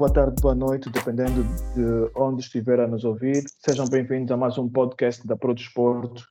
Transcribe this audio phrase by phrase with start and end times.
[0.00, 1.44] Boa tarde, boa noite, dependendo
[1.74, 3.44] de onde estiver a nos ouvir.
[3.58, 6.26] Sejam bem-vindos a mais um podcast da Pro Desporto.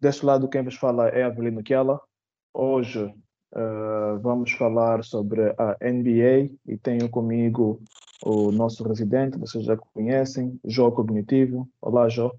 [0.00, 2.00] Deste lado, quem vos fala é Avelino Kiala.
[2.54, 7.82] Hoje uh, vamos falar sobre a NBA e tenho comigo
[8.22, 11.68] o nosso residente, vocês já conhecem, Jô Cognitivo.
[11.82, 12.32] Olá, Jô.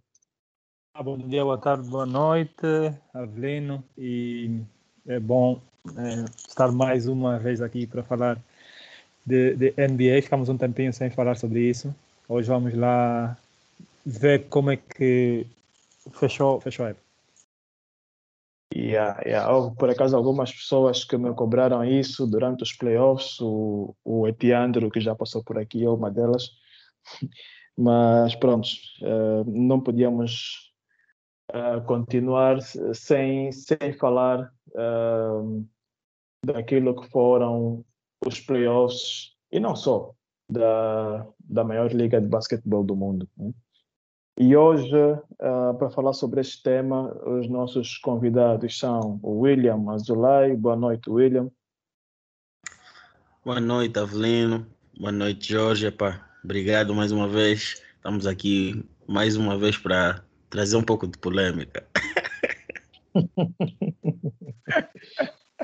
[0.94, 2.66] Ah, bom dia, boa tarde, boa noite,
[3.14, 3.84] Avelino.
[3.98, 4.62] E
[5.06, 5.60] é bom
[5.98, 8.42] é, estar mais uma vez aqui para falar
[9.30, 10.24] de, de NBA.
[10.24, 11.94] Ficamos um tempinho sem falar sobre isso.
[12.28, 13.38] Hoje vamos lá
[14.04, 15.46] ver como é que
[16.12, 17.08] fechou, fechou a época.
[18.74, 19.52] Yeah, yeah.
[19.52, 23.40] Houve, por acaso, algumas pessoas que me cobraram isso durante os playoffs.
[23.40, 26.50] O, o Etiandro, que já passou por aqui, é uma delas.
[27.78, 28.68] Mas, pronto,
[29.02, 30.72] uh, não podíamos
[31.52, 35.66] uh, continuar sem, sem falar uh,
[36.46, 37.86] daquilo que foram
[38.26, 40.14] os playoffs, e não só,
[40.50, 43.30] da, da maior liga de basquetebol do mundo.
[43.38, 43.54] Né?
[44.38, 50.56] E hoje, uh, para falar sobre este tema, os nossos convidados são o William Azulay.
[50.56, 51.52] Boa noite, William.
[53.44, 54.66] Boa noite, Avelino.
[54.98, 55.88] Boa noite, Jorge.
[55.88, 57.84] Epá, obrigado mais uma vez.
[57.98, 61.86] Estamos aqui mais uma vez para trazer um pouco de polêmica.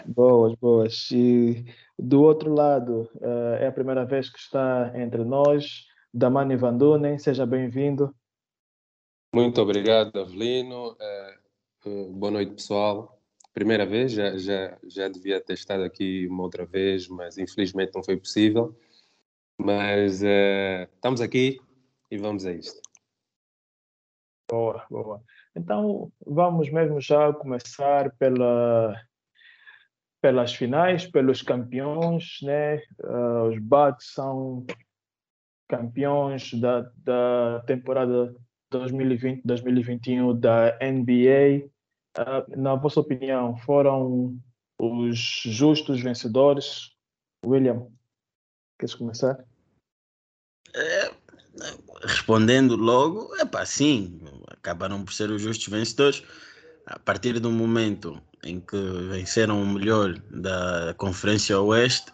[0.06, 1.11] boas, boas.
[1.11, 1.66] E
[1.97, 7.17] do outro lado, uh, é a primeira vez que está entre nós, Damani Vandunen.
[7.17, 8.13] Seja bem-vindo.
[9.33, 10.95] Muito obrigado, Avelino.
[11.85, 13.19] Uh, boa noite, pessoal.
[13.53, 18.03] Primeira vez, já, já, já devia ter estado aqui uma outra vez, mas infelizmente não
[18.03, 18.75] foi possível.
[19.57, 21.61] Mas uh, estamos aqui
[22.11, 22.81] e vamos a isto.
[24.49, 25.23] Boa, boa.
[25.55, 28.93] Então, vamos mesmo já começar pela,
[30.25, 32.77] pelas finais, pelos campeões, né?
[33.03, 34.65] Uh, os Bucks são
[35.69, 38.35] campeões da, da temporada
[38.73, 41.67] 2020-2021 da NBA.
[42.17, 44.35] Uh, na vossa opinião, foram
[44.81, 46.89] os justos vencedores?
[47.45, 47.85] William,
[48.80, 49.45] queres começar?
[50.73, 51.11] É,
[52.03, 56.23] respondendo logo, é pá, sim, acabaram por ser os justos vencedores.
[56.83, 58.78] A partir do momento em que
[59.10, 62.11] venceram o melhor da Conferência Oeste,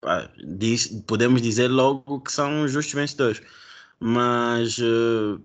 [0.00, 3.42] pá, diz, podemos dizer logo que são os justos vencedores.
[3.98, 5.40] Mas uh,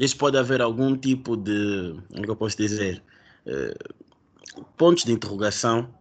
[0.00, 3.02] isso pode haver algum tipo de, como é que eu posso dizer,
[3.46, 5.92] uh, pontos de interrogação,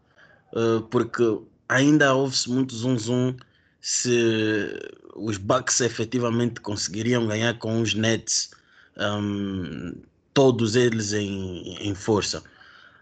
[0.54, 1.24] uh, porque
[1.68, 3.36] ainda houve-se muito zum
[3.82, 4.80] se
[5.16, 8.52] os Bucks efetivamente conseguiriam ganhar com os Nets,
[8.98, 9.94] um,
[10.34, 12.44] todos eles em, em força.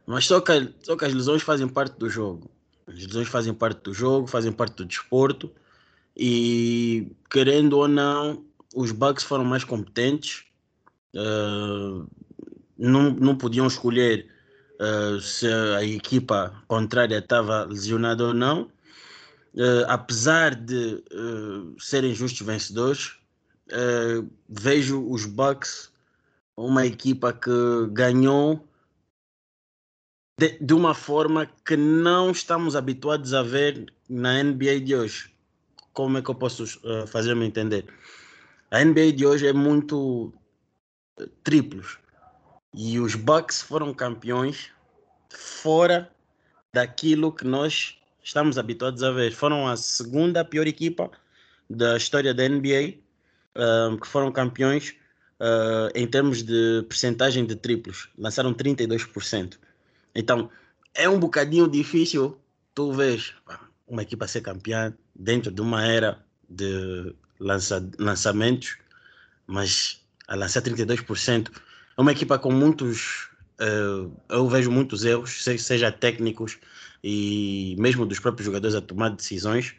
[0.05, 2.49] Mas só que, só que as lesões fazem parte do jogo.
[2.87, 5.51] As lesões fazem parte do jogo, fazem parte do desporto.
[6.15, 8.45] E querendo ou não,
[8.75, 10.45] os Bucks foram mais competentes.
[11.13, 12.05] Uh,
[12.77, 14.27] não, não podiam escolher
[14.79, 18.69] uh, se a equipa contrária estava lesionada ou não.
[19.55, 21.01] Uh, apesar de
[21.79, 23.13] serem justos vencedores,
[24.49, 25.89] vejo os Bucks
[26.55, 27.49] uma equipa que
[27.91, 28.64] ganhou
[30.37, 35.31] de, de, uma forma que não estamos habituados a ver na NBA de hoje.
[35.93, 37.85] Como é que eu posso uh, fazer-me entender?
[38.69, 40.33] A NBA de hoje é muito
[41.17, 41.97] uh, triplos.
[42.73, 44.69] E os Bucks foram campeões
[45.29, 46.11] fora
[46.73, 49.31] daquilo que nós estamos habituados a ver.
[49.31, 51.09] Foram a segunda pior equipa
[51.69, 52.97] da história da NBA,
[53.55, 54.93] uh, eh, que foram campeões
[55.93, 58.09] em termos de percentagem de triplos.
[58.17, 59.57] Lançaram 32%.
[60.15, 60.49] Então,
[60.93, 62.39] é um bocadinho difícil
[62.73, 63.33] tu vês
[63.87, 68.77] uma equipa ser campeã dentro de uma era de lança, lançamentos,
[69.45, 71.51] mas a lançar 32%
[71.97, 73.29] é uma equipa com muitos.
[73.59, 76.59] Uh, eu vejo muitos erros, seja técnicos
[77.01, 79.73] e mesmo dos próprios jogadores a tomar decisões,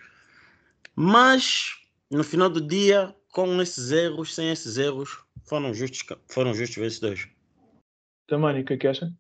[0.95, 1.77] mas
[2.11, 7.29] no final do dia, com esses erros, sem esses erros, foram justos, foram justos vencedores.
[8.27, 9.13] Tamani, o que é que acha?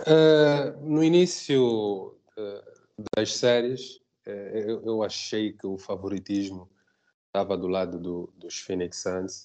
[0.00, 3.96] Uh, no início uh, das séries,
[4.26, 6.70] uh, eu, eu, achei que o favoritismo
[7.26, 9.44] estava do lado do, dos Phoenix Suns.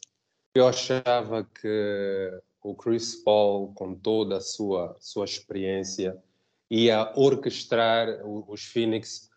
[0.54, 6.22] Eu achava que o Chris Paul, com toda a sua, sua experiência,
[6.70, 9.32] ia orquestrar os Phoenix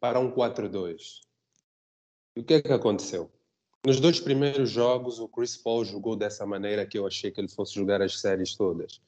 [0.00, 1.20] para um 4-2.
[2.36, 3.30] E o que é que aconteceu?
[3.86, 7.48] Nos dois primeiros jogos, o Chris Paul jogou dessa maneira que eu achei que ele
[7.48, 9.00] fosse jogar as séries todas.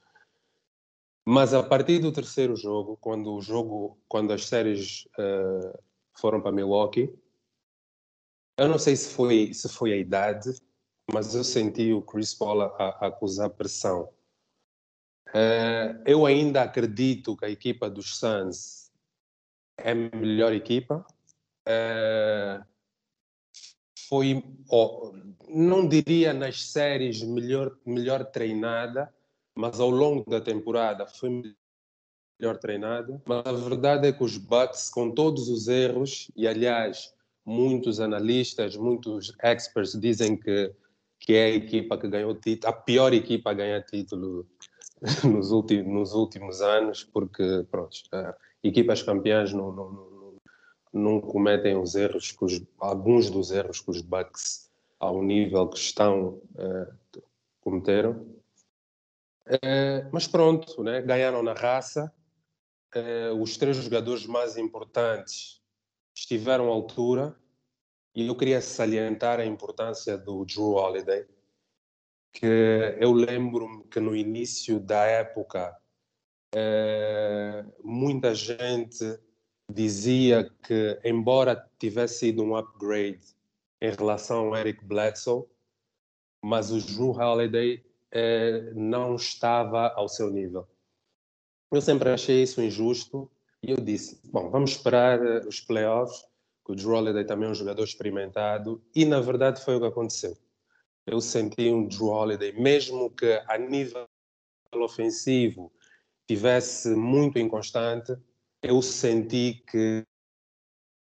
[1.28, 5.76] Mas a partir do terceiro jogo, quando o jogo, quando as séries uh,
[6.14, 7.12] foram para Milwaukee,
[8.58, 10.50] Eu não sei se foi, se foi a idade,
[11.12, 14.08] mas eu senti o Chris Paul a, a acusar pressão.
[15.28, 18.90] Uh, eu ainda acredito que a equipa dos Suns
[19.76, 21.04] é a melhor equipa.
[21.68, 22.64] Uh,
[24.08, 25.12] foi, oh,
[25.48, 29.12] não diria nas séries melhor, melhor treinada,
[29.56, 31.42] mas ao longo da temporada foi
[32.38, 33.20] melhor treinada.
[33.26, 37.14] Mas a verdade é que os Bucks, com todos os erros, e aliás,
[37.44, 40.72] muitos analistas, muitos experts dizem que,
[41.18, 44.46] que é a equipa que ganhou título, a pior equipa a ganhar título
[45.24, 47.96] nos últimos, nos últimos anos, porque pronto,
[48.62, 50.34] equipas campeãs não, não, não,
[50.92, 54.70] não cometem os erros, os, alguns dos erros que os Bucks,
[55.00, 57.22] ao nível que estão, uh,
[57.60, 58.35] cometeram.
[59.46, 61.00] Uh, mas pronto, né?
[61.02, 62.12] ganharam na raça.
[62.94, 65.62] Uh, os três jogadores mais importantes
[66.14, 67.36] estiveram à altura
[68.16, 71.26] e eu queria salientar a importância do Drew Holiday,
[72.32, 75.76] que eu lembro-me que no início da época
[76.54, 79.20] eh, muita gente
[79.70, 83.36] dizia que, embora tivesse sido um upgrade
[83.82, 85.44] em relação ao Eric Bledsoe,
[86.42, 87.84] mas o Drew Holiday
[88.18, 90.66] eh, não estava ao seu nível.
[91.70, 93.30] Eu sempre achei isso injusto
[93.62, 96.24] e eu disse: bom, vamos esperar uh, os playoffs,
[96.64, 99.86] que o Drew Holiday também é um jogador experimentado, e na verdade foi o que
[99.86, 100.34] aconteceu.
[101.06, 104.06] Eu senti um Drew Holiday, mesmo que a nível
[104.72, 105.70] ofensivo
[106.26, 108.16] tivesse muito inconstante,
[108.62, 110.04] eu senti que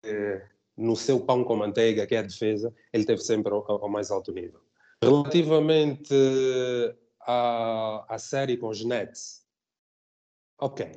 [0.03, 0.45] eh,
[0.75, 4.11] no seu pão com manteiga, que é a defesa, ele esteve sempre ao, ao mais
[4.11, 4.59] alto nível.
[5.01, 6.13] Relativamente
[7.25, 9.45] à, à série com os Nets,
[10.59, 10.91] ok,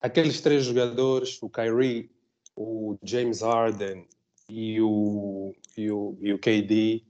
[0.00, 2.10] aqueles três jogadores, o Kyrie,
[2.56, 4.06] o James Harden
[4.48, 7.04] e o, e o, e o KD,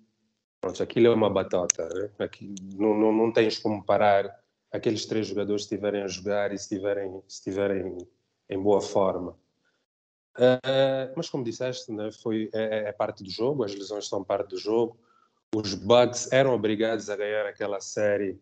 [0.61, 1.89] pronto, aquilo é uma batata.
[1.89, 2.11] Né?
[2.19, 4.29] Aqui, não, não, não tens como parar
[4.71, 7.99] aqueles três jogadores estiverem a jogar e estiverem, estiverem
[8.49, 9.37] em boa forma.
[10.37, 14.50] Uh, mas como disseste, né, foi, é, é, parte do jogo, as lesões são parte
[14.50, 14.97] do jogo.
[15.55, 18.41] Os Bucks eram obrigados a ganhar aquela série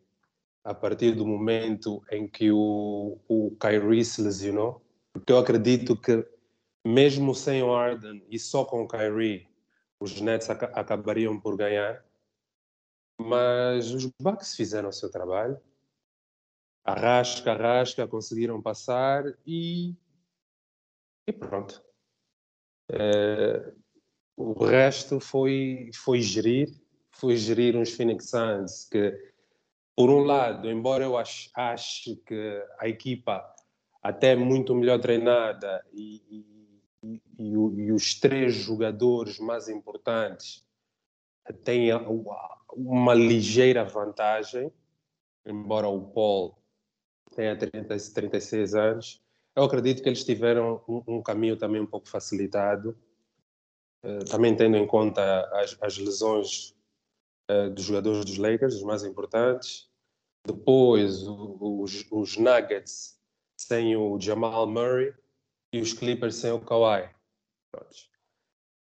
[0.64, 4.82] a partir do momento em que o, o Kyrie se lesionou,
[5.12, 6.26] porque eu acredito que
[6.85, 9.49] mesmo sem o Arden e só com o Kyrie,
[10.00, 12.05] os Nets ac acabariam por ganhar.
[13.19, 15.58] Mas os Bucks fizeram o seu trabalho.
[16.85, 19.94] Arrasca, arrasca, conseguiram passar e,
[21.26, 21.82] e pronto.
[22.91, 23.73] É,
[24.37, 26.69] o resto foi, foi gerir,
[27.18, 29.12] foi gerir uns Phoenix Suns que
[29.96, 33.42] por um lado, embora eu ache, ache que a equipa
[34.02, 36.22] até muito melhor treinada e,
[37.02, 40.64] e, e, e os três jogadores mais importantes
[41.64, 41.88] têm
[42.74, 44.70] uma ligeira vantagem,
[45.46, 46.58] embora o Paul
[47.34, 49.22] tenha 30, 36 anos,
[49.54, 52.96] eu acredito que eles tiveram um, um caminho também um pouco facilitado,
[54.04, 56.75] uh, também tendo em conta as, as lesões
[57.50, 59.88] uh, dos jogadores dos Lakers, os mais importantes.
[60.46, 63.19] Depois, os, os, Nuggets
[63.56, 65.12] sem o Jamal Murray
[65.72, 67.10] e os Clippers sem o Kawhi.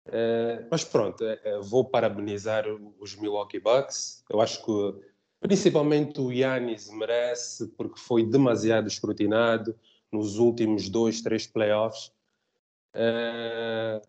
[0.08, 2.66] Uh, mas pronto, uh, vou parabenizar
[3.00, 4.24] os Milwaukee Bucks.
[4.30, 9.78] Eu acho que principalmente o Yannis merece, porque foi demasiado escrutinado
[10.12, 12.12] nos últimos dois, três playoffs.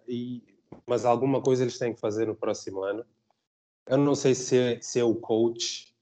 [0.09, 0.43] E,
[0.87, 3.05] mas alguma coisa eles têm que fazer no próximo ano.
[3.89, 5.93] Eu não sei se é, se é o coach.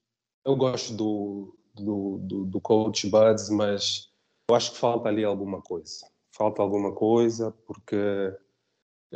[0.44, 4.10] Eu gosto do, do, do, do coach Buds, mas
[4.48, 6.06] eu acho que falta ali alguma coisa.
[6.32, 7.96] Falta alguma coisa, porque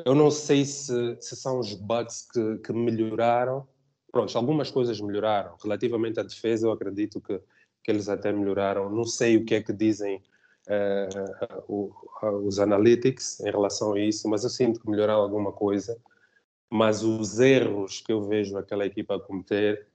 [0.04, 3.66] eu não sei se, se são os bugs que, que melhoraram.
[4.10, 5.56] Pronto, algumas coisas melhoraram.
[5.62, 7.40] Relativamente à defesa, eu acredito que,
[7.82, 8.90] que eles até melhoraram.
[8.90, 10.22] Não sei o que é que dizem
[10.68, 11.92] uh,
[12.22, 15.96] uh, os analytics em relação a isso, mas eu sinto que melhoraram alguma coisa.
[16.70, 19.86] Mas os erros que eu vejo aquela equipa cometer,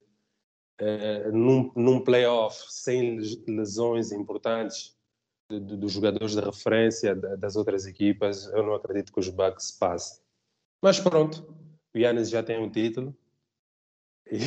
[0.82, 4.98] uh, num, num playoff sem lesões importantes
[5.50, 10.22] dos jogadores de referência das outras equipas, eu não acredito que os Bucks passem.
[10.82, 11.44] Mas pronto,
[11.94, 13.16] o Yannis já tem um título.
[14.32, 14.38] E,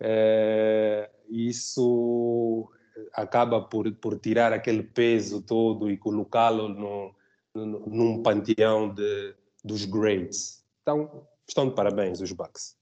[0.00, 2.68] é, isso
[3.12, 6.68] acaba por, por tirar aquele peso todo e colocá-lo
[7.54, 10.61] num panteão de, dos greats.
[10.82, 12.76] Então, estão de parabéns os Bucks.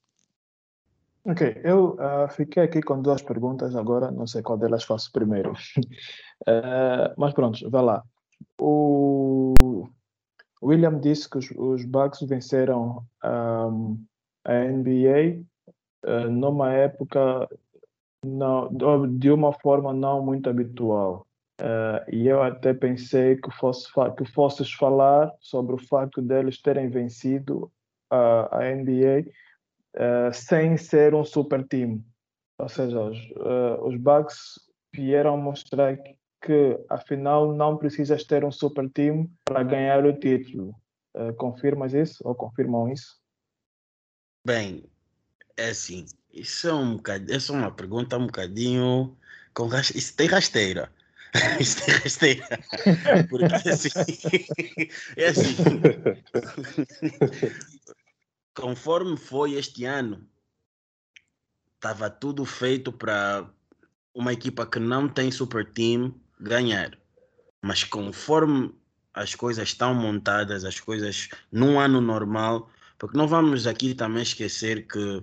[1.25, 5.53] Ok, eu uh, fiquei aqui com duas perguntas agora, não sei qual delas faço primeiro.
[5.53, 8.03] uh, mas pronto, vai lá.
[8.59, 9.87] O,
[10.63, 14.03] William disse que os, os Bucks venceram um,
[14.47, 15.43] a NBA
[16.07, 17.47] uh, numa época
[18.25, 18.71] não,
[19.19, 21.27] de uma forma não muito habitual.
[22.11, 27.71] E eu até pensei que, fosse, que fosses falar sobre o facto deles terem vencido
[28.13, 29.31] uh, a NBA
[29.97, 32.05] uh, sem ser um super time.
[32.59, 33.19] Ou seja, os,
[33.83, 34.61] os Bucks
[34.95, 40.75] vieram mostrar que, que, afinal, não precisas ter um super time para ganhar o título.
[41.39, 43.19] confirmas isso ou confirmam isso?
[44.47, 44.85] Bem,
[45.57, 46.99] é assim, isso é, um
[47.29, 49.17] essa é uma pergunta um bocadinho
[49.55, 50.91] com isso tem rasteira.
[51.61, 52.59] Isso tem rasteira.
[53.29, 53.89] Porque assim,
[55.17, 55.55] é assim.
[58.61, 60.27] Conforme foi este ano,
[61.77, 63.49] estava tudo feito para
[64.15, 66.99] uma equipa que não tem super team ganhar.
[67.63, 68.75] Mas conforme
[69.15, 74.87] as coisas estão montadas, as coisas num ano normal, porque não vamos aqui também esquecer
[74.87, 75.23] que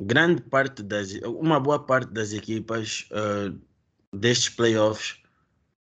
[0.00, 3.58] grande parte das, uma boa parte das equipas uh,
[4.16, 5.19] destes playoffs,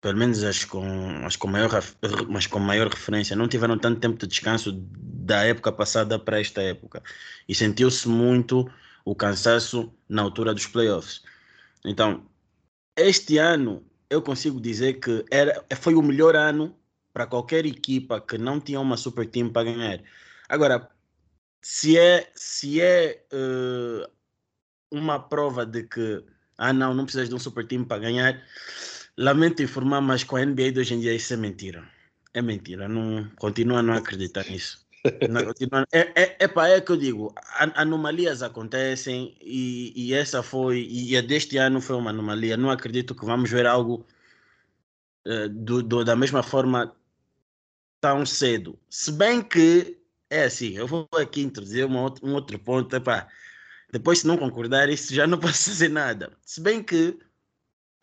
[0.05, 1.71] pelo menos as com, as com maior,
[2.29, 6.61] mas com maior referência, não tiveram tanto tempo de descanso da época passada para esta
[6.61, 7.03] época.
[7.49, 8.71] E sentiu-se muito
[9.03, 11.23] o cansaço na altura dos playoffs.
[11.87, 12.27] Então,
[12.95, 16.77] este ano eu consigo dizer que era, foi o melhor ano
[17.11, 20.01] para qualquer equipa que não tinha uma super team para ganhar.
[20.51, 20.87] Agora,
[21.63, 24.07] se é, se é uh,
[24.91, 26.23] uma prova de que,
[26.59, 28.45] ah não, não precisas de um super time para ganhar,
[29.17, 31.85] lamento informar, mas com a NBA de hoje em dia isso é mentira.
[32.33, 34.85] É mentira, não, continua a não acreditar nisso.
[35.29, 37.35] Não, continua, é, é, é, pá, é que eu digo,
[37.75, 42.57] anomalias acontecem e, e essa foi, e a deste ano foi uma anomalia.
[42.57, 44.07] Não acredito que vamos ver algo
[45.27, 46.97] uh, do, do, da mesma forma
[48.01, 48.79] tão cedo.
[48.89, 49.99] Se bem que
[50.31, 52.95] é assim, eu vou aqui introduzir uma, um outro ponto.
[52.97, 53.29] Epá,
[53.93, 56.33] depois, se não concordar, isso já não posso fazer nada.
[56.43, 57.19] Se bem que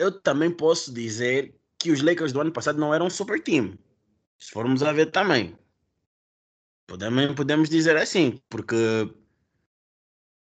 [0.01, 3.79] eu também posso dizer que os Lakers do ano passado não eram um super time.
[4.39, 5.55] Se formos a ver também.
[6.87, 8.75] Podemos, podemos dizer assim, porque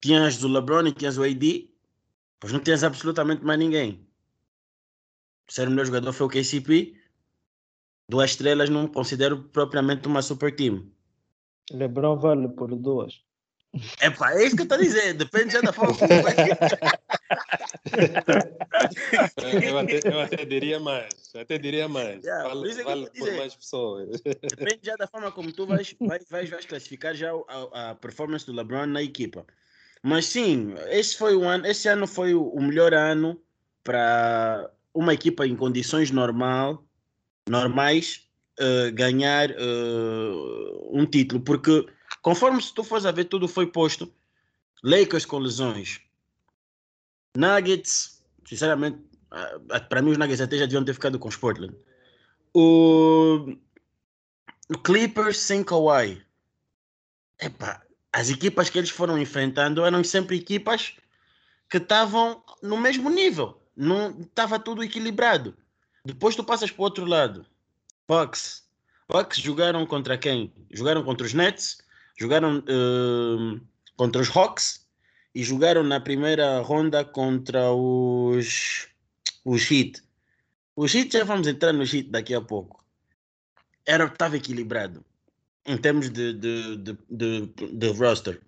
[0.03, 1.71] tinhas o LeBron e tinhas o AD,
[2.39, 4.07] pois não tinhas absolutamente mais ninguém.
[5.49, 6.95] O ser o melhor jogador foi o KCP.
[8.11, 10.93] Duas estrelas não considero propriamente uma super time.
[11.73, 13.25] LeBron vale por duas.
[14.01, 15.15] É pá, é isso que eu estou a dizer.
[15.15, 16.35] Depende já da forma como vai.
[19.63, 21.13] eu, até, eu até diria mais.
[21.35, 22.25] Até diria mais.
[22.25, 24.23] Yeah, vale, é vale por mais pessoas.
[24.23, 28.47] Depende já da forma como tu vais, vais, vais, vais classificar já a, a, performance
[28.47, 29.47] do LeBron na equipa.
[30.03, 33.39] Mas sim, esse foi o ano, esse ano foi o melhor ano
[33.85, 36.85] para uma equipa em condições normal,
[37.49, 38.29] normais
[38.61, 41.87] uh, ganhar uh, um título, porque
[42.23, 44.13] conforme se tu fores a ver, tudo foi posto.
[44.83, 46.01] Lakers com lesões.
[47.37, 48.99] Nuggets, sinceramente,
[49.89, 51.75] para mim os Nuggets até já deviam ter ficado com os Portland.
[52.55, 53.57] O,
[54.69, 56.23] o Clippers sem Kawhi.
[57.41, 57.83] Epá,
[58.13, 60.97] as equipas que eles foram enfrentando eram sempre equipas
[61.69, 63.63] que estavam no mesmo nível.
[63.77, 65.57] Não estava tudo equilibrado.
[66.05, 67.47] Depois tu passas para o outro lado.
[68.09, 68.67] Bucks.
[69.09, 70.53] Bucks jogaram contra quem?
[70.71, 71.79] Jogaram contra os Nets,
[72.19, 73.61] jogaram uh,
[73.97, 74.87] contra os Hawks
[75.35, 78.89] e jogaram na primeira ronda contra os,
[79.45, 80.03] os Heat.
[80.75, 82.85] Os Heat já vamos entrar no Heat daqui a pouco.
[83.87, 85.05] Era, estava equilibrado
[85.69, 88.41] em termos de, de, de, de, de roster.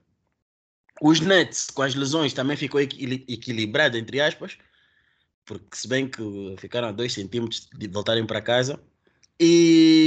[1.02, 4.58] Os Nets, com as lesões, também ficou equilibrado, entre aspas,
[5.44, 6.22] porque se bem que
[6.58, 8.80] ficaram a 2 centímetros de voltarem para casa.
[9.38, 10.00] E,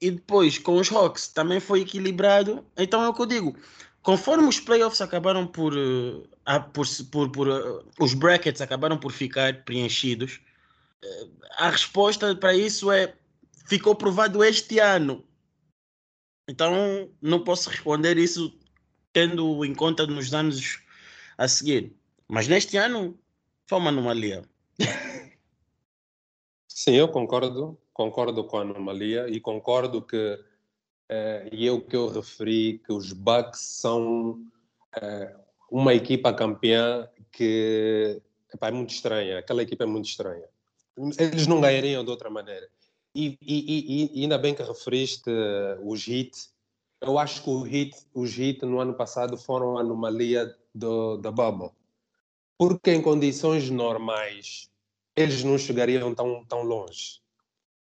[0.00, 2.64] e depois com os Hawks também foi equilibrado.
[2.76, 3.56] Então é o que eu digo.
[4.02, 6.28] Conforme os playoffs acabaram por, uh,
[6.72, 10.40] por, por, por uh, os brackets acabaram por ficar preenchidos,
[11.02, 13.14] uh, a resposta para isso é
[13.66, 15.24] ficou provado este ano.
[16.46, 18.54] Então não posso responder isso
[19.12, 20.80] tendo em conta nos anos
[21.38, 21.96] a seguir.
[22.28, 23.18] Mas neste ano
[23.66, 24.44] foi uma anomalia.
[26.68, 32.08] Sim, eu concordo concordo com a anomalia e concordo que, uh, e eu que eu
[32.08, 34.32] referi, que os Bucks são
[34.96, 38.20] uh, uma equipa campeã que
[38.52, 39.38] epá, é muito estranha.
[39.38, 40.46] Aquela equipa é muito estranha.
[41.18, 42.68] Eles não ganhariam de outra maneira.
[43.14, 46.32] E, e, e, ainda bem que referiste uh, os Heat.
[47.00, 51.70] Eu acho que Heat, os Heat no ano passado foram a anomalia do, da bubble.
[52.58, 54.68] Porque em condições normais
[55.14, 57.23] eles não chegariam tão, tão longe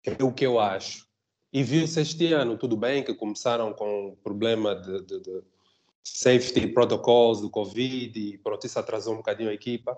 [0.06, 1.08] é o que eu acho.
[1.52, 5.44] E viu-se este ano, tudo bem, que começaram com problema de, de, de
[6.04, 9.98] safety protocols do Covid e pronto, isso atrasou um bocadinho a equipa.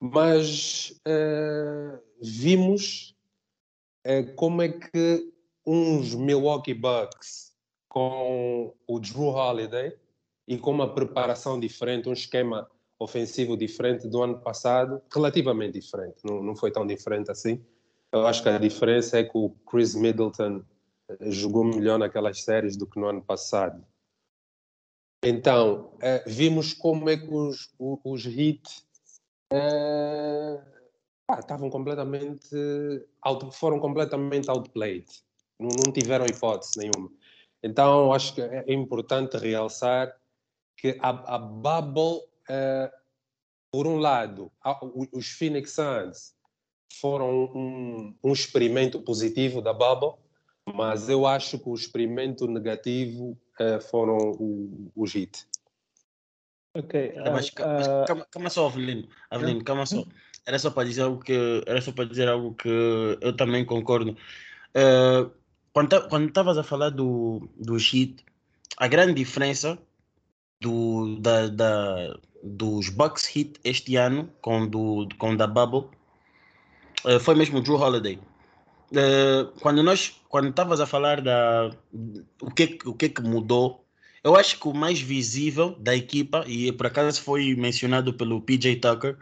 [0.00, 3.14] Mas uh, vimos
[4.06, 5.32] uh, como é que
[5.66, 7.54] uns Milwaukee Bucks
[7.88, 9.96] com o Drew Holiday
[10.46, 16.42] e com uma preparação diferente, um esquema ofensivo diferente do ano passado, relativamente diferente, não,
[16.42, 17.64] não foi tão diferente assim.
[18.16, 20.64] Eu acho que a diferença é que o Chris Middleton
[21.08, 23.84] eh, jogou melhor naquelas séries do que no ano passado.
[25.22, 28.62] Então, eh, vimos como é que os, os, os Heat
[29.52, 30.62] eh,
[31.28, 32.48] ah, estavam completamente,
[33.22, 35.06] out, foram completamente outplayed.
[35.58, 37.10] Não, não tiveram hipótese nenhuma.
[37.62, 40.16] Então, acho que é importante realçar
[40.76, 42.20] que a, a bubble,
[43.72, 44.78] por um lado, a,
[45.12, 46.35] os Phoenix Suns
[46.92, 50.14] foram um, um, experimento positivo da bubble,
[50.74, 55.46] mas eu acho que o experimento negativo uh, foram o, os Heat.
[56.74, 57.10] Ok.
[57.10, 59.08] Uh, mas, mas calma, calma, só, Avelino.
[59.30, 60.04] Avelino, calma só.
[60.44, 62.68] Era só para dizer algo que era só para dizer algo que
[63.20, 64.16] eu também concordo.
[64.76, 65.30] Uh,
[65.72, 68.24] quando estavas a falar do, do Heat,
[68.78, 69.78] a grande diferença
[70.60, 75.95] do, da, da, dos Bucks Hit este ano com do com da Bubble uh,
[77.20, 78.18] foi mesmo o Drew Holiday.
[78.92, 81.70] Uh, quando nós quando estavas a falar da
[82.40, 83.84] o que o que que mudou,
[84.22, 88.76] eu acho que o mais visível da equipa e por acaso foi mencionado pelo PJ
[88.76, 89.16] Tucker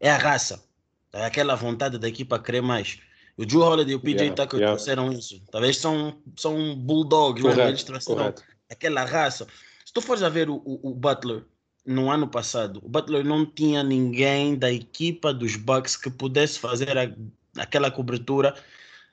[0.00, 0.64] é a raça,
[1.12, 2.98] é aquela vontade da equipa querer mais.
[3.36, 4.74] O Drew Holiday e o PJ yeah, Tucker yeah.
[4.74, 5.40] trouxeram isso.
[5.50, 8.42] Talvez são, são bulldogs, correto, eles trouxeram correto.
[8.70, 9.46] aquela raça.
[9.84, 11.44] Se tu fores a ver o, o, o, Butler
[11.84, 16.96] no ano passado, o Butler não tinha ninguém da equipa dos Bucks que pudesse fazer
[16.96, 17.12] a,
[17.60, 18.54] aquela cobertura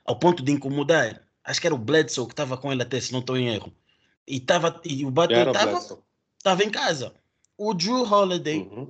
[0.04, 1.22] ao ponto de incomodar.
[1.44, 3.72] Acho que era o Bledsoe que estava com ele até, se não estou em erro.
[4.26, 7.12] E, tava, e o Butler estava em casa.
[7.58, 8.88] O Drew Holiday, uhum.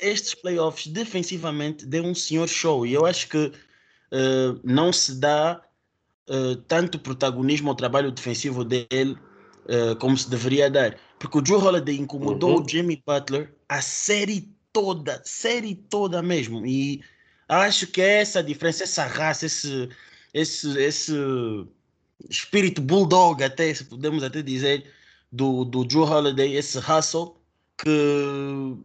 [0.00, 2.84] estes playoffs, defensivamente, deu um senhor show.
[2.84, 5.62] E eu acho que uh, não se dá
[6.28, 9.16] uh, tanto protagonismo ao trabalho defensivo dele
[9.64, 10.98] uh, como se deveria dar.
[11.18, 12.64] Porque o Joe Holiday incomodou uhum.
[12.64, 16.66] o Jimmy Butler a série toda, série toda mesmo.
[16.66, 17.02] E
[17.48, 19.88] acho que é essa diferença, essa raça, esse,
[20.32, 21.12] esse, esse
[22.28, 24.90] espírito bulldog, até se podemos até dizer,
[25.30, 27.36] do, do Joe Holiday, esse hustle
[27.78, 28.76] que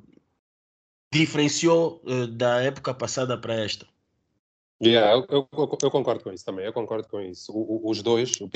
[1.13, 3.87] diferenciou uh, da época passada para esta.
[4.81, 7.51] Yeah, eu, eu, eu, concordo com isso também, eu concordo com isso.
[7.51, 8.49] O, o, os dois, o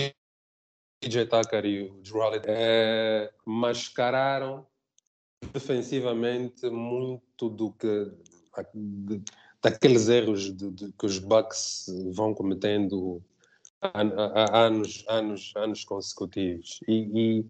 [1.04, 4.66] PJ Tucker e o Drew Holiday é, mascararam
[5.52, 8.12] defensivamente muito do que
[8.74, 9.22] de,
[9.62, 13.22] daqueles erros de, de, que os Bucks vão cometendo
[13.82, 16.80] há, anos, anos, anos consecutivos.
[16.88, 17.46] E, e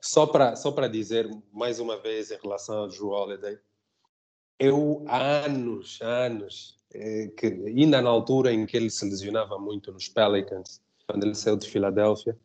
[0.00, 3.58] só para só para dizer mais uma vez em relação ao Drew Holiday,
[4.58, 9.90] eu há anos, anos, é, que ainda na altura em que ele se lesionava muito
[9.92, 12.36] nos Pelicans, quando ele saiu de Filadélfia,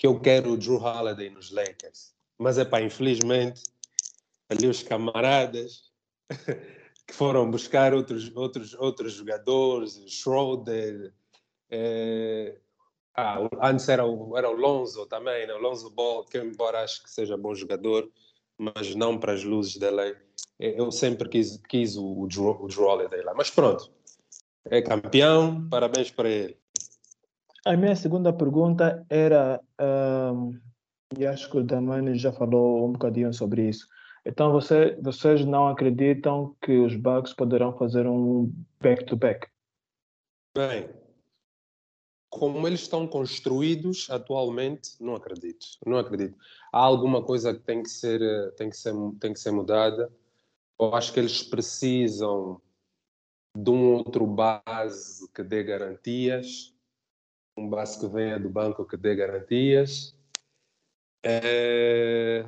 [0.00, 2.14] que eu quero o Drew Holiday nos Lakers.
[2.38, 3.64] Mas é pá, infelizmente,
[4.48, 5.92] ali os camaradas
[7.06, 11.12] que foram buscar outros, outros, outros jogadores, Schroeder,
[11.70, 12.56] é...
[13.14, 15.52] ah, antes era o, era o Lonzo também, né?
[15.52, 18.10] o Lonzo Ball, que embora acho que seja bom jogador,
[18.56, 20.16] mas não para as luzes da lei.
[20.58, 23.34] Eu sempre quis, quis o, o, Drew, o Drew Holiday lá.
[23.34, 23.92] Mas pronto,
[24.64, 26.59] é campeão, parabéns para ele.
[27.64, 29.60] A minha segunda pergunta era,
[30.34, 30.58] um,
[31.16, 33.86] e acho que o Damani já falou um bocadinho sobre isso.
[34.24, 39.46] Então, você, vocês não acreditam que os Bucks poderão fazer um back-to-back?
[39.46, 39.50] -back?
[40.56, 40.90] Bem,
[42.30, 45.66] como eles estão construídos atualmente, não acredito.
[45.84, 46.38] Não acredito.
[46.72, 48.20] Há alguma coisa que tem que ser,
[48.54, 50.10] tem que ser, tem que ser mudada.
[50.78, 52.60] Eu acho que eles precisam
[53.54, 56.74] de um outro base que dê garantias
[57.60, 60.16] um base que venha do banco que dê garantias.
[61.22, 62.46] É,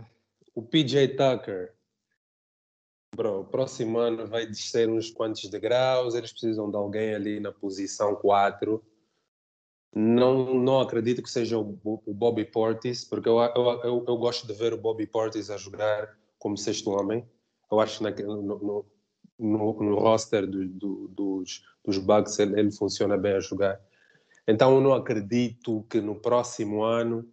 [0.55, 1.75] o PJ Tucker,
[3.14, 8.14] bro, próximo ano vai descer uns quantos degraus, eles precisam de alguém ali na posição
[8.16, 8.83] 4.
[9.94, 14.46] Não, não acredito que seja o, o Bobby Portis, porque eu, eu, eu, eu, gosto
[14.46, 17.29] de ver o Bobby Portis a jogar como sexto homem.
[17.70, 18.87] Eu acho que no, no,
[19.38, 23.79] no, no roster do, do, dos, dos Bucks ele, ele funciona bem a jogar.
[24.46, 27.33] Então eu não acredito que no próximo ano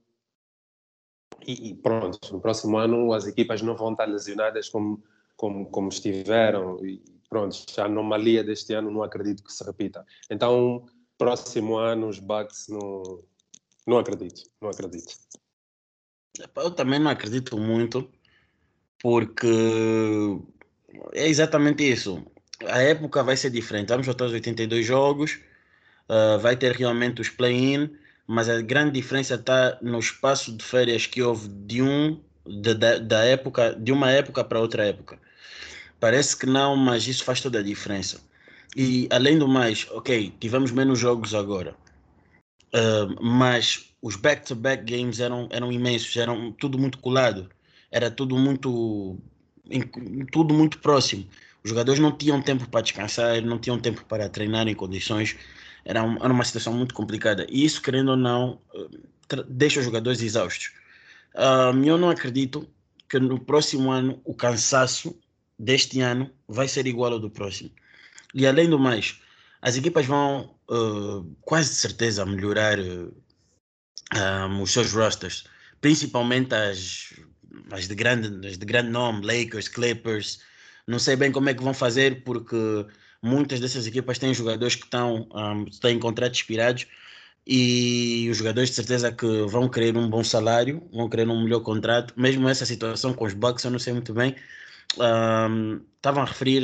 [1.48, 5.04] e, pronto, no próximo ano as equipas não vão estar lesionadas como,
[5.36, 10.06] como, como estiveram e pronto, a anomalia deste ano não acredito que se repita.
[10.30, 10.86] Então,
[11.18, 13.24] próximo ano os Bucks não,
[13.86, 15.16] Não acredito, não acredito.
[16.56, 18.10] Eu também não acredito muito,
[19.02, 19.48] porque
[21.14, 22.24] é exatamente isso.
[22.68, 23.90] A época vai ser diferente.
[23.90, 25.40] Vamos voltar aos 82 jogos,
[26.10, 27.90] uh, vai ter realmente os play-in,
[28.28, 32.98] mas a grande diferença está no espaço de férias que houve de um de, da,
[32.98, 35.20] da época de uma época para outra época.
[36.00, 38.22] Parece que não, mas isso faz toda a diferença.
[38.76, 41.76] E além do mais, ok, tivemos menos jogos agora,
[42.74, 47.50] uh, mas os back-to-back -back games eram, eram imensos, eram tudo muito colado,
[47.92, 49.18] era tudo muito,
[50.32, 51.28] tudo muito próximo.
[51.64, 55.36] Os jogadores não tinham tempo para descansar, não tinham tempo para treinar em condições,
[55.90, 57.48] era, um, era uma situação muito complicada.
[57.50, 60.72] E isso, querendo ou não, uh, deixa os jogadores exaustos.
[61.34, 62.70] Uh, eu não acredito
[63.10, 65.20] que no próximo ano o cansaço
[65.58, 67.72] deste ano vai ser igual ao do próximo.
[68.36, 69.20] E além do mais,
[69.64, 73.12] as equipas vão uh, quase de certeza melhorar uh,
[74.48, 75.46] um, os seus rosters,
[75.82, 77.16] principalmente as,
[77.72, 80.40] as, de grande, as de grande nome, Lakers, Clippers.
[80.86, 82.86] Não sei bem como é que vão fazer, porque
[83.22, 86.88] muitas dessas equipas têm jogadores que estão, um, têm contratos expirados
[87.46, 91.62] e os jogadores de certeza que vão querer um bom salário, vão querer um melhor
[91.62, 92.14] contrato.
[92.16, 94.36] Mesmo essa situação com os Bucks, eu não sei muito bem.
[94.98, 96.64] Um, estavam a referir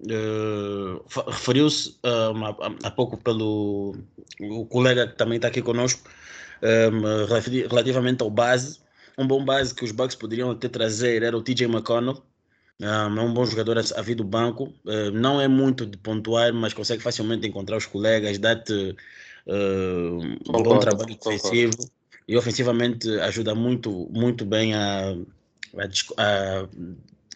[0.00, 3.96] Uh, referiu-se há, há, pouco pelo
[4.40, 6.08] o colega que também está aqui conosco
[6.62, 7.26] um,
[7.68, 8.78] relativamente ao base
[9.18, 12.22] um bom base que os Bucks poderiam até trazer era o TJ McConnell
[12.80, 14.72] um, é um bom jogador a, vir do banco.
[14.84, 18.96] Uh, não é muito de pontuar mas consegue facilmente encontrar os colegas dá-te
[19.46, 21.90] um bom trabalho defensivo.
[22.26, 25.14] E ofensivamente ajuda muito muito bem a,
[26.16, 26.68] a,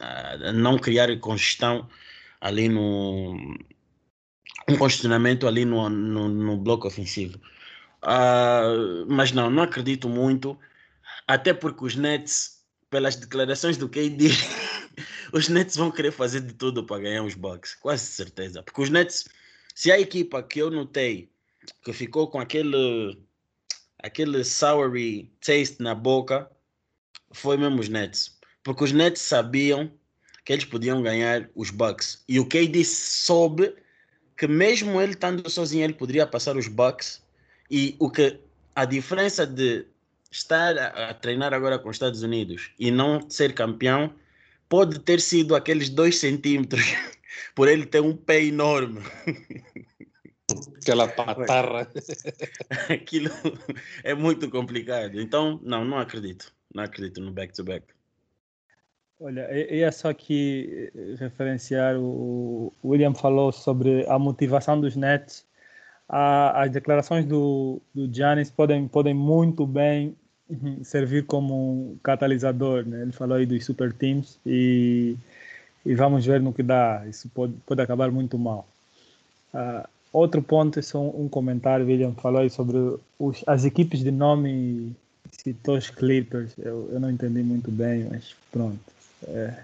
[0.01, 1.89] a não criar congestão
[2.41, 3.35] ali no
[4.69, 7.39] um questionamento ali no, no, no bloco ofensivo.
[8.03, 10.59] Uh, mas não, não acredito muito,
[11.27, 14.29] até porque os Nets, pelas declarações do KD,
[15.33, 18.63] os Nets vão querer fazer de tudo para ganhar os Bucks, quase certeza.
[18.63, 19.29] Porque os Nets,
[19.75, 21.31] se a equipa que eu notei
[21.85, 23.19] que ficou com aquele
[23.99, 26.51] aquele soury taste na boca,
[27.31, 28.37] foi mesmo os Nets.
[28.63, 29.93] Porque os Nets sabiam
[30.45, 32.25] que eles podiam ganhar os Bucks.
[32.29, 33.75] E o KD soube
[34.37, 37.23] que mesmo ele estando sozinho, ele poderia passar os Bucks.
[37.71, 38.41] E o que
[38.75, 39.87] a diferença de
[40.31, 44.13] estar a, a treinar agora com os Estados Unidos e não ser campeão
[44.73, 46.83] pode ter sido aqueles dois centímetros
[47.55, 49.01] por ele ter um pé enorme.
[50.81, 51.87] Aquela patarra.
[52.89, 53.29] Aquilo
[54.03, 55.21] é muito complicado.
[55.21, 56.51] Então, não, não acredito.
[56.75, 57.81] Não acredito no back-to-back.
[57.81, 58.03] back to back
[59.21, 65.47] Olha, é só aqui eh, referenciar o, William falou sobre a motivação dos Nets.
[66.09, 70.17] as declarações do, do Giannis podem, podem muito bem
[70.85, 72.87] servir como um catalisador.
[72.87, 73.03] Né?
[73.03, 75.17] Ele falou aí dos super teams e,
[75.85, 77.05] e vamos ver no que dá.
[77.09, 78.67] Isso pode, pode acabar muito mal.
[79.55, 81.87] Uh, outro ponto, é só um, um comentário.
[81.87, 82.79] William falou aí sobre
[83.19, 84.95] os, as equipes de nome
[85.31, 86.53] citou os Clippers.
[86.59, 88.81] Eu, eu não entendi muito bem, mas pronto.
[89.29, 89.55] É,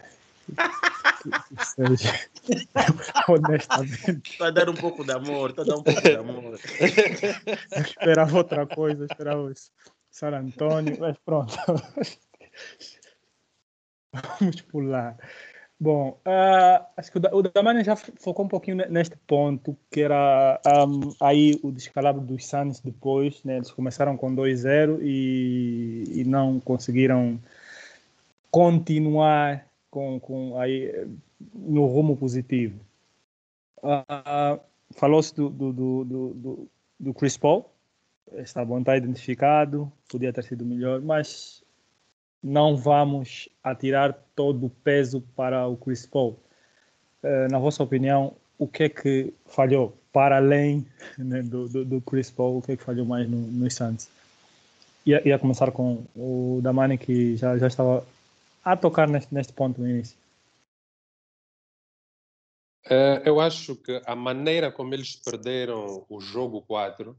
[3.29, 4.38] honestamente.
[4.38, 6.59] Para dar um pouco de amor, para dar um pouco de amor.
[7.70, 9.53] Eu esperava outra coisa, esperava
[10.18, 11.54] San Antônio, mas pronto.
[14.40, 15.16] Vamos pular.
[15.81, 21.14] Bom, uh, acho que o, Damani já focou um pouquinho neste ponto, que era um,
[21.20, 23.59] aí o descalabro dos Suns depois, né?
[23.59, 27.40] Eles começaram com 2-0 e, e não conseguiram
[28.50, 30.92] continuar com, com aí
[31.54, 32.81] no rumo positivo.
[33.81, 34.59] Uh,
[34.96, 37.70] Falou-se do, do, do, do, do Chris Paul,
[38.35, 41.62] está bom, está identificado, podia ter sido melhor, mas
[42.43, 46.38] não vamos atirar todo o peso para o Chris Paul.
[47.23, 50.87] Uh, na vossa opinião, o que é que falhou para além
[51.17, 52.59] né, do, do, do, Chris Paul?
[52.59, 54.09] O que é que falhou mais no, no Santos?
[55.05, 58.07] Ia, ia começar com o Damani, que já, já estava
[58.64, 60.17] a tocar neste, neste ponto no início?
[62.87, 67.17] Uh, eu acho que a maneira como eles perderam o jogo 4,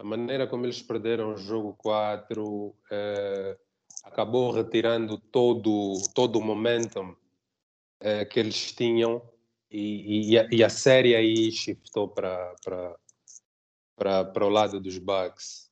[0.00, 3.58] a maneira como eles perderam o jogo 4 uh, eh,
[4.02, 9.22] acabou retirando todo, todo o momentum uh, que eles tinham
[9.70, 12.54] e, e, a, e, a, série aí shiftou para
[13.94, 15.70] para o lado dos Bucks.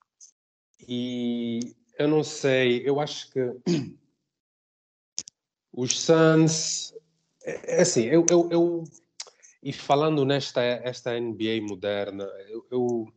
[0.86, 3.40] E eu não sei, eu acho que
[5.72, 6.94] os Suns,
[7.42, 8.84] é, é assim, eu, eu, eu,
[9.62, 13.12] e falando nesta esta NBA moderna, eu, eu,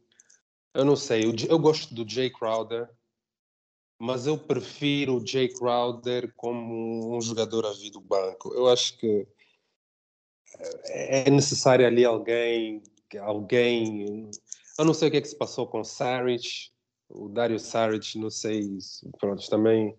[0.73, 2.89] Eu não sei, eu gosto do Jay Crowder,
[3.99, 8.53] mas eu prefiro o Jay Crowder como um jogador a vir do banco.
[8.53, 9.27] Eu acho que
[10.85, 12.81] é necessário ali alguém,
[13.19, 14.29] alguém.
[14.79, 16.71] Eu não sei o que é que se passou com o Saric,
[17.09, 18.79] o Dario Saric, não sei,
[19.19, 19.95] pronto, também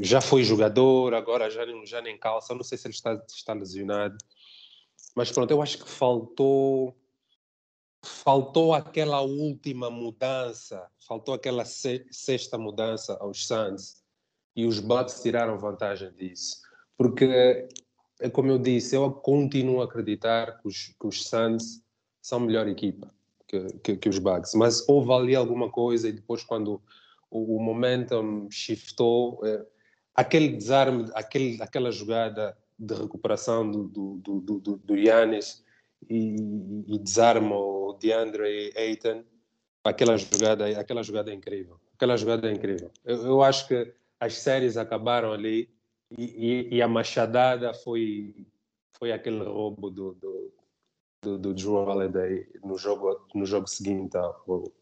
[0.00, 3.52] já foi jogador, agora já, já nem calça, eu não sei se ele está, está
[3.52, 4.16] lesionado.
[5.14, 6.94] Mas pronto, eu acho que faltou
[8.06, 14.02] faltou aquela última mudança, faltou aquela sexta mudança aos Suns
[14.54, 16.60] e os Bucks tiraram vantagem disso.
[16.96, 17.68] Porque,
[18.20, 21.82] é como eu disse, eu continuo a acreditar que os, que os Suns
[22.22, 23.12] são melhor equipa
[23.46, 26.82] que, que, que, os Bucks, mas houve ali alguma coisa e depois quando
[27.30, 29.64] o, o momentum shiftou, é,
[30.14, 35.64] aquele desarme, aquele, aquela jogada de recuperação do, do, do, do, do Giannis
[36.08, 39.24] e, e desarma o DeAndre Ayton.
[39.84, 41.80] Aquela jogada, aquela jogada é incrível.
[41.94, 42.90] Aquela jogada é incrível.
[43.04, 45.70] Eu, eu acho que as séries acabaram ali
[46.16, 48.46] e, e, e, a machadada foi
[48.98, 50.52] foi aquele roubo do, do,
[51.22, 54.72] do, do Drew Holiday no jogo no jogo seguinte ao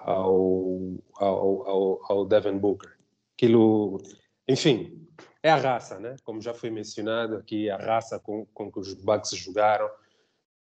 [0.00, 2.96] ao, ao, ao, Devin Booker.
[3.34, 4.00] Aquilo,
[4.46, 5.06] enfim,
[5.42, 6.16] é a raça, né?
[6.24, 9.88] Como já foi mencionado aqui, a raça com, com que os Bucks jogaram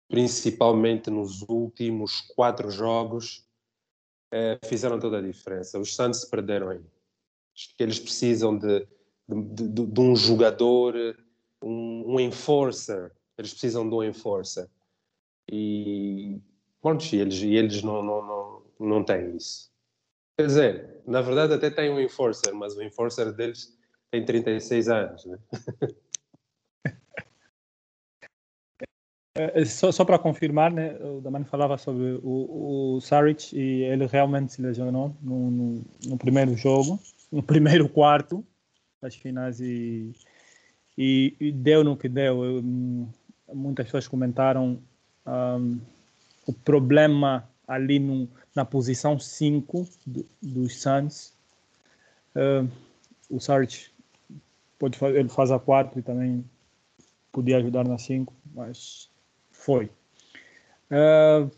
[0.07, 3.45] principalmente nos últimos quatro jogos,
[4.31, 5.79] eh, fizeram toda a diferença.
[5.79, 6.81] Os Santos perderam aí.
[7.55, 8.87] Acho que eles precisam de,
[9.27, 10.95] de, de, de um jogador,
[11.61, 13.11] um, um, enforcer.
[13.37, 14.69] Eles precisam de um enforcer.
[15.51, 16.39] E,
[16.81, 19.71] bom, e eles, e eles não, não, não, não têm isso.
[20.37, 23.75] Quer dizer, na verdade até tem um enforcer, mas o enforcer deles
[24.11, 25.25] tem 36 anos.
[25.25, 25.37] Né?
[28.79, 29.26] É, é,
[29.65, 34.53] só, só para confirmar, né, o Damani falava sobre o, o Saric e ele realmente
[34.53, 36.99] se lesionou no, no, no, primeiro jogo,
[37.31, 38.43] no primeiro quarto
[39.01, 40.13] das finais e,
[40.97, 42.43] e, e deu no que deu.
[42.43, 42.63] Eu,
[43.53, 44.79] muitas pessoas comentaram
[45.25, 45.79] um,
[46.45, 51.33] o problema ali no, na posição 5 do, dos Suns.
[52.35, 52.69] Uh,
[53.29, 53.89] o Saric
[54.79, 56.45] pode ele faz a quarto e também
[57.31, 59.09] podia ajudar na 5, mas
[59.67, 59.91] foi.
[60.89, 61.51] Uh,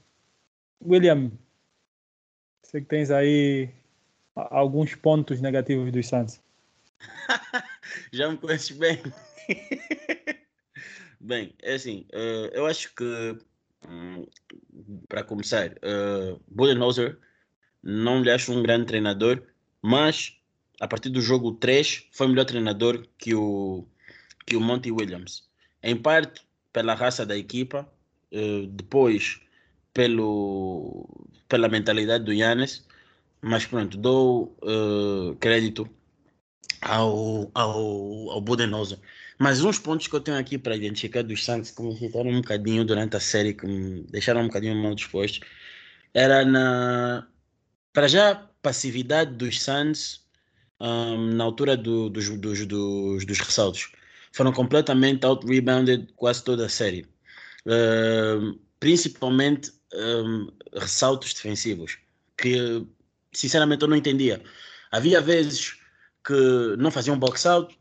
[0.84, 1.32] William,
[2.64, 3.70] sei que tens aí
[4.36, 6.42] alguns pontos negativos dos Santos.
[8.12, 9.00] Já me conheces bem.
[11.22, 13.38] bem, é assim, uh, eu acho que,
[13.88, 14.26] um,
[15.08, 17.16] para começar, uh, Budenholzer
[17.84, 19.44] não lhe acho um grande treinador,
[19.84, 20.36] mas
[20.82, 23.86] a partir do jogo 3 foi melhor treinador que o,
[24.48, 25.48] que o Monty Williams.
[25.84, 26.42] Em parte
[26.74, 27.88] pela raça da equipa,
[28.72, 29.42] depois
[29.94, 31.08] pelo,
[31.48, 32.86] pela mentalidade do Yannis,
[33.42, 35.90] mas pronto, dou uh, crédito
[36.82, 39.00] ao, ao, ao Budenholzer.
[39.38, 42.42] Mas uns pontos que eu tenho aqui para identificar dos Santos que me irritaram um
[42.42, 45.46] bocadinho durante a série, que me deixaram um bocadinho mal disposto,
[46.14, 47.28] era na.
[47.94, 50.26] Para já, passividade dos Suns
[50.80, 53.92] um, na altura do, dos, dos, dos, dos ressaltos
[54.32, 57.06] foram completamente out-rebounded quase toda a série.
[58.80, 61.98] Principalmente um, ressaltos defensivos,
[62.38, 62.86] que
[63.34, 64.42] sinceramente eu não entendia.
[64.92, 65.78] Havia vezes
[66.26, 67.78] que não faziam box-out,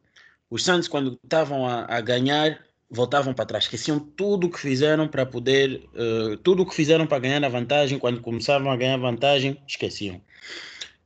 [0.50, 2.58] os Santos, quando estavam a, a, ganhar,
[2.90, 7.06] voltavam para trás, esqueciam tudo o que fizeram para poder, uh, tudo o que fizeram
[7.06, 10.20] para ganhar a vantagem, quando começavam a ganhar vantagem, esqueciam.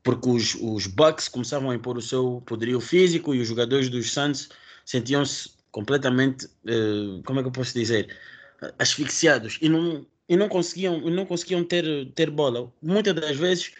[0.02, 4.12] Porque os, os Bucks começavam a impor o seu poderio físico e os jogadores dos
[4.12, 4.48] Santos
[4.85, 8.16] sentiam-se completamente, uh, como é que eu posso dizer,
[8.79, 12.72] asfixiados e não, e não conseguiam, não conseguiam ter, ter bola.
[12.83, 13.72] Muitas das vezes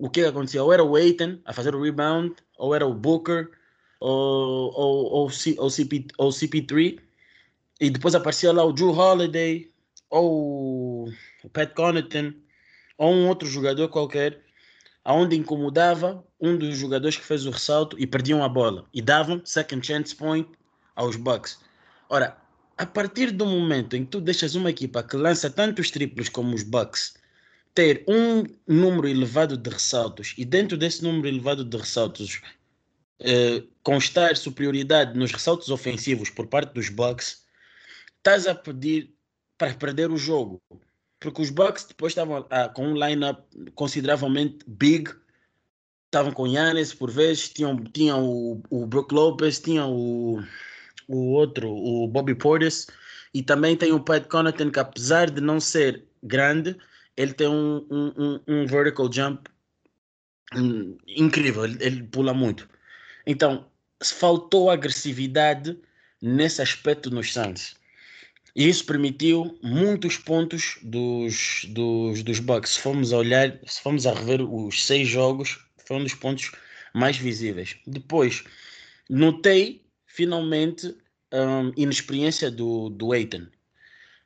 [0.00, 0.62] o que acontecia?
[0.62, 3.50] Ou era o Aiton a fazer o rebound, ou era o Booker,
[4.00, 6.98] ou, ou, ou, ou, CP, ou CP3,
[7.80, 9.70] e depois aparecia lá o Drew Holiday,
[10.08, 11.08] ou
[11.44, 12.32] o Pat Connaughton,
[12.96, 14.40] ou um outro jogador qualquer,
[15.04, 19.40] aonde incomodava um dos jogadores que fez o ressalto e perdiam a bola e davam
[19.44, 20.48] second chance point
[20.96, 21.58] aos Bucks.
[22.08, 22.36] Ora,
[22.80, 26.54] a partir do momento em que tu deixas uma equipa que lança tantos triplos como
[26.54, 27.12] os Bucks
[27.74, 32.40] ter um número elevado de ressaltos e dentro desse número elevado de ressaltos
[33.18, 37.44] eh, constar superioridade nos ressaltos ofensivos por parte dos Bucks,
[38.16, 39.14] estás a pedir
[39.58, 40.58] para perder o jogo.
[41.20, 43.40] Porque os Bucks depois estavam ah, com um lineup
[43.74, 45.10] consideravelmente big
[46.06, 50.42] estavam com Yannis por vezes, tinham, tinham o, o Brook Lopez, tinham o,
[51.10, 52.86] o outro, o Bobby Portis,
[53.34, 56.76] e também tem o Pat Connaughton, que apesar de não ser grande,
[57.16, 59.50] ele tem um, um, um vertical jump
[61.06, 62.68] incrível, ele, ele pula muito.
[63.26, 63.66] Então,
[64.02, 65.78] faltou agressividade
[66.20, 67.74] nesse aspecto nos Suns.
[68.54, 72.72] E isso permitiu muitos pontos dos, dos, dos Bucks.
[72.72, 76.50] Se formos a olhar, se formos a rever os seis jogos, foi um dos pontos
[76.92, 77.76] mais visíveis.
[77.86, 78.42] Depois,
[79.08, 80.96] notei finalmente
[81.32, 83.46] um, inexperiência do, do Aiton.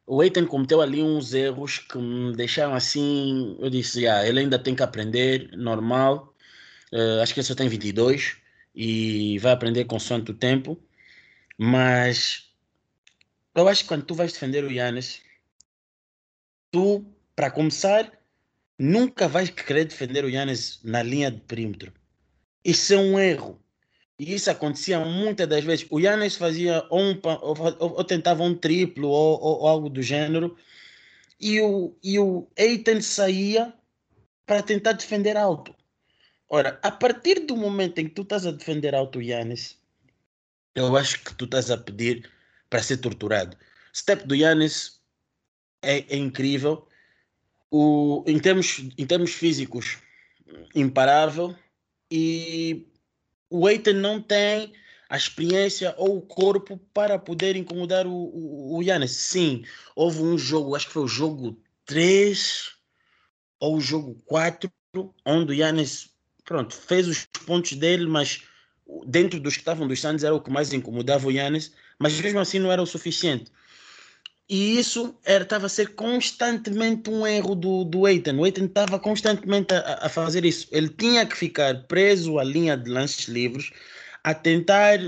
[0.07, 3.57] O Aiton cometeu ali uns erros que me deixaram assim.
[3.61, 6.35] Eu disse, ah, ele ainda tem que aprender, normal.
[6.93, 8.37] Uh, acho que ele só tem 22
[8.75, 10.79] e vai aprender consoante o tempo.
[11.59, 12.51] Mas
[13.55, 15.23] eu acho que quando tu vais defender o Yannis,
[16.71, 18.13] tu, para começar,
[18.79, 21.93] nunca vais querer defender o Yannis na linha de perímetro.
[22.65, 23.64] Isso é um erro.
[24.19, 25.87] E isso acontecia muitas das vezes.
[25.91, 30.57] O Yannis fazia ou, um, ou, ou, tentava um triplo ou, ou, algo do gênero,
[31.41, 33.75] e o, e o Eitan saía
[34.47, 35.75] para tentar defender alto.
[36.49, 39.77] Ora, a partir do momento em que tu estás a defender alto o Yannis,
[40.75, 42.31] eu acho que tu estás a pedir
[42.71, 43.57] para ser torturado.
[43.95, 45.01] Step do Yannis
[45.83, 46.87] é, é incrível.
[47.71, 49.99] O, em, termos, em termos físicos,
[50.75, 51.55] imparável.
[52.11, 52.87] E
[53.57, 54.73] o Eitan não tem
[55.09, 59.09] a experiência ou o corpo para poder incomodar o, o, o.
[59.09, 59.65] Sim,
[59.95, 62.73] houve um jogo, acho que foi o jogo 3
[63.61, 64.71] ou o jogo 4,
[65.25, 66.11] onde o Yannis
[66.45, 68.43] pronto, fez os pontos dele, mas
[69.07, 72.41] dentro dos que estavam dos Santos era o que mais incomodava o Yannis mas mesmo
[72.41, 73.51] assim não era o suficiente.
[74.49, 78.37] E isso estava a ser constantemente um erro do, do Eitan.
[78.37, 80.69] O Eitan estava constantemente a, a, fazer isso.
[80.71, 83.71] Ele tinha que ficar preso à linha de lances livres,
[84.23, 84.99] a tentar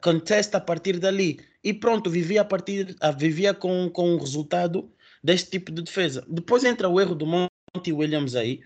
[0.00, 1.40] contest a partir dali.
[1.64, 4.88] E pronto, vivia a partir, vivia com, com o resultado
[5.22, 6.24] deste tipo de defesa.
[6.28, 8.60] Depois entra o erro do Monty Williams aí,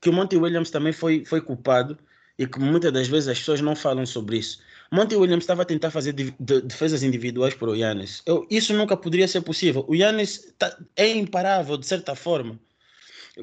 [0.00, 1.98] que o Monty Williams também foi, foi culpado
[2.38, 4.60] e que muitas das vezes as pessoas não falam sobre isso.
[4.92, 8.22] Monty Williams estava a tentar fazer de, de, defesas individuais para o Yannis.
[8.26, 9.86] Eu, isso nunca poderia ser possível.
[9.88, 12.60] O Yannis tá, é imparável, de certa forma.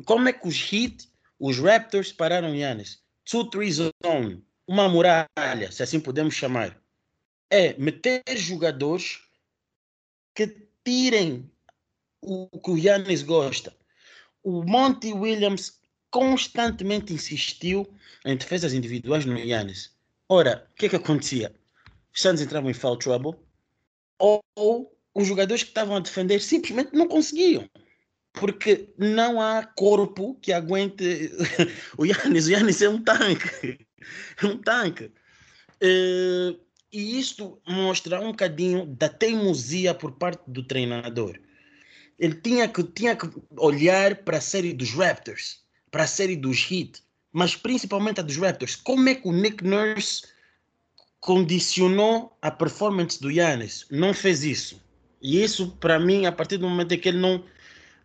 [0.06, 1.10] Como é que os Heat,
[1.40, 3.02] os Raptors, pararam o Yannis?
[3.28, 6.80] 2-3 zone, uma muralha, se assim podemos chamar.
[7.50, 9.20] É meter jogadores
[10.36, 11.52] que tirem
[12.22, 13.76] o que o Yannis gosta.
[14.44, 15.80] O Monty Williams
[16.12, 17.92] constantemente insistiu
[18.24, 19.98] em defesas individuais no Yannis.
[20.30, 21.52] Ora, o que é que acontecia?
[22.14, 23.34] Os Santos entravam em foul trouble
[24.20, 27.68] ou, ou os jogadores que estavam a defender simplesmente não conseguiam.
[28.34, 31.32] Porque não há corpo que aguente
[31.98, 32.46] o Yannis.
[32.46, 33.80] O Yannis é um tanque.
[34.42, 35.06] É um tanque.
[35.82, 36.60] Uh,
[36.92, 41.40] e isto mostra um bocadinho da teimosia por parte do treinador.
[42.20, 46.70] Ele tinha que, tinha que olhar para a série dos Raptors, para a série dos
[46.70, 48.76] Heat, mas principalmente a dos Raptors.
[48.76, 50.24] Como é que o Nick Nurse
[51.20, 53.86] condicionou a performance do Yannis?
[53.92, 54.82] Não fez isso.
[55.22, 57.44] E isso, para mim, a partir do momento em que ele não,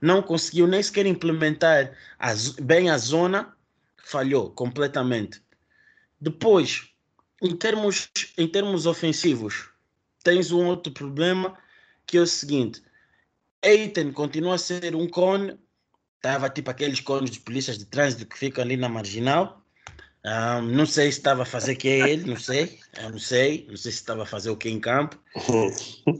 [0.00, 3.54] não conseguiu nem sequer implementar a, bem a zona,
[3.96, 5.40] falhou completamente.
[6.20, 6.88] Depois,
[7.42, 9.68] em termos, em termos ofensivos,
[10.22, 11.56] tens um outro problema
[12.06, 12.82] que é o seguinte:
[13.62, 15.58] Aiton continua a ser um cone
[16.24, 19.62] Estava tipo aqueles cones de polícias de trânsito que ficam ali na marginal.
[20.24, 22.80] Um, não sei se estava a fazer que é ele, não sei.
[22.96, 23.66] Eu não sei.
[23.68, 25.18] Não sei se estava a fazer o que em campo.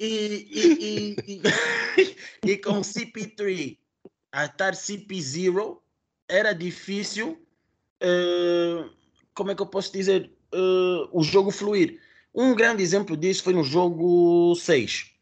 [0.00, 0.48] e,
[0.80, 1.42] e, e,
[2.42, 3.76] e, com CP3
[4.32, 5.76] a estar CP0
[6.26, 7.38] era difícil.
[8.02, 8.88] Uh,
[9.34, 10.30] como é que eu posso dizer?
[10.54, 12.00] Uh, o jogo fluir.
[12.34, 15.12] Um grande exemplo disso foi no jogo 6,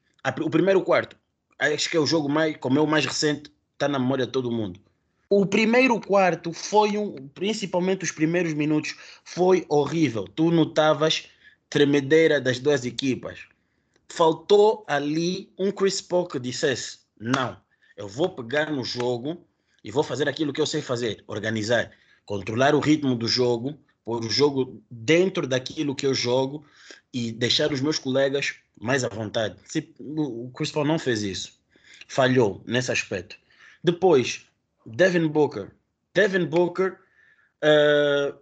[0.44, 1.16] o primeiro quarto.
[1.58, 4.32] Acho que é o jogo mais, como é o mais recente, está na memória de
[4.32, 4.80] todo mundo.
[5.28, 8.94] O primeiro quarto foi um, principalmente os primeiros minutos,
[9.24, 10.24] foi horrível.
[10.24, 11.28] Tu notavas
[11.68, 13.40] tremedeira das duas equipas.
[14.08, 17.56] Faltou ali um Chris Paul que dissesse: Não,
[17.96, 19.44] eu vou pegar no jogo
[19.82, 21.90] e vou fazer aquilo que eu sei fazer, organizar,
[22.24, 26.64] controlar o ritmo do jogo, pôr o jogo dentro daquilo que eu jogo
[27.12, 29.56] e deixar os meus colegas mais à vontade.
[29.98, 31.58] O Chris Paul não fez isso.
[32.06, 33.36] Falhou nesse aspecto.
[33.84, 34.46] Depois,
[34.86, 35.70] Devin Booker.
[36.14, 36.98] Devin Booker,
[37.62, 38.34] uh,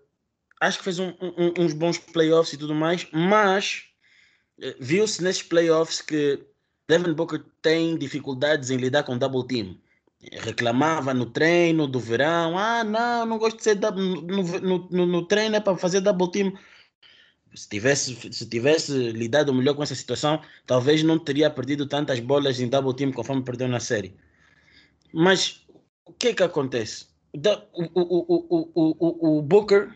[0.61, 3.83] acho que fez um, um, uns bons playoffs e tudo mais, mas
[4.59, 6.39] uh, viu-se nesses playoffs que
[6.89, 9.77] Devin Booker tem dificuldades em lidar com double team.
[10.31, 15.07] Reclamava no treino do verão: ah, não, não gosto de ser double, no, no, no,
[15.07, 16.57] no treino é para fazer double team
[17.55, 22.61] se tivesse, se tivesse lidado melhor com essa situação, talvez não teria perdido tantas bolas
[22.61, 24.17] em double team conforme perdeu na série.
[25.13, 25.65] Mas
[26.05, 27.07] o que é que acontece?
[27.35, 29.91] Da, o, o, o, o, Booker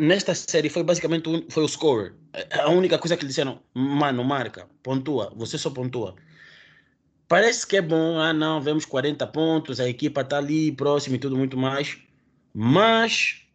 [0.00, 2.14] nesta série foi basicamente foi o scorer.
[2.52, 6.14] A única coisa que disseram, mano, marca, pontua, você só pontua.
[7.26, 11.18] Parece que é bom, ah não, vemos 40 pontos, a equipa está ali próxima e
[11.18, 11.98] tudo muito mais,
[12.52, 13.46] mas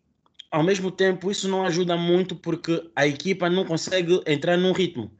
[0.50, 5.12] ao mesmo tempo isso não ajuda muito porque a equipa não consegue entrar num ritmo.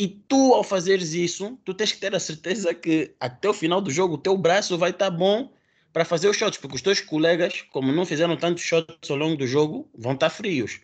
[0.00, 3.82] E tu, ao fazeres isso, tu tens que ter a certeza que até o final
[3.82, 5.52] do jogo o teu braço vai estar tá bom
[5.92, 9.36] para fazer os shots, porque os teus colegas, como não fizeram tantos shots ao longo
[9.36, 10.80] do jogo, vão estar frios.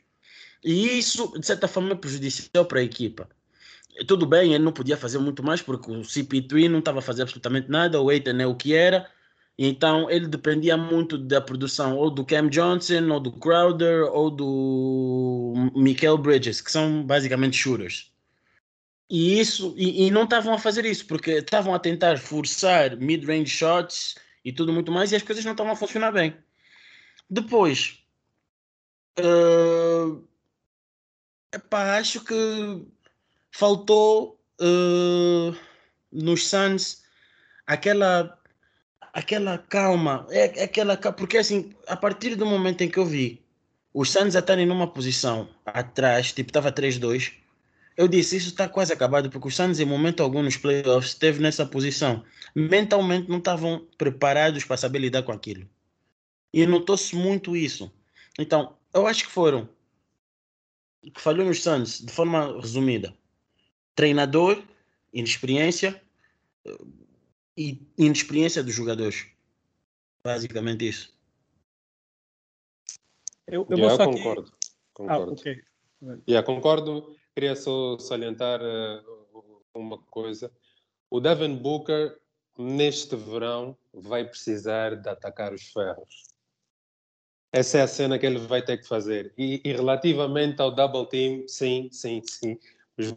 [0.62, 3.26] E isso, de certa forma, é prejudicial para a equipa.
[4.06, 7.70] Tudo bem, ele não podia fazer muito mais, porque o CP3 não estava fazer absolutamente
[7.70, 9.10] nada, o Aiton é o que era,
[9.58, 15.54] então ele dependia muito da produção ou do Cam Johnson, ou do Crowder, ou do
[15.74, 18.14] Michael Bridges, que são basicamente shooters.
[19.08, 23.50] E isso e, e não estavam a fazer isso, porque estavam a tentar forçar mid-range
[23.50, 26.36] shots e tudo muito mais, e as coisas não estavam a funcionar bem.
[27.28, 27.98] Depois,
[29.18, 30.24] uh,
[31.52, 32.34] epá, acho que
[33.50, 35.56] faltou uh,
[36.12, 37.02] nos Suns
[37.66, 38.38] aquela
[39.12, 43.42] aquela calma, é, aquela porque assim, a partir do momento em que eu vi
[43.94, 47.32] os Suns a estarem numa posição atrás, tipo estava 3-2,
[47.96, 51.40] eu disse, isso está quase acabado, porque os Suns em momento algum nos playoffs esteve
[51.40, 52.24] nessa posição.
[52.54, 55.66] Mentalmente não estavam preparados para saber lidar com aquilo.
[56.52, 57.90] E notou-se muito isso.
[58.38, 59.68] Então, eu acho que foram
[61.10, 63.16] que falhou nos Suns, de forma resumida.
[63.94, 64.62] Treinador,
[65.12, 66.02] inexperiência
[67.56, 69.26] e inexperiência dos jogadores.
[70.22, 71.16] Basicamente isso.
[73.46, 74.42] Eu, eu yeah, concordo.
[74.42, 74.72] Aqui...
[74.92, 75.30] Concordo.
[75.30, 75.62] Ah, okay.
[76.28, 80.50] yeah, concordo queria só salientar uh, uma coisa.
[81.10, 82.18] O Devin Booker,
[82.58, 86.24] neste verão, vai precisar de atacar os ferros.
[87.52, 89.34] Essa é a cena que ele vai ter que fazer.
[89.36, 92.58] E, e relativamente ao double team, sim, sim, sim.
[92.96, 93.14] Os,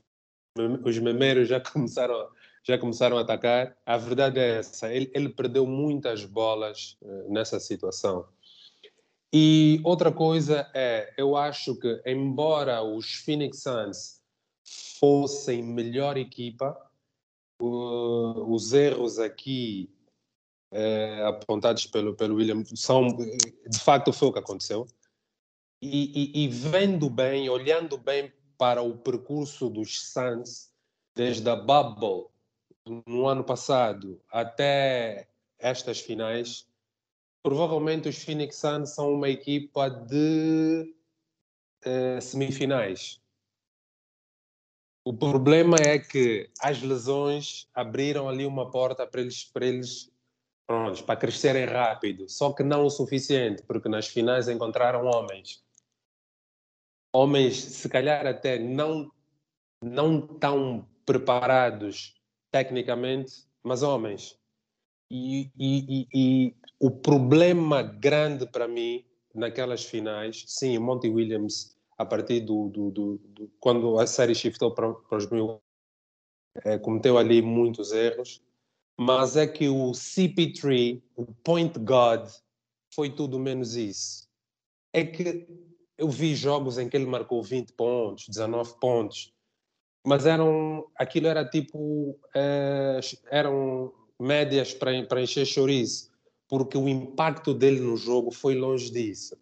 [0.83, 2.29] os memeiros já começaram,
[2.61, 3.77] já começaram a atacar.
[3.85, 4.93] A verdade é essa.
[4.93, 8.27] Ele, ele perdeu muitas bolas uh, nessa situação.
[9.33, 14.21] E outra coisa é, eu acho que, embora os Phoenix Suns
[14.99, 16.75] fossem melhor equipa,
[17.61, 19.89] uh, os erros aqui
[20.73, 24.87] uh, apontados pelo, pelo William são, de facto, foi o que aconteceu.
[25.81, 30.69] E, e, e vendo bem, olhando bem para o percurso dos Suns,
[31.15, 32.27] desde a bubble
[33.05, 36.68] no ano passado até estas finais,
[37.43, 40.93] provavelmente os Phoenix Suns são uma equipa de
[41.85, 43.21] uh, semifinais.
[45.05, 50.11] O problema é que as lesões abriram ali uma porta para eles, para eles
[50.67, 55.63] pronto, para crescerem rápido, só que não o suficiente, porque nas finais encontraram homens.
[57.11, 59.11] Homens, se calhar até não,
[59.83, 62.21] não tão preparados
[62.51, 64.37] tecnicamente, mas homens.
[65.09, 69.03] E, e, e, o problema grande para mim
[69.33, 74.33] naquelas finais, sim, o Monty Williams, a partir do, do, do, do quando a série
[74.33, 75.61] shiftou para, para os mil,
[76.63, 78.41] é, cometeu ali muitos erros,
[78.97, 82.27] mas é que o CP3, o Point God,
[82.93, 84.27] foi tudo menos isso.
[84.91, 85.47] É que
[85.97, 89.33] eu vi jogos em que ele marcou 20 pontos, 19 pontos,
[90.05, 92.99] mas eram aquilo era tipo é,
[93.29, 96.08] eram médias para, encher chouriço,
[96.49, 99.37] porque o impacto dele no jogo foi longe disso.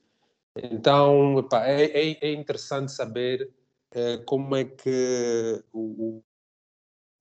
[0.55, 3.49] Então, é, é, é, interessante saber
[3.91, 6.21] é, como é que o,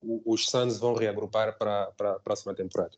[0.01, 2.95] o, os Suns vão reagrupar para, para a próxima temporada.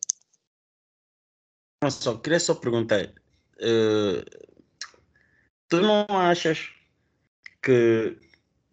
[1.89, 4.49] Só, queria só perguntar, uh,
[5.69, 6.69] tu não achas
[7.61, 8.17] que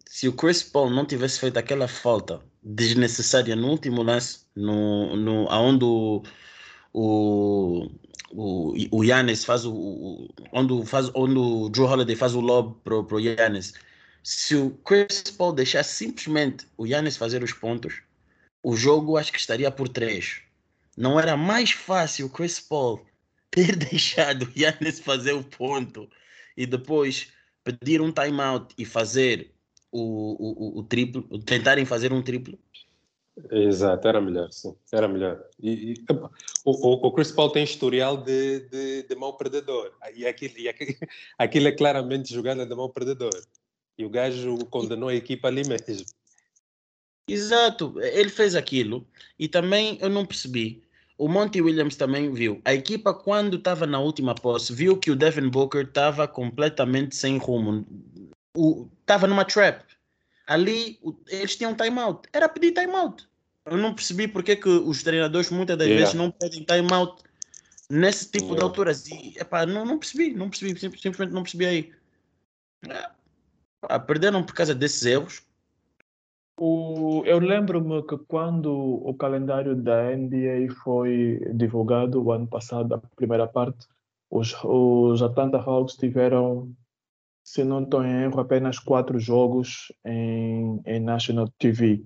[0.05, 5.47] se o Chris Paul não tivesse feito aquela falta desnecessária no último lance, no, no,
[5.49, 6.23] onde o,
[6.93, 7.89] o,
[8.31, 12.75] o, o Yannis faz o, o, onde, faz, onde o Drew Holiday faz o lob
[12.83, 13.73] pro, pro Yannis,
[14.23, 18.01] se o Chris Paul deixar simplesmente o Yannis fazer os pontos,
[18.61, 20.41] o jogo acho que estaria por três.
[20.97, 23.05] Não era mais fácil o Chris Paul
[23.49, 26.09] ter deixado o Yannis fazer o ponto
[26.55, 27.31] e depois
[27.63, 29.53] pedir um timeout e fazer
[29.91, 32.59] o, o, o triplo, tentarem fazer um triplo?
[33.51, 35.43] Exato, era melhor, sim, era melhor.
[35.61, 36.05] E, e
[36.65, 40.95] o, o, Chris Paul tem historial de, de, de mão perdedor, e, aquilo, e aquilo,
[41.37, 43.39] aquilo é claramente jogada de mão perdedor.
[43.97, 46.05] E o gajo condenou a equipa ali mesmo.
[47.27, 49.05] Exato, ele fez aquilo.
[49.37, 50.83] E também eu não percebi.
[51.17, 52.61] o Monty Williams também viu.
[52.63, 57.37] A equipa, quando estava na última posse, viu que o Devin Booker estava completamente sem
[57.37, 57.85] rumo.
[59.01, 59.83] Estava numa trap.
[60.47, 62.27] Ali, eles tinham timeout.
[62.31, 63.27] Era pedir timeout.
[63.65, 66.05] Eu não percebi porque que os treinadores muitas das yeah.
[66.05, 67.21] vezes não pedem timeout
[67.89, 68.59] nesse tipo yeah.
[68.59, 69.07] de alturas.
[69.07, 71.93] E, epá, não, não percebi, não percebi, simplesmente não percebi aí.
[72.87, 75.43] É, perderam por causa desses erros.
[76.59, 82.97] O, eu lembro-me que quando o calendário da NBA foi divulgado o ano passado, a
[83.15, 83.87] primeira parte,
[84.29, 86.73] os, os Atlanta Hawks tiveram,
[87.47, 92.03] se não estou em erro, apenas quatro jogos em, em National TV.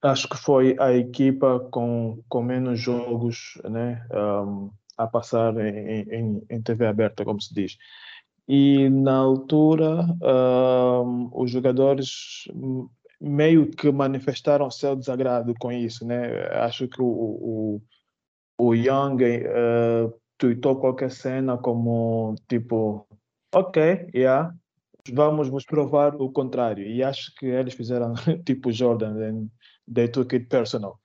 [0.00, 6.42] Acho que foi a equipa com, com menos jogos né, um, a passar em, em,
[6.48, 7.76] em TV aberta, como se diz.
[8.48, 12.48] E na altura, uh, os jogadores
[13.20, 16.48] meio que manifestaram seu desagrado com isso, né?
[16.64, 17.82] Acho que o, o,
[18.58, 23.06] o Young uh, tweetou qualquer cena como tipo,
[23.52, 24.54] ok, yeah,
[25.12, 26.86] vamos nos provar o contrário.
[26.86, 29.48] E acho que eles fizeram tipo Jordan, and
[29.92, 30.98] they took it personal.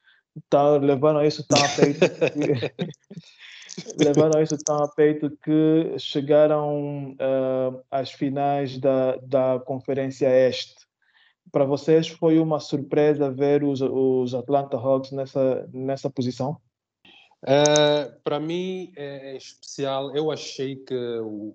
[0.50, 2.00] Tá, levaram isso tão a peito.
[4.00, 10.76] levaram isso tão a peito que chegaram uh, às finais da, da Conferência Este.
[11.52, 16.60] Para vocês foi uma surpresa ver os, os Atlanta Hawks nessa, nessa posição?
[17.46, 20.16] Uh, para mim é, é especial.
[20.16, 20.96] Eu achei que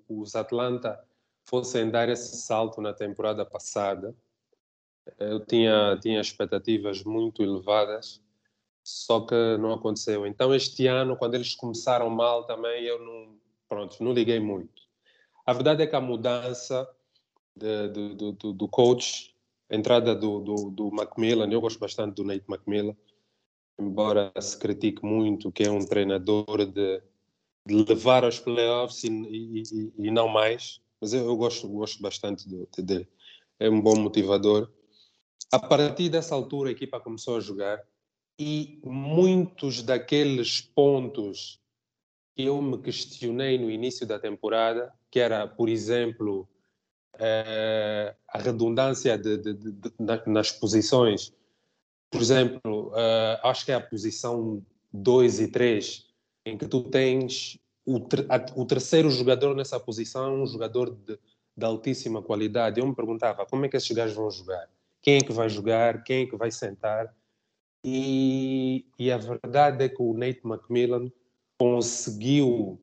[0.07, 0.99] os Atlanta
[1.43, 4.15] fossem dar esse salto na temporada passada.
[5.19, 8.21] Eu tinha, tinha expectativas muito elevadas
[8.83, 10.25] só que não aconteceu.
[10.25, 13.37] Então, este ano, quando eles começaram mal também, eu não,
[13.67, 14.81] pronto, não liguei muito.
[15.45, 16.89] A verdade é que a mudança
[17.55, 19.35] de, do, do, do, coach,
[19.69, 22.95] a entrada do, do, do Macmillan, eu gosto bastante do Nate Macmillan,
[23.81, 27.01] embora se critique muito que é um treinador de,
[27.65, 32.47] de levar aos playoffs e, e, e, não mais, mas eu, eu gosto, gosto bastante
[32.47, 33.07] dele.
[33.59, 34.71] É um bom motivador.
[35.51, 37.81] A partir dessa altura, a equipa começou a jogar
[38.39, 41.59] e muitos daqueles pontos
[42.35, 46.47] que eu me questionei no início da temporada, que era, por exemplo,
[47.19, 49.93] eh, a redundância de, de, de,
[50.25, 51.33] nas posições.
[52.11, 56.05] Por exemplo, eh, acho que é a posição 2 e 3,
[56.45, 57.97] em que tu tens o,
[58.55, 61.17] o terceiro jogador nessa posição, um jogador de,
[61.55, 62.81] de altíssima qualidade.
[62.81, 64.69] Eu me perguntava como é que esses gajos vão jogar?
[65.01, 66.03] Quem é que vai jogar?
[66.03, 67.15] Quem é que vai sentar?
[67.83, 71.11] E, e a verdade é que o Nate McMillan
[71.57, 72.79] conseguiu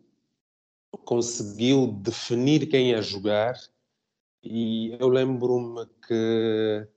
[1.05, 3.55] conseguiu definir quem ia jogar
[4.43, 6.89] e eu lembro-me que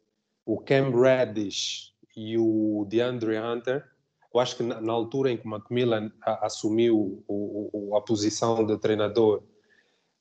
[0.46, 3.88] o Cam Reddish e o DeAndre Hunter
[4.34, 8.66] eu acho que na, altura em que o Macmillan a, assumiu o, o, a posição
[8.66, 9.44] de treinador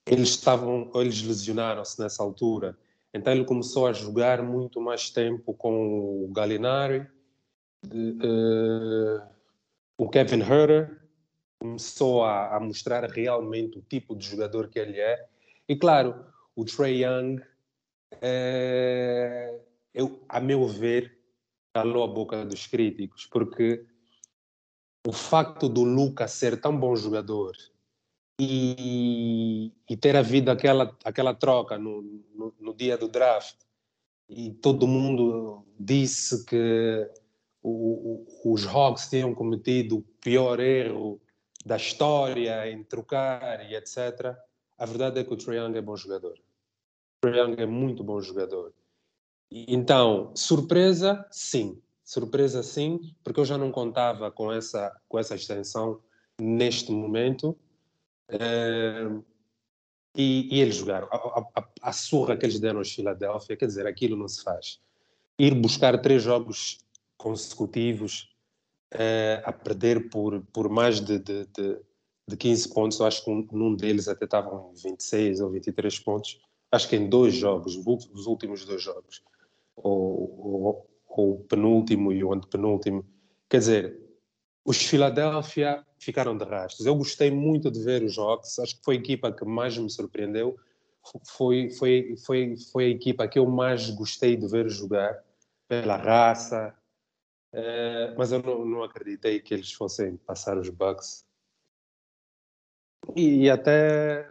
[0.07, 2.77] eles estavam eles lesionaram-se nessa altura
[3.13, 7.07] então ele começou a jogar muito mais tempo com o Gallinari
[7.87, 9.23] uh,
[9.97, 11.01] o Kevin Herter
[11.61, 15.23] começou a, a, mostrar realmente o tipo de jogador que ele é.
[15.69, 16.25] E claro,
[16.57, 17.37] o Trey Young,
[18.15, 19.61] uh,
[19.93, 21.20] eu, a meu ver,
[21.73, 23.85] calou a boca dos críticos, porque
[25.07, 27.57] o facto do Lucas ser tão bom jogador
[28.39, 32.03] e, e ter havido aquela, aquela troca no,
[32.35, 33.57] no, no, dia do draft
[34.29, 37.11] e todo mundo disse que
[37.63, 41.21] o, o, os Hawks tinham cometido o pior erro
[41.65, 44.35] da história em trocar e etc.
[44.79, 46.39] A verdade é que o Trae Young é bom jogador.
[46.39, 48.73] O Trae Young é muito bom jogador.
[49.51, 51.81] Então, surpresa, sim.
[52.05, 56.01] Surpresa, sim, porque eu já não contava com essa, com essa extensão
[56.41, 57.57] neste momento.
[58.29, 59.25] Uh,
[60.17, 61.09] e, e, eles jogaram.
[61.11, 64.81] A, a, a, surra que eles deram aos Philadelphia, quer dizer, aquilo não se faz.
[65.39, 66.79] Ir buscar três jogos
[67.17, 68.35] consecutivos
[68.95, 71.81] uh, a perder por, por mais de, de, de,
[72.27, 72.99] de 15 pontos.
[72.99, 76.41] Eu acho que um, num deles até estavam 26 ou 23 pontos.
[76.73, 79.23] Acho que em dois jogos, os últimos dois jogos,
[79.77, 83.05] ou, o penúltimo e o antepenúltimo.
[83.49, 84.01] Quer dizer,
[84.65, 86.87] os Philadelphia ficaram de rastros.
[86.87, 88.59] Eu gostei muito de ver os jogos.
[88.59, 90.57] Acho que foi a equipa que mais me surpreendeu.
[91.27, 95.19] Foi, foi, foi, foi a equipa que eu mais gostei de ver jogar
[95.67, 96.75] pela raça,
[97.53, 101.27] Uh, mas eu não, não, acreditei que eles fossem passar os Bucks.
[103.17, 104.29] E, e, até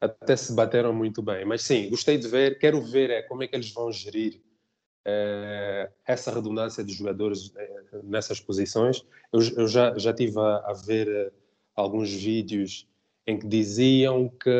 [0.00, 1.44] até se bateram muito bem.
[1.44, 2.58] Mas sim, gostei de ver.
[2.58, 4.40] Quero ver é, como é que eles vão gerir
[5.04, 9.04] é, essa redundância de jogadores é, nessas posições.
[9.32, 11.32] Eu, eu já, já tive a, a ver eh,
[11.74, 12.86] alguns vídeos
[13.26, 14.50] em que diziam que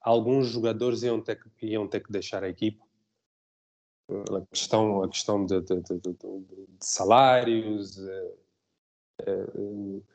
[0.00, 2.84] alguns jogadores iam ter que, iam ter que deixar a equipa.
[4.10, 7.96] A questão, a questão de, de, de, de salários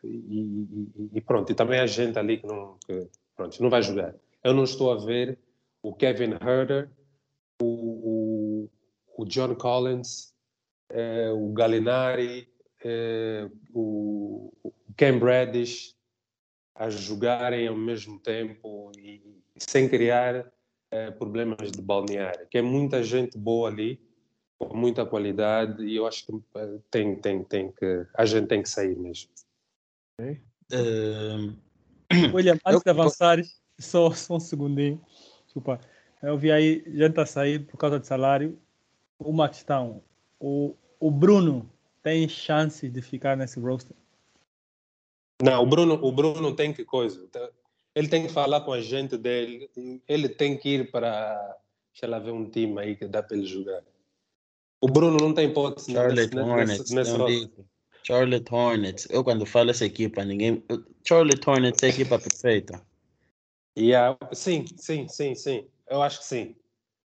[0.04, 1.52] e, e, pronto.
[1.52, 3.10] E também a gente ali que não, que,
[3.40, 4.14] pronto, não vai jogar.
[4.44, 5.40] Eu não estou a ver
[5.82, 6.90] o Kevin Herder,
[7.62, 8.70] o, o,
[9.18, 10.34] o John Collins,
[10.90, 12.50] eh, o Gallinari,
[12.84, 15.96] eh, o, o Ken Bradish
[16.76, 19.22] a jogarem ao mesmo tempo e,
[19.56, 20.52] sem criar
[20.92, 24.02] eh, problemas de balneário, que é muita gente boa ali,
[24.58, 28.62] com muita qualidade, e eu acho que eh, tem, tem, tem que, a gente tem
[28.62, 29.32] que sair mesmo.
[30.20, 30.42] Okay.
[30.74, 31.69] Uh...
[32.34, 32.82] William, antes eu...
[32.82, 33.40] de avançar,
[33.78, 35.02] só, só um segundinho,
[35.46, 35.80] desculpa,
[36.22, 38.60] eu vi aí gente a sair por causa de salário,
[39.20, 40.02] uma questão,
[40.40, 41.70] o, o Bruno
[42.02, 43.96] tem chances de ficar nesse roster?
[45.42, 47.26] Não, o Bruno, o Bruno tem que coisa.
[47.96, 49.70] Ele tem que falar com a gente dele.
[50.08, 51.58] Ele tem que ir para,
[51.94, 53.82] sei lá, ver um time aí que dá para ele jogar.
[54.82, 56.92] O Bruno não tem hipótese Charlotte nesse, Hornets.
[56.92, 57.52] Nesse, nesse
[58.10, 59.08] Charlotte Hornets.
[59.12, 60.64] Eu quando falo essa equipa, ninguém.
[61.08, 62.82] Charlotte Hornets é a equipa perfeita.
[63.78, 64.18] Yeah.
[64.34, 65.68] Sim, sim, sim, sim.
[65.88, 66.56] Eu acho que sim.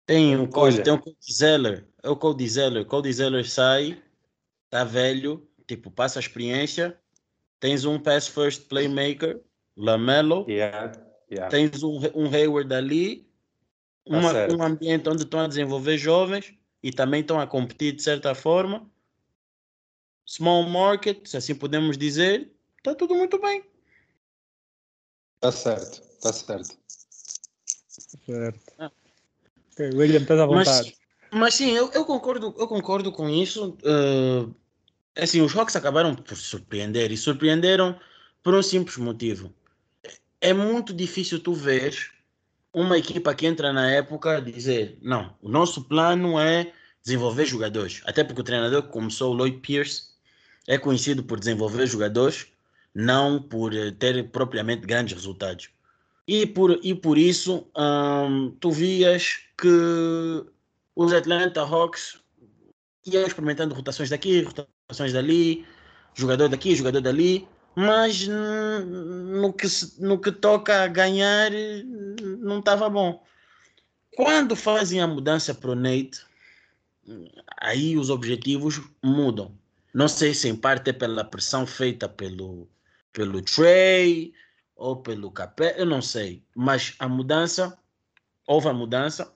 [0.06, 1.86] Tem um Cody, tem um Cody Zeller.
[2.02, 2.86] É o Cody Zeller.
[2.86, 4.02] Cody Zeller sai,
[4.70, 6.98] tá velho, tipo, passa a experiência.
[7.60, 9.42] Tens um pass first playmaker
[9.76, 10.92] Lamelo, yeah,
[11.32, 11.50] yeah.
[11.50, 13.28] tens um, um Hayward ali,
[14.06, 18.04] tá uma, um ambiente onde estão a desenvolver jovens e também estão a competir de
[18.04, 18.90] certa forma.
[20.26, 23.64] Small market, se assim podemos dizer, está tudo muito bem.
[25.36, 26.78] Está certo, está certo.
[28.26, 28.74] Certo.
[28.80, 28.92] Ah.
[29.74, 30.96] Okay, William, estás à vontade.
[31.32, 33.78] Mas, mas sim, eu, eu, concordo, eu concordo com isso.
[33.84, 34.54] Uh,
[35.16, 38.00] assim, os Hawks acabaram por surpreender e surpreenderam
[38.42, 39.54] por um simples motivo
[40.44, 41.98] é muito difícil tu ver
[42.74, 48.02] uma equipa que entra na época dizer, não, o nosso plano é desenvolver jogadores.
[48.04, 50.10] Até porque o treinador que começou, o Lloyd Pierce,
[50.68, 52.48] é conhecido por desenvolver jogadores,
[52.94, 55.70] não por eh, ter propriamente grandes resultados.
[56.28, 59.68] E por, e por isso, hum, tu vias que
[60.96, 62.20] os Atlanta Hawks
[63.06, 65.66] iam experimentando rotações daqui, rotações dali,
[66.14, 69.68] jogador daqui, jogador dali, mas no que,
[70.00, 71.52] no que toca a ganhar
[72.40, 73.24] não estava bom.
[74.16, 76.22] Quando fazem a mudança para o Nate,
[77.60, 79.58] aí os objetivos mudam.
[79.94, 82.68] Não sei se em parte é pela pressão feita pelo,
[83.12, 84.34] pelo Trey
[84.76, 86.44] ou pelo Capé, eu não sei.
[86.56, 87.78] Mas a mudança,
[88.48, 89.32] houve a mudança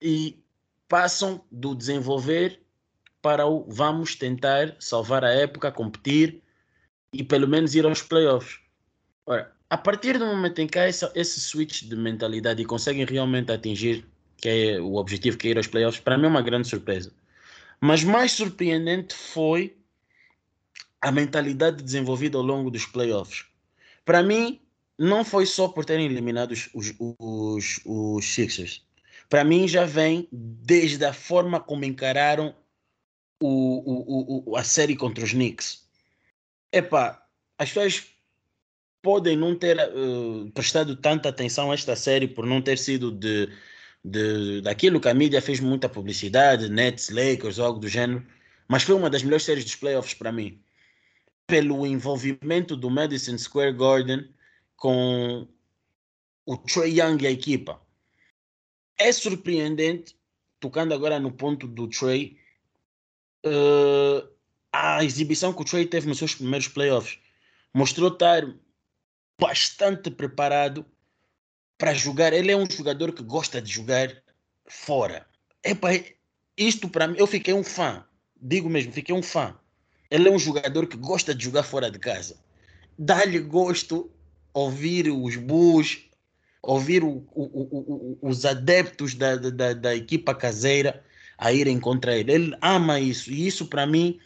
[0.00, 0.42] e
[0.88, 2.60] passam do desenvolver
[3.22, 6.42] para o vamos tentar salvar a época, competir
[7.12, 8.60] e pelo menos ir aos playoffs.
[9.24, 13.04] Ora, a partir do momento em que há essa, esse switch de mentalidade e conseguem
[13.06, 16.42] realmente atingir que é o objetivo que é ir aos playoffs, para mim é uma
[16.42, 17.12] grande surpresa.
[17.80, 19.77] Mas mais surpreendente foi
[21.00, 23.44] a mentalidade desenvolvida ao longo dos playoffs.
[24.04, 24.60] Para mim,
[24.98, 28.84] não foi só por terem eliminado os, os, os, os Sixers.
[29.28, 32.54] Para mim, já vem desde a forma como encararam
[33.40, 35.86] o, o, o, a série contra os Knicks.
[36.72, 37.22] Epá,
[37.58, 38.06] as pessoas
[39.02, 43.48] podem não ter uh, prestado tanta atenção a esta série por não ter sido de,
[44.04, 48.26] de daquilo que a mídia fez muita publicidade, Nets, Lakers, algo do gênero,
[48.66, 50.60] mas foi uma das melhores séries dos playoffs para mim.
[51.48, 54.32] Pelo envolvimento do Madison Square Garden
[54.76, 55.48] com
[56.46, 57.82] o Trey Young e a equipa.
[58.96, 60.16] É surpreendente,
[60.60, 62.38] tocando agora no ponto do Trey,
[63.44, 64.28] uh,
[64.72, 67.18] a exibição que o Trey teve nos seus primeiros playoffs
[67.72, 68.42] mostrou estar
[69.40, 70.84] bastante preparado
[71.76, 72.32] para jogar.
[72.32, 74.10] Ele é um jogador que gosta de jogar
[74.66, 75.26] fora.
[75.62, 75.88] Epa,
[76.56, 78.04] isto para mim, eu fiquei um fã.
[78.40, 79.58] Digo mesmo, fiquei um fã.
[80.10, 82.36] Ele é um jogador que gosta de jogar fora de casa.
[82.98, 84.10] Dá-lhe gosto
[84.52, 86.08] ouvir os Bulls,
[86.62, 91.04] ouvir o, o, o, os adeptos da, da, da equipa caseira
[91.36, 92.32] a irem contra ele.
[92.32, 93.30] Ele ama isso.
[93.30, 94.18] E isso para mim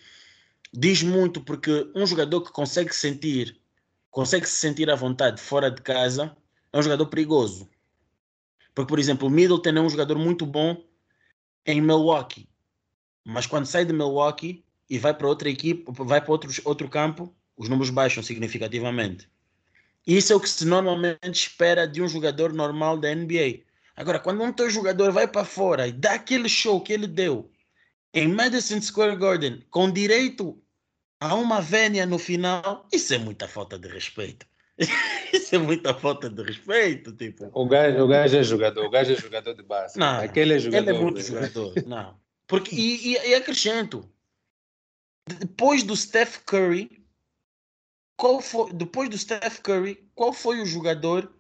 [0.73, 3.61] diz muito porque um jogador que consegue sentir,
[4.11, 6.35] consegue se sentir à vontade fora de casa,
[6.73, 7.69] é um jogador perigoso.
[8.75, 10.83] Porque, por exemplo, o Middleton é um jogador muito bom
[11.67, 12.49] em Milwaukee,
[13.25, 17.35] mas quando sai de Milwaukee e vai para outra equipe, vai para outro, outro campo,
[17.57, 19.29] os números baixam significativamente.
[20.07, 23.61] Isso é o que se normalmente espera de um jogador normal da NBA.
[23.95, 27.51] Agora, quando um teu jogador vai para fora e dá aquele show que ele deu
[28.13, 30.61] em Madison Square Garden, com direito
[31.21, 34.47] a uma vénia no final, isso é muita falta de respeito.
[35.33, 37.51] Isso é muita falta de respeito, tipo.
[37.53, 39.99] O gajo, o gajo é jogador, o gajo é jogador de base.
[39.99, 40.89] Não, Aquele é jogador.
[40.89, 41.23] Ele é muito né?
[41.23, 42.17] jogador, não.
[42.47, 44.09] Porque, e, e, e acrescento,
[45.29, 47.05] depois do Steph Curry,
[48.17, 51.33] qual foi, depois do Steph Curry, qual foi o jogador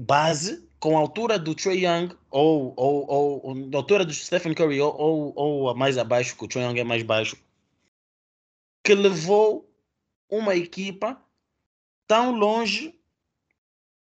[0.00, 3.06] base com a altura do Trae Young, ou, ou,
[3.42, 6.78] ou, altura do Stephen Curry, ou, ou, ou a mais abaixo, que o Trae Young
[6.78, 7.36] é mais baixo,
[8.84, 9.70] que levou
[10.28, 11.22] uma equipa
[12.06, 12.98] tão longe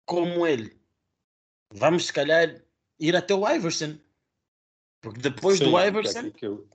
[0.04, 0.78] como ele.
[1.72, 2.62] Vamos, se calhar,
[2.98, 3.98] ir até o Iverson.
[5.00, 6.22] Porque depois do Sim, Iverson.
[6.24, 6.68] que- que eu-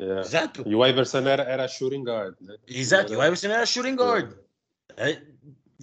[0.00, 0.20] Yeah.
[0.20, 2.36] Exato, E o Iverson era, era shooting guard.
[2.40, 2.56] Né?
[2.66, 3.12] exato.
[3.12, 4.34] E o Era- Iverson era shooting guard.
[4.96, 5.22] É,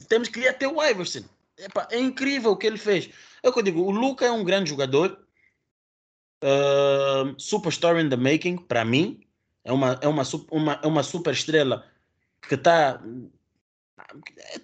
[0.08, 1.24] temos que ir até o Iverson.
[1.58, 3.10] Epá, é incrível o que ele fez.
[3.42, 5.20] É o que eu digo, o Luca é um grande jogador.
[6.44, 9.26] Uh, superstar in the making, para mim.
[9.64, 11.86] É uma, é uma, uma, é uma super estrela
[12.42, 13.02] que está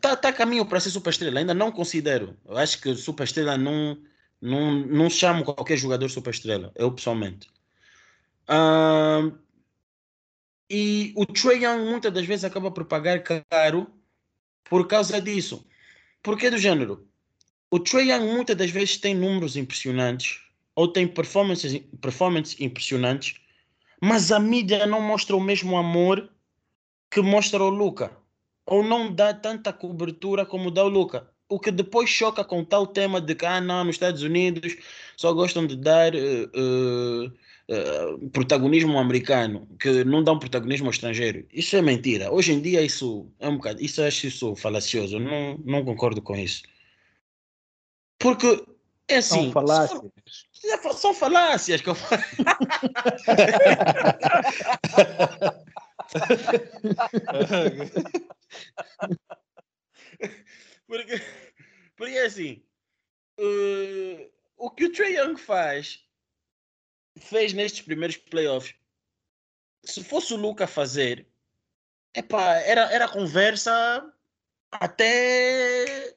[0.01, 1.39] tá, tá a caminho para ser super estrela.
[1.39, 2.37] Ainda não considero.
[2.45, 3.97] Eu acho que super estrela não,
[4.41, 6.71] não, não chamo qualquer jogador super estrela.
[6.75, 7.47] Eu pessoalmente.
[8.51, 9.31] Ah,
[10.69, 13.87] e o Trae Young muitas das vezes acaba por pagar caro
[14.63, 15.65] por causa disso.
[16.23, 17.07] Porque do gênero,
[17.69, 20.41] o Trae Young muitas das vezes tem números impressionantes
[20.75, 23.35] ou tem performances, performances impressionantes,
[24.01, 26.31] mas a mídia não mostra o mesmo amor
[27.11, 28.17] que mostra o Luca.
[28.65, 31.29] Ou não dá tanta cobertura como dá o Luca.
[31.47, 34.75] O que depois choca com tal tema de que, ah, não, nos Estados Unidos
[35.17, 37.31] só gostam de dar eh, eh,
[37.71, 41.45] eh, protagonismo americano, que não dão protagonismo ao estrangeiro.
[41.53, 42.31] Isso é mentira.
[42.31, 45.19] Hoje em dia isso é um bocado, isso acho isso falacioso.
[45.19, 46.63] Não, não concordo com isso.
[48.17, 48.65] Porque
[49.07, 50.01] é assim, São falácias.
[50.81, 52.23] são, são falácias que eu falo.
[60.87, 61.21] Porque,
[61.95, 62.63] porque é assim,
[63.37, 66.03] eh, o que o Trae Young faz,
[67.19, 68.73] fez nestes primeiros playoffs,
[69.83, 71.27] se fosse o Luca fazer,
[72.15, 74.11] epá, era, era conversa
[74.71, 76.15] até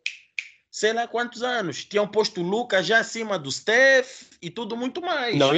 [0.70, 1.84] sei lá quantos anos.
[1.84, 5.36] Tinham posto o Luca já acima do Steph e tudo muito mais.
[5.38, 5.50] Não,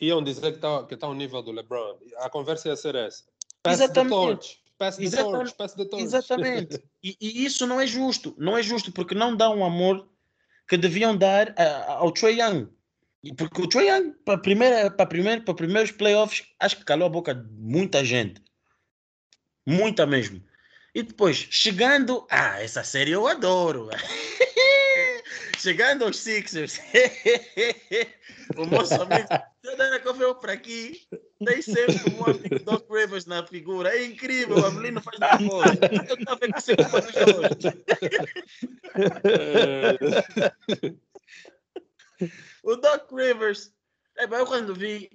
[0.00, 1.98] iam dizer que está que tá ao nível do LeBron.
[2.18, 3.24] A conversa ia ser essa.
[3.62, 4.10] Pass Exatamente.
[4.14, 4.62] the torch.
[4.78, 5.38] Pass the Exatamente.
[5.38, 5.54] torch.
[5.56, 6.04] Pass the torch.
[6.04, 6.82] Exatamente.
[7.02, 8.34] E, e isso não é justo.
[8.36, 10.08] Não é justo porque não dá um amor
[10.68, 12.66] que deviam dar a- ao Trae Young.
[13.34, 17.10] Porque o Trae Young, para primeira, para primeiro, para primeiros playoffs, acho que calou a
[17.10, 18.42] boca de muita gente.
[19.66, 20.42] Muita mesmo.
[20.94, 22.26] E depois, chegando.
[22.30, 23.88] Ah, essa série eu adoro.
[25.58, 26.80] chegando aos Sixers.
[28.56, 29.28] o nosso amigo.
[30.04, 31.02] Eu venho para aqui,
[31.44, 33.90] tem sempre um amigo Doc Rivers na figura.
[33.90, 35.70] É incrível, o Avelino faz da voz.
[36.08, 37.74] Eu estava que você culpa dos dois.
[42.66, 43.72] O Doc Rivers.
[44.16, 45.08] É, eu quando vi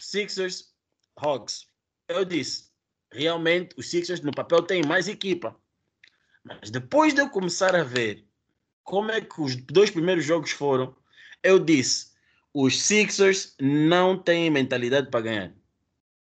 [0.00, 0.72] Sixers
[1.20, 1.66] Hogs,
[2.08, 2.70] eu disse:
[3.12, 5.54] realmente os Sixers no papel têm mais equipa.
[6.42, 8.26] Mas depois de eu começar a ver
[8.82, 10.96] como é que os dois primeiros jogos foram,
[11.42, 12.12] eu disse:
[12.54, 15.54] os Sixers não têm mentalidade para ganhar.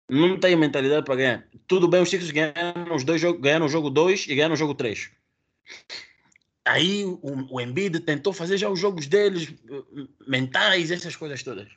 [0.08, 1.48] Não têm mentalidade para ganhar.
[1.66, 4.76] Tudo bem, os Sixers ganharam os dois ganharam o jogo 2 e ganharam o jogo
[4.76, 5.10] 3.
[6.64, 7.18] Aí o,
[7.50, 9.52] o Embiid tentou fazer já os jogos deles
[10.26, 11.68] mentais, essas coisas todas.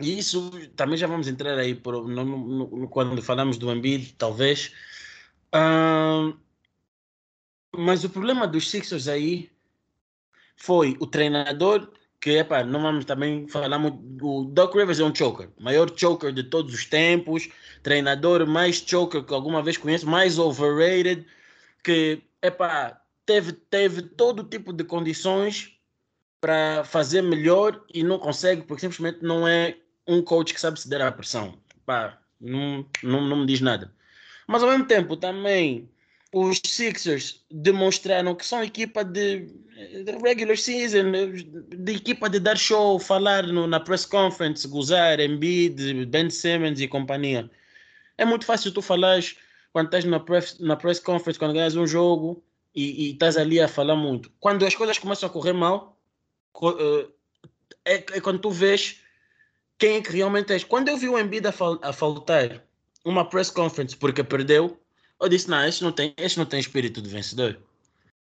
[0.00, 4.72] E isso também já vamos entrar aí por, no, no- quando falamos do Embiid, talvez.
[5.52, 6.34] Ahn,
[7.74, 9.50] mas o problema dos Sixers aí
[10.56, 13.98] foi o treinador, que epá, não vamos também falar muito.
[14.26, 17.48] O Doc Rivers é um choker, maior choker de todos os tempos,
[17.82, 21.26] treinador mais choker que alguma vez conheço, mais overrated,
[21.84, 25.72] que epá, teve, teve todo tipo de condições
[26.40, 31.02] para fazer melhor e não consegue, porque simplesmente não é um coach que sabe ceder
[31.02, 31.58] à pressão.
[31.84, 33.92] Pá, não, não, não me diz nada.
[34.46, 35.90] Mas ao mesmo tempo também
[36.32, 39.46] os Sixers demonstraram que são equipa de,
[40.22, 41.12] regular season,
[41.68, 46.88] de equipa de dar show, falar no- na press conference, gozar, Embiid, Ben Simmons e
[46.88, 47.50] companhia.
[48.18, 49.36] É muito fácil tu falares
[49.72, 52.42] quando estás na press, na press conference, quando ganhas um jogo
[52.76, 54.30] e, e estás ali a falar muito.
[54.38, 55.98] Quando as coisas começam a correr mal,
[56.62, 57.08] eh,
[57.86, 59.00] é, é quando tu vês
[59.78, 60.62] quem é que realmente és.
[60.62, 62.62] Quando eu vi o Embiid a, fal- a faltar
[63.04, 64.78] uma press conference porque perdeu,
[65.18, 67.58] eu disse, não, esse não tem, esse não tem espírito de vencedor.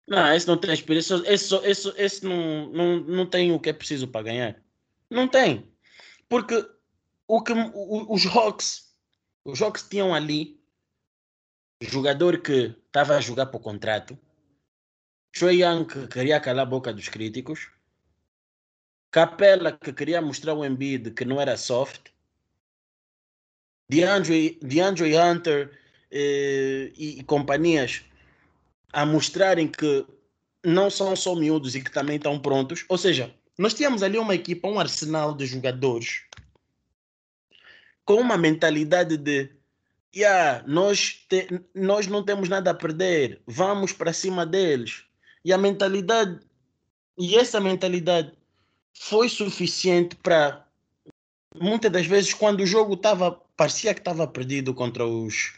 [0.06, 3.72] Não, esse não tem espírito, esse, esse, esse, não, não, não tem o que é
[3.72, 4.62] preciso para ganhar.
[5.10, 5.68] Não tem.
[6.28, 6.64] Porque
[7.26, 8.94] o que o, os Hawks,
[9.44, 10.60] os Hawks tinham ali
[11.80, 14.16] jogador que estava a jogar por contrato,
[15.38, 17.68] Choi Young que queria calar a boca dos críticos,
[19.10, 22.08] Capela que queria mostrar o Embiid que não era soft,
[23.86, 25.78] DeAndre, DeAndre Hunter
[26.10, 28.02] eh, e, e companhias
[28.94, 30.06] a mostrarem que
[30.64, 32.86] não são só miúdos e que também estão prontos.
[32.88, 36.22] Ou seja, nós tínhamos ali uma equipa, um arsenal de jogadores
[38.06, 39.50] com uma mentalidade de
[40.16, 45.05] yeah, nós, te, nós não temos nada a perder, vamos para cima deles.
[45.46, 46.40] E a mentalidade,
[47.16, 48.32] e essa mentalidade
[48.92, 50.66] foi suficiente para
[51.54, 55.54] muitas das vezes quando o jogo estava parecia que estava perdido contra os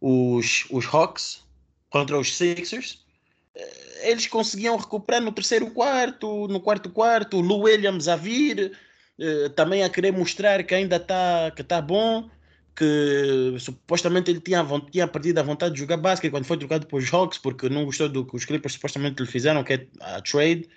[0.00, 1.44] os, os Hawks
[1.90, 3.04] contra os Sixers
[3.54, 8.72] eh, eles conseguiam recuperar no terceiro quarto no quarto quarto o Lou Williams a vir
[9.18, 12.30] eh, também a querer mostrar que ainda está que tá bom
[12.74, 16.96] que supostamente ele tinha, tinha perdido a vontade de jogar basquete quando foi trocado para
[16.96, 20.22] os Hawks porque não gostou do que os Clippers supostamente lhe fizeram que é a
[20.22, 20.68] trade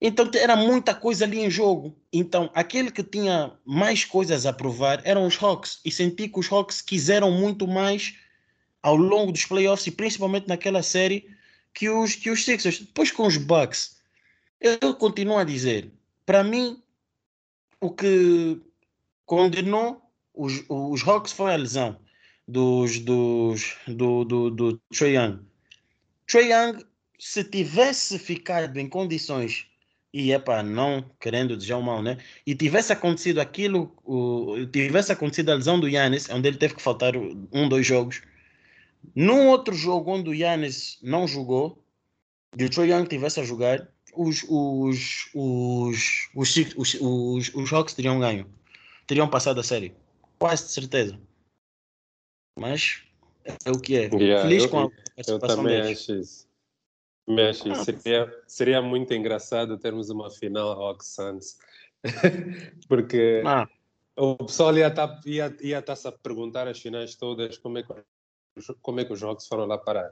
[0.00, 1.94] então era muita coisa ali em jogo.
[2.12, 5.80] Então aquele que tinha mais coisas a provar eram os Hawks.
[5.84, 8.16] E senti que os Hawks quiseram muito mais
[8.82, 11.28] ao longo dos playoffs e principalmente naquela série
[11.74, 12.80] que os, que os Sixers.
[12.80, 14.00] Depois com os Bucks,
[14.58, 15.92] eu continuo a dizer,
[16.24, 16.82] para mim,
[17.78, 18.58] o que
[19.26, 21.98] condenou os, os Hawks foi a lesão
[22.46, 25.40] dos, dos, do, do, do Trae Young.
[26.26, 26.84] Trae Young,
[27.18, 29.70] se tivesse ficado em condições
[30.12, 32.18] e é para não querendo dizer o mal, né?
[32.46, 36.82] E tivesse acontecido aquilo, o, tivesse acontecido a lesão do Yannis, onde ele teve que
[36.82, 38.20] faltar um, dois jogos.
[39.14, 41.82] Num outro jogo onde o Yannis não jogou,
[42.58, 47.94] e o Troy Young tivesse a jogar, os, os, os, os, os, os, os Hawks
[47.94, 48.46] teriam ganho.
[49.06, 49.94] Teriam passado a série.
[50.40, 51.20] Quase de certeza.
[52.58, 53.02] Mas
[53.44, 54.08] é o que é.
[54.08, 55.98] Yeah, Feliz eu, com a participação Eu também deles.
[56.00, 56.48] acho isso.
[57.28, 61.58] Mas ah, seria, seria muito engraçado termos uma final Rock Suns.
[62.88, 63.68] Porque ah.
[64.16, 67.78] o pessoal ia estar tá, ia, ia tá se a perguntar as finais todas como
[67.78, 67.94] é, que,
[68.80, 70.10] como é que os Hawks foram lá parar.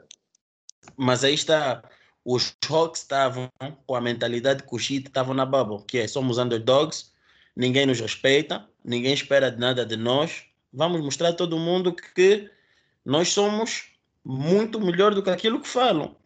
[0.97, 1.83] Mas aí está,
[2.25, 3.51] os Hawks estavam
[3.87, 7.13] com a mentalidade que os Heat estavam na bubble, que é somos underdogs,
[7.59, 12.49] ninguém nos respeita, ninguém espera nada de nós, vamos mostrar a todo mundo que
[13.05, 13.91] nós somos
[14.25, 16.17] muito melhor do que aquilo que falam.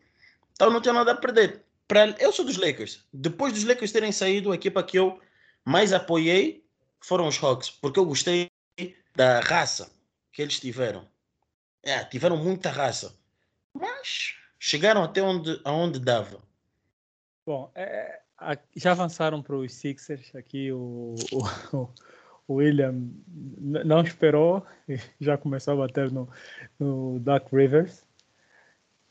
[0.52, 1.64] Então não tinha nada a perder.
[1.88, 3.06] Pra, eu sou dos Lakers.
[3.10, 5.18] Depois dos Lakers terem saído, a equipa que eu
[5.64, 6.66] mais apoiei
[7.00, 8.50] foram os Hawks, porque eu gostei
[9.16, 9.90] da raça
[10.32, 11.08] que eles tiveram.
[11.82, 13.16] É, tiveram muita raça.
[13.72, 16.42] Mas chegaram até onde, aonde dava.
[17.46, 18.20] Bom, é,
[18.76, 20.34] já avançaram para os Sixers.
[20.34, 21.88] Aqui o, o,
[22.48, 22.94] o William
[23.58, 24.64] não esperou,
[25.20, 26.28] já começou a bater no,
[26.78, 28.04] no Duck Rivers.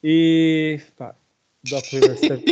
[0.04, 1.16] E pá,
[1.70, 2.46] Doc Rivers esteve,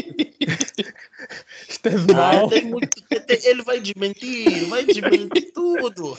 [1.67, 2.49] esteve mal.
[2.51, 3.03] Ah, muito,
[3.43, 6.17] ele vai desmentir, vai desmentir tudo.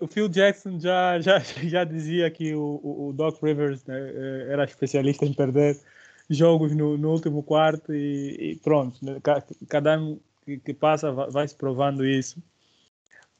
[0.00, 4.64] O Phil Jackson já, já, já dizia que o, o Doc Rivers né, eh, era
[4.64, 5.78] especialista em perder
[6.30, 9.20] jogos no, no último quarto e, e pronto, né,
[9.68, 12.40] cada ano que, que passa vai, se provando isso.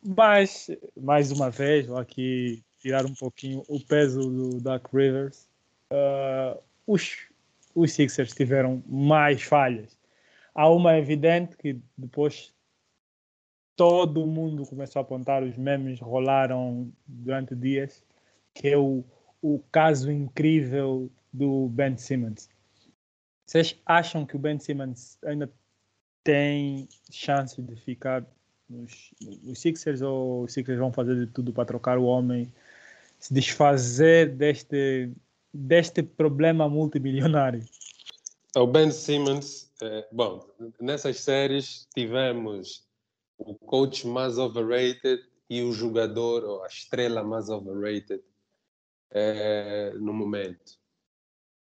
[0.05, 0.71] Mas,
[1.01, 5.47] mais uma vez, vou aqui tirar um pouquinho o peso do Doc Rivers.
[5.93, 7.19] Uh, os,
[7.75, 9.97] os Sixers tiveram mais falhas.
[10.55, 12.53] Há uma evidente que depois
[13.77, 18.03] todo mundo começou a apontar, os memes rolaram durante dias,
[18.55, 19.05] que é o,
[19.41, 22.49] o caso incrível do Ben Simmons.
[23.51, 25.53] Vocês acham que o Ben Simmons ainda
[26.23, 28.25] tem chance de ficar
[28.69, 32.53] nos, nos Sixers ou os Sixers vão fazer de tudo para trocar o homem,
[33.19, 35.11] se desfazer deste
[35.53, 37.67] deste problema multimilionário?
[38.55, 40.49] O Ben Simmons, é, bom,
[40.81, 42.87] nessas séries tivemos
[43.37, 48.23] o coach mais overrated e o jogador, ou a estrela mais overrated
[49.11, 50.79] é, no momento.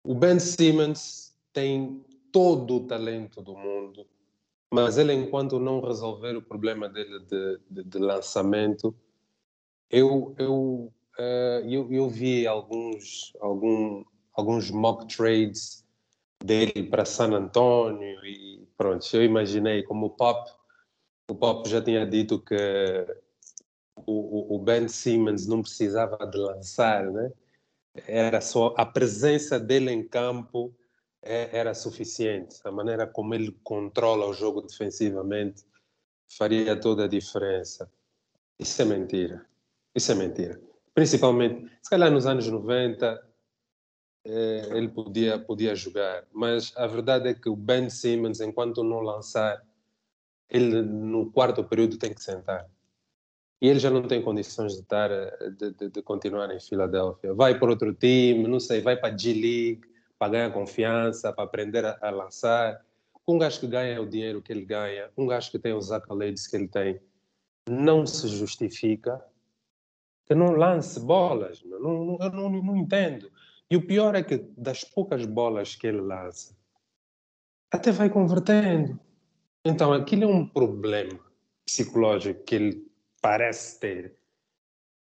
[0.05, 4.07] O Ben Simmons tem todo o talento do mundo,
[4.71, 8.95] mas ele, enquanto não resolver o problema dele de, de, de lançamento,
[9.89, 15.85] eu, eu uh, eu, eu, vi alguns, algum, alguns mock trades
[16.43, 20.51] dele para San Antonio e pronto, eu imaginei como o Pop,
[21.31, 22.57] o Pop já tinha dito que
[24.07, 27.33] o, o Ben Simmons não precisava de lançar, né?
[28.09, 30.75] Era só a presença dele em campo
[31.25, 32.57] é, era suficiente.
[32.65, 35.65] A maneira como ele controla o jogo defensivamente
[36.37, 37.91] faria toda a diferença.
[38.59, 39.45] Isso é mentira.
[39.95, 40.61] Isso é mentira.
[40.95, 43.35] Principalmente, se calhar nos anos 90
[44.27, 49.01] eh, ele podia, podia jogar, mas a verdade é que o Ben Simmons, enquanto não
[49.01, 49.63] lançar,
[50.49, 52.69] ele no quarto período tem que sentar.
[53.61, 55.11] E ele já não tem condições de, estar,
[55.59, 57.35] de, de, de continuar em Filadélfia.
[57.35, 59.83] Vai para outro time, não sei, vai para a G-League,
[60.25, 62.83] para ganhar confiança, para aprender a, a lançar.
[63.27, 66.47] Um gajo que ganha o dinheiro que ele ganha, um gajo que tem os accolades
[66.47, 67.01] que ele tem,
[67.69, 69.23] não se justifica
[70.27, 71.63] que não lance bolas.
[71.65, 73.31] Não, não, eu não, não entendo.
[73.71, 76.57] E o pior é que das poucas bolas que ele lança,
[77.71, 78.99] até vai convertendo.
[79.65, 81.19] Então aquilo é um problema
[81.67, 84.17] psicológico que ele parece ter,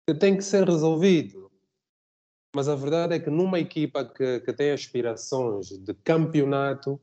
[0.08, 1.52] que tem que ser resolvido.
[2.56, 7.02] Mas a verdade é que numa equipa que, que tem aspirações de campeonato,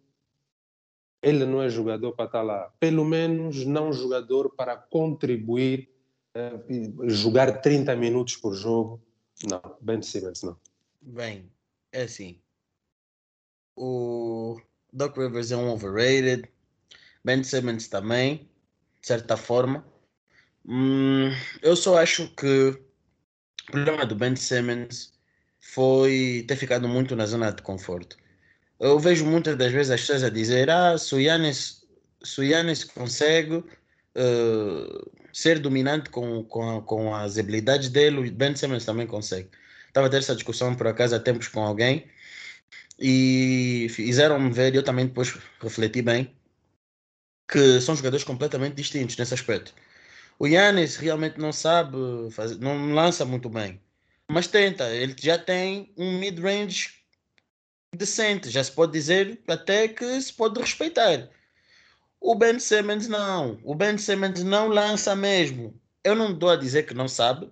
[1.20, 2.72] ele não é jogador para estar lá.
[2.78, 5.90] Pelo menos não jogador para contribuir,
[6.36, 9.02] uh, jogar 30 minutos por jogo.
[9.50, 10.56] Não, Ben Simmons não.
[11.02, 11.50] Bem,
[11.92, 12.40] é assim.
[13.74, 14.56] O
[14.92, 16.48] Doc Rivers é um overrated.
[17.24, 18.48] Ben Simmons também,
[19.00, 19.84] de certa forma.
[20.64, 21.30] Hum,
[21.60, 22.68] eu só acho que
[23.68, 25.18] o problema do Ben Simmons
[25.60, 28.16] foi ter ficado muito na zona de conforto.
[28.78, 31.86] Eu vejo muitas das vezes as pessoas a dizer: Ah, se o Yannis,
[32.22, 38.56] se o Yannis consegue uh, ser dominante com, com, com as habilidades dele, o Ben
[38.56, 39.50] Simmons também consegue.
[39.88, 42.06] Estava a ter essa discussão por acaso há tempos com alguém
[42.98, 46.34] e fizeram-me ver, eu também depois refleti bem,
[47.48, 49.74] que são jogadores completamente distintos nesse aspecto.
[50.38, 51.96] O Yannis realmente não sabe,
[52.30, 53.80] fazer, não lança muito bem,
[54.30, 54.88] mas tenta.
[54.94, 56.90] Ele já tem um mid-range
[57.94, 61.28] decente, já se pode dizer até que se pode respeitar.
[62.20, 63.58] O Ben Simmons não.
[63.64, 65.74] O Ben Simmons não lança mesmo.
[66.04, 67.50] Eu não dou a dizer que não sabe,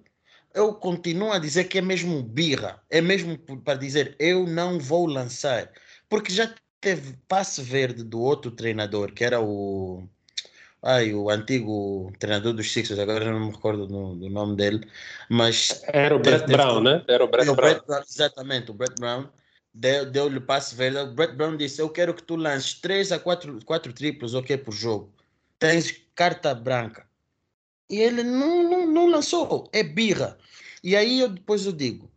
[0.55, 5.07] eu continuo a dizer que é mesmo birra, é mesmo para dizer eu não vou
[5.07, 5.71] lançar,
[6.09, 10.09] porque já teve passe verde do outro treinador, que era o
[10.83, 14.89] ai, o antigo treinador dos Sixers, agora não me recordo do, do nome dele,
[15.29, 17.05] mas era o Brett Brown, né?
[17.09, 17.81] Era o Brett, o Brown.
[17.87, 18.03] Brown.
[18.09, 19.29] Exatamente, o Brett Brown
[19.75, 20.99] deu-lhe passe verde.
[20.99, 24.57] O Brett Brown disse: Eu quero que tu lances 3 a 4, 4 triplos, ok,
[24.59, 25.13] por jogo.
[25.59, 27.07] Tens carta branca.
[27.91, 30.37] E ele não, não, não lançou, é birra.
[30.83, 32.11] E aí eu depois eu digo,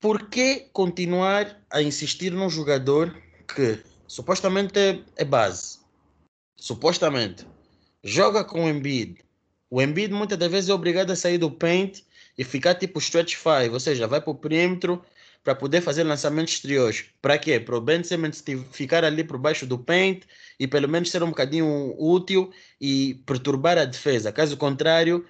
[0.00, 3.14] por que continuar a insistir num jogador
[3.52, 5.77] que supostamente é, é base,
[6.58, 7.46] supostamente
[8.04, 9.18] joga com o Embiid,
[9.70, 12.00] o Embiid muitas das vezes é obrigado a sair do paint
[12.36, 15.02] e ficar tipo stretch five, ou seja, vai para o perímetro
[15.44, 17.06] para poder fazer lançamentos exteriores.
[17.22, 17.58] Para quê?
[17.58, 18.42] Para o Ben Simmons
[18.72, 20.24] ficar ali por baixo do paint
[20.58, 22.50] e pelo menos ser um bocadinho útil
[22.80, 24.32] e perturbar a defesa.
[24.32, 25.24] Caso contrário,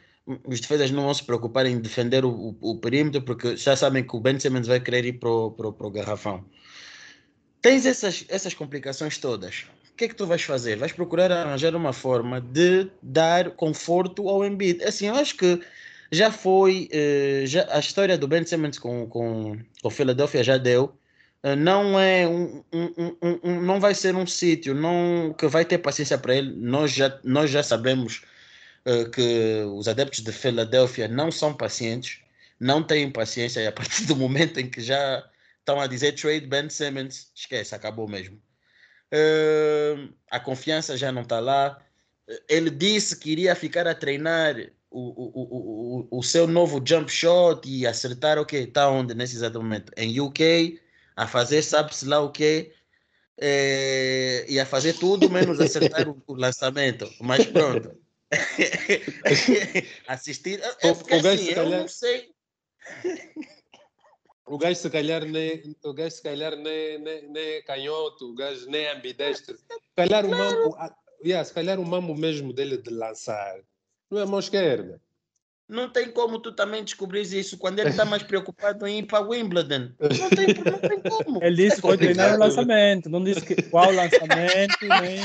[0.46, 4.04] os defesas não vão se preocupar em defender o, o, o, perímetro porque já sabem
[4.04, 6.44] que o Ben Simmons vai querer ir para o garrafão.
[7.60, 9.66] Tens essas, essas complicações todas.
[9.92, 10.76] O que é que tu vais fazer?
[10.76, 14.82] Vais procurar arranjar uma forma de dar conforto ao Embiid.
[14.84, 15.60] Assim, eu acho que
[16.10, 20.94] já foi, eh, já, a história do Ben Simmons com, com, com Philadelphia já deu.
[21.42, 25.64] Eh, não é um, um, um, um, não vai ser um sítio não que vai
[25.64, 26.52] ter paciência para ele.
[26.56, 28.22] Nós já, nós já sabemos
[28.86, 32.20] uh, que os adeptos de Filadélfia não são pacientes,
[32.60, 35.24] não têm paciência e a partir do momento em que já
[35.68, 38.40] estão a dizer trade Ben Simmons, esquece, acabou mesmo.
[39.12, 41.78] Uh, a confiança já não está lá.
[42.48, 44.56] Ele disse que iria ficar a treinar
[44.90, 49.36] o, o, o, o seu novo jump shot e acertar o que está onde nesse
[49.36, 49.92] exato momento?
[49.96, 50.80] Em UK,
[51.14, 52.72] a fazer sabe-se lá o que
[53.40, 57.10] é, e a fazer tudo menos acertar o, o lançamento.
[57.20, 57.94] Mas pronto.
[60.08, 60.60] Assistir.
[60.80, 61.38] É o assim, calhar...
[61.38, 62.30] eu não sei.
[64.50, 68.34] O gajo se calhar nem, o gajo se calhar nem, nem, nem é canhoto, o
[68.34, 69.56] gajo nem é ambidestro.
[69.56, 70.76] Se calhar o mambo,
[71.24, 73.60] yeah, se calhar o mambo mesmo dele de lançar
[74.10, 75.00] não é mão esquerda.
[75.68, 79.20] Não tem como tu também descobrir isso quando ele está mais preocupado em ir para
[79.20, 79.92] Wimbledon.
[80.00, 81.44] Não tem, não tem como.
[81.44, 85.20] Ele disse que foi treinar o lançamento, não disse que, qual lançamento, nem.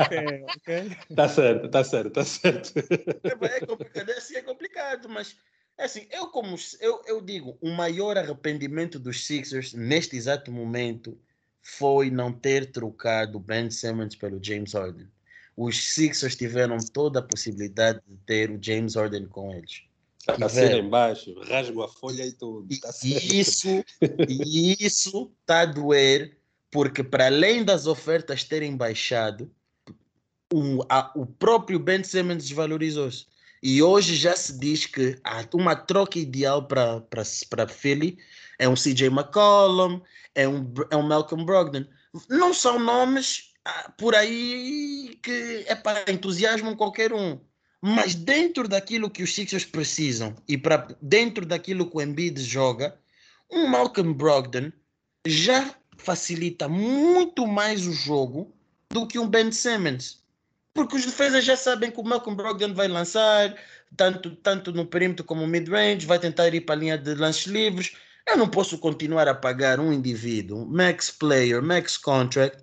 [0.00, 0.96] Okay, okay.
[1.16, 2.72] Tá certo, tá certo, tá certo.
[2.78, 5.36] É, é complicado, é assim é complicado, mas
[5.78, 11.18] é assim, eu como eu, eu digo, o maior arrependimento dos Sixers neste exato momento
[11.62, 15.08] foi não ter trocado Ben Simmons pelo James Harden
[15.58, 19.82] os Sixers tiveram toda a possibilidade de ter o James Harden com eles.
[20.20, 22.68] Está a ser embaixo, rasgo a folha e tudo.
[22.80, 23.84] Tá e isso
[24.28, 26.38] isso está a doer,
[26.70, 29.50] porque para além das ofertas terem baixado,
[30.54, 33.26] um, a, o próprio Ben Simmons desvalorizou-se.
[33.62, 35.20] E hoje já se diz que
[35.52, 38.18] uma troca ideal para Philly
[38.58, 40.00] é um CJ McCollum,
[40.34, 41.84] é um, é um Malcolm Brogdon.
[42.28, 47.38] Não são nomes ah, por aí que é para entusiasmo qualquer um.
[47.80, 52.98] Mas dentro daquilo que os Sixers precisam e para dentro daquilo que o Embiid joga,
[53.50, 54.72] um Malcolm Brogdon
[55.26, 58.52] já facilita muito mais o jogo
[58.90, 60.17] do que um Ben Simmons.
[60.78, 63.52] Porque os defesas já sabem que o Malcolm Brogdon vai lançar,
[63.96, 67.46] tanto, tanto no perímetro como no mid-range, vai tentar ir para a linha de lances
[67.46, 67.96] livres.
[68.24, 72.62] Eu não posso continuar a pagar um indivíduo, max player, max contract,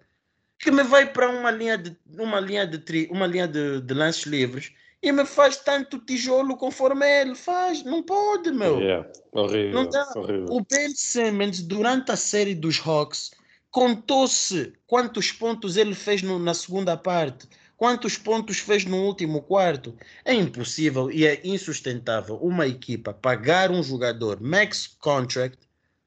[0.58, 3.94] que me vai para uma linha de, uma linha de, tri, uma linha de, de
[3.94, 4.72] lances livres
[5.04, 7.84] e me faz tanto tijolo conforme ele faz.
[7.84, 8.80] Não pode, meu.
[8.80, 9.12] Yeah.
[9.34, 10.10] Horrível, não dá.
[10.16, 10.46] horrível.
[10.52, 13.32] O Ben Simmons, durante a série dos Hawks,
[13.70, 17.46] contou-se quantos pontos ele fez no, na segunda parte,
[17.78, 19.98] quantos pontos fez no último quarto.
[20.24, 25.60] É impossível e é insustentável uma equipa pagar um jogador max contract,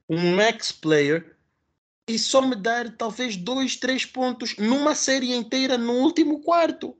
[0.08, 1.36] um max player,
[2.06, 6.96] e só me dar talvez dois, três pontos numa série inteira no último quarto.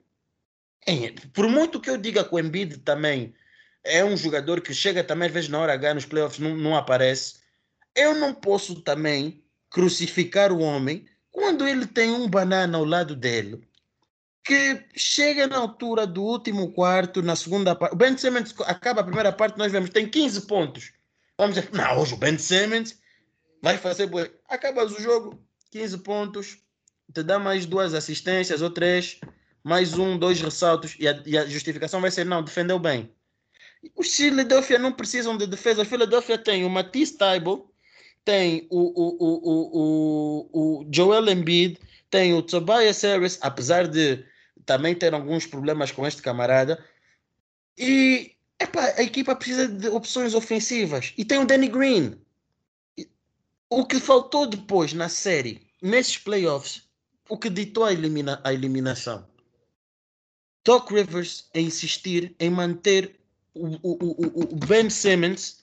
[0.87, 3.35] É, por muito que eu diga que o Embiid também
[3.83, 6.77] é um jogador que chega também às vezes na hora H nos playoffs não, não
[6.77, 7.37] aparece,
[7.95, 13.68] eu não posso também crucificar o homem quando ele tem um banana ao lado dele
[14.49, 17.93] que chega na altura do último quarto, na segunda parte.
[17.93, 20.93] O Ben Simmons acaba a primeira parte, nós vemos, tem 15 pontos.
[21.37, 22.99] Vamos dizer, não, hoje o Ben Simmons
[23.63, 24.11] vai fazer.
[24.49, 25.39] Acabas o jogo,
[25.71, 26.59] 15 pontos,
[27.13, 29.21] te dá mais duas assistências ou três
[29.69, 33.11] mais um, dois ressaltos, e a, e a justificação vai ser: não, defendeu bem.
[33.95, 35.83] Os Philadelphia não precisam de defesa.
[35.83, 37.71] O Philadelphia tem o Matisse Taibo,
[38.25, 41.79] tem o, o, o, o, o, Joel Embiid,
[42.11, 44.25] tem o Tobias Harris, apesar de
[44.69, 46.85] também ter alguns problemas com este camarada.
[47.79, 51.15] E epa, a equipa precisa de opções ofensivas.
[51.17, 52.21] E tem o Danny Green.
[53.71, 56.83] O que faltou depois na série, nesses playoffs,
[57.31, 59.27] o que ditou a, elimina a eliminação
[60.65, 63.19] Doc Rivers a insistir em manter
[63.55, 65.63] o, o, o, Ben Simmons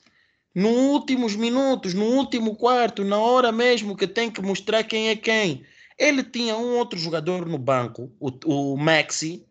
[0.54, 5.16] nos últimos minutos, no último quarto, na hora mesmo que tem que mostrar quem é
[5.16, 5.64] quem.
[5.98, 9.46] Ele tinha um outro jogador no banco, o, o Maxi,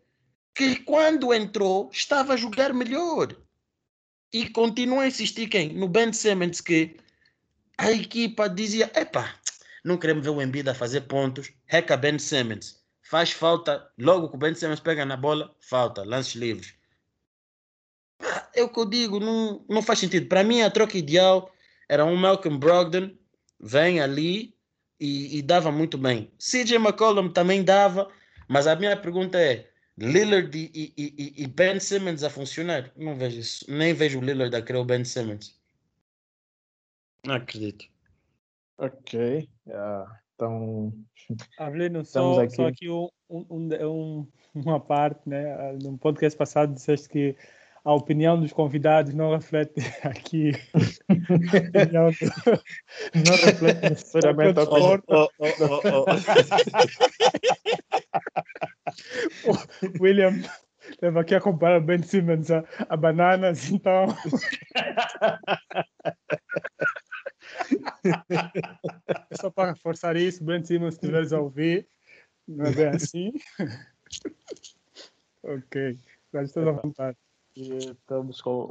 [0.53, 3.35] que quando entrou estava a jogar melhor.
[4.31, 5.73] E continua a insistir quem?
[5.73, 6.97] No Ben Simmons, que
[7.77, 9.35] a equipa dizia: epá,
[9.83, 14.35] não queremos ver o Embiid a fazer pontos, reca Ben Simmons faz falta, logo que
[14.35, 16.73] o Ben Simmons pega na bola, falta, lances livres.
[18.53, 20.27] É o que eu digo, não, não faz sentido.
[20.27, 21.51] Para mim, a troca ideal
[21.87, 23.11] era um Malcolm Brogdon,
[23.59, 24.54] vem ali
[24.99, 26.31] e, e dava muito bem.
[26.37, 28.11] CJ McCollum também dava,
[28.47, 32.91] mas a minha pergunta é: Lillard e, e, e, Ben Simmons a funcionar?
[32.95, 33.65] Não vejo isso.
[33.69, 35.59] Nem vejo o Lillard a querer o Ben Simmons.
[37.25, 37.85] Não acredito.
[38.77, 39.49] Ok.
[39.65, 40.21] Yeah.
[40.35, 40.93] Então,
[41.57, 45.73] Avelino, só aqui, só aqui um, um, um, uma parte, né?
[45.81, 47.35] No podcast passado disseste que
[47.85, 50.51] a opinião dos convidados não reflete aqui.
[51.93, 52.05] não,
[53.23, 55.01] não reflete necessariamente a opinião.
[55.07, 55.49] Oh, oh,
[59.45, 59.57] oh,
[60.01, 60.41] William
[60.89, 64.07] estava aqui a comparar Ben Simmons a, a bananas, então.
[69.39, 71.87] Só para forçar isso, Brent Simmons, se estiveres a ouvir,
[72.47, 73.31] não é bem assim.
[75.43, 75.99] ok,
[76.33, 77.15] já estou à vontade.
[77.55, 78.69] Estamos com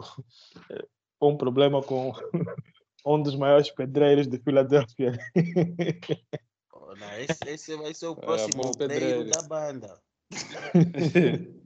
[1.20, 2.12] um problema com
[3.04, 5.12] um dos maiores pedreiros de Filadélfia.
[6.72, 10.00] Oh, não, esse, esse, vai ser o é, próximo é, pedreiro da banda.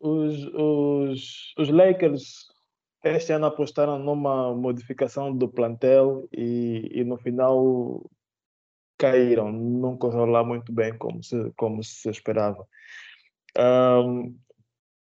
[0.00, 2.48] os, os, os Lakers
[3.02, 8.04] este ano apostaram numa modificação do plantel e, e no final
[8.98, 12.68] caíram, não correu lá muito bem como se, como se esperava.
[13.58, 14.38] Um,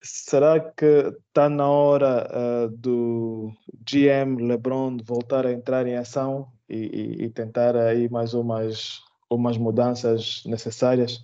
[0.02, 3.52] será que está na hora uh, do
[3.90, 9.58] GM LeBron voltar a entrar em ação e, e, e, tentar aí mais umas, umas
[9.58, 11.20] mudanças necessárias?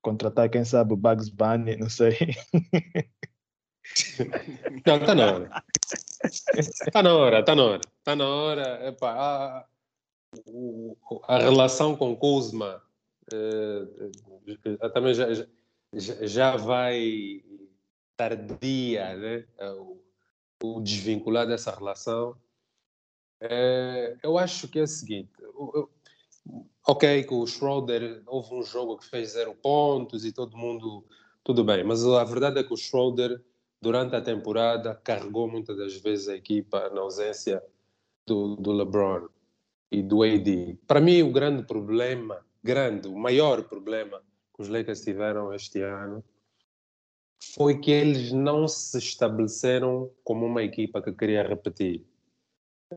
[0.00, 2.16] Contratar, quem sabe, Bugs Bunny, não sei.
[4.86, 5.62] Não, está na hora.
[6.24, 7.80] Está na hora, está na hora.
[7.98, 8.88] Está na hora.
[8.88, 9.66] Epá, a,
[11.28, 12.82] a relação com Kuzma
[13.34, 15.46] uh, também já, já,
[15.92, 17.42] já vai
[18.28, 19.44] tardia, né?
[19.78, 19.98] O,
[20.62, 22.36] o desvincular dessa relação.
[23.40, 25.90] É, eu acho que é o seguinte: eu,
[26.86, 31.04] ok, que o Schroeder houve um jogo que fez zero pontos e todo mundo,
[31.42, 33.42] tudo bem, mas a verdade é que o Schroeder,
[33.80, 37.62] durante a temporada, carregou muitas das vezes a equipa na ausência
[38.26, 39.28] do, do LeBron
[39.90, 40.78] e do AD.
[40.86, 44.22] Para mim, o grande problema, grande, o maior problema
[44.54, 46.22] que os Lakers tiveram este ano
[47.50, 52.06] foi que eles não se estabeleceram como uma equipa que queria repetir.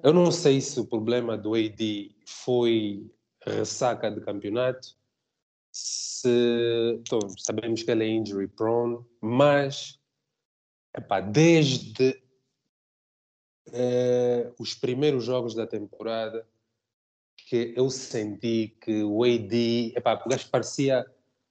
[0.04, 3.12] Eu não sei se o problema do AD foi
[3.44, 4.96] ressaca de campeonato,
[5.72, 6.30] se
[7.00, 10.00] então, sabemos que ele é injury prone, mas
[10.96, 12.22] epá, desde
[13.70, 16.48] uh, os primeiros jogos da temporada
[17.48, 21.06] que eu senti que o AD, epá, o gajo parecia,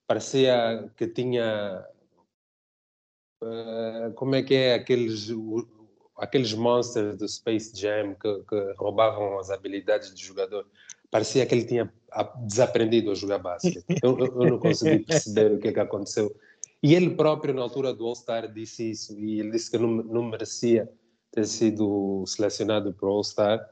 [0.07, 1.87] parecia que tinha
[3.45, 5.29] uh, como é que é aqueles
[6.17, 10.67] aqueles monsters do Space Jam que, que roubavam as habilidades do jogador
[11.15, 11.93] parecia que ele tinha
[12.45, 13.85] desaprendido a jogar basquete.
[14.03, 16.35] Eu, eu, não consegui perceber o que é que aconteceu.
[16.83, 19.17] E ele próprio, na altura do All-Star, disse isso.
[19.21, 20.91] E ele disse que não, não merecia
[21.31, 23.71] ter sido selecionado para o All-Star.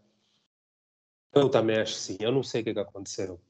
[1.34, 2.16] Eu também acho sim.
[2.20, 3.40] Eu não sei o que é que aconteceu.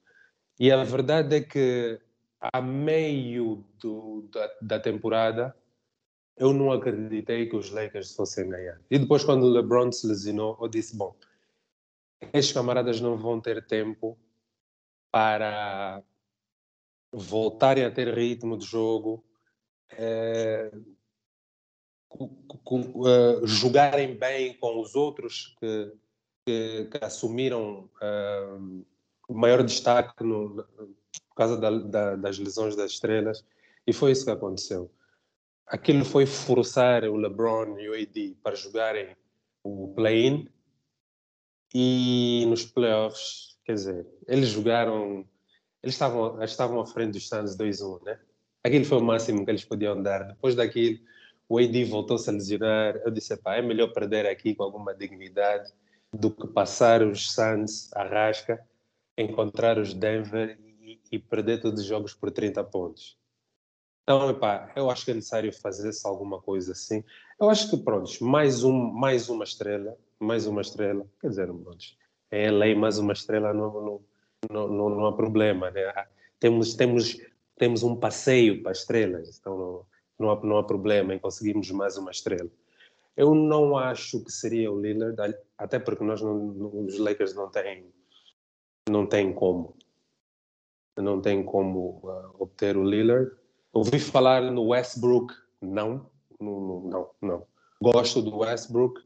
[0.59, 2.01] E a verdade é que,
[2.41, 5.55] a meio do, da, da temporada,
[6.37, 8.81] eu não acreditei que os Lakers fossem ganhar.
[8.91, 11.15] E depois, quando o LeBron se lesionou, eu disse: bom,
[12.33, 14.19] estes camaradas não vão ter tempo
[15.11, 16.03] para
[17.13, 19.23] voltarem a ter ritmo de jogo,
[19.91, 20.73] é,
[23.45, 25.93] jogarem bem com os outros que,
[26.47, 28.87] que, que assumiram uh,
[29.29, 30.65] maior destaque no,
[31.29, 33.45] por causa da, da, das lesões das estrelas.
[33.87, 34.91] E foi isso que aconteceu.
[35.67, 39.17] Aquilo foi forçar o LeBron e o AD para jogarem
[39.65, 40.49] o play-in
[41.75, 45.27] e nos playoffs, quer dizer, eles jogaram,
[45.83, 48.21] eles estavam, estavam à frente dos Suns 2-1, né?
[48.63, 50.25] Aquilo foi o máximo que eles podiam dar.
[50.25, 50.99] Depois daquilo,
[51.49, 52.97] o AD voltou-se a lesionar.
[53.05, 55.73] Eu disse, pá, é melhor perder aqui com alguma dignidade
[56.13, 58.63] do que passar os Suns à rasca,
[59.17, 63.19] encontrar os Denver e, e perder todos os jogos por 30 pontos.
[64.03, 67.05] Então, epá, eu acho que é necessário fazer-se alguma coisa assim.
[67.41, 71.05] Eu acho que, pronto, mais, um, mais uma estrela mais uma estrela.
[71.21, 71.51] Quer dizer,
[72.31, 74.01] em LA mais uma estrela não,
[74.51, 75.71] não, não, não, há problema.
[75.71, 75.93] Né?
[76.39, 77.21] Temos, temos,
[77.59, 79.87] temos um passeio para estrelas, então não,
[80.19, 82.49] não, há, não há problema em conseguirmos mais uma estrela.
[83.15, 87.85] Eu não acho que seria o Lillard, até porque nós não, os Lakers não têm,
[88.89, 89.77] não têm como.
[90.97, 93.33] Não tem como uh, obter o Lillard.
[93.73, 97.47] Ouvi falar no Westbrook, não, não, não, não.
[97.81, 99.01] Gosto do Westbrook,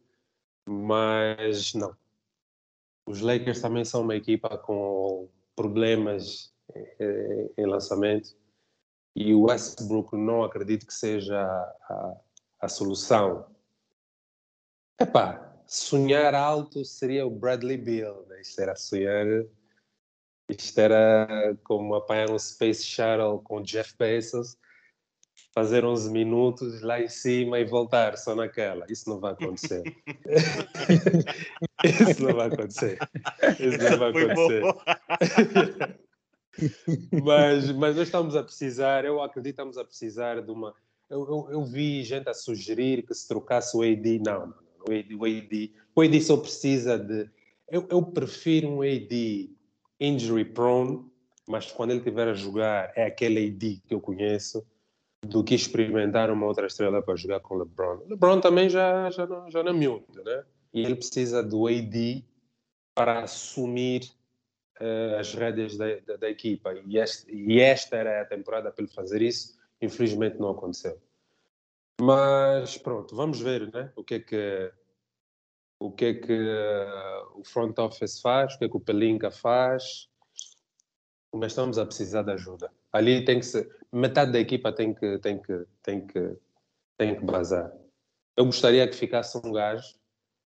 [0.66, 1.96] mas não.
[3.06, 8.36] Os Lakers também são uma equipa com problemas eh, em lançamento
[9.14, 12.20] e o Westbrook não acredito que seja a,
[12.60, 13.46] a solução.
[15.00, 18.40] Epá, sonhar alto seria o Bradley Bill, né?
[18.40, 19.26] isto era sonhar,
[20.48, 24.56] isto era como apanhar um Space Shuttle com Jeff Bezos
[25.56, 28.84] fazer 11 minutos lá em cima e voltar só naquela.
[28.90, 29.82] Isso não vai acontecer.
[31.82, 32.98] Isso não vai acontecer.
[33.58, 34.62] Isso não vai acontecer.
[37.24, 40.74] mas, mas nós estamos a precisar, eu acredito que estamos a precisar de uma.
[41.08, 44.18] Eu, eu, eu, vi gente a sugerir que se trocasse o AD.
[44.18, 44.54] Não, não, não.
[44.86, 47.30] O AD, o AD, o AD só precisa de.
[47.70, 49.55] Eu, eu prefiro um AD
[50.00, 51.04] injury prone,
[51.46, 54.66] mas quando ele estiver a jogar, é aquele AD que eu conheço
[55.22, 58.02] do que experimentar uma outra estrela para jogar com LeBron.
[58.08, 60.44] LeBron também já, já, não, já não é miúdo, né?
[60.72, 62.24] E ele precisa do AD
[62.94, 64.10] para assumir
[64.80, 66.74] uh, as rédeas da, da, da equipa.
[66.86, 69.56] E, este, e esta era a temporada para ele fazer isso.
[69.80, 71.00] Infelizmente não aconteceu.
[72.00, 73.90] Mas pronto, vamos ver né?
[73.96, 74.72] o que é que
[75.78, 79.30] o que é que uh, o front office faz, o que é que o Pelinka
[79.30, 80.08] faz,
[81.34, 82.70] mas estamos a precisar de ajuda.
[82.92, 86.36] Ali tem que ser, metade da equipa tem que, tem que, tem que,
[86.96, 87.72] tem que bazar.
[88.36, 89.94] Eu gostaria que ficasse um gajo,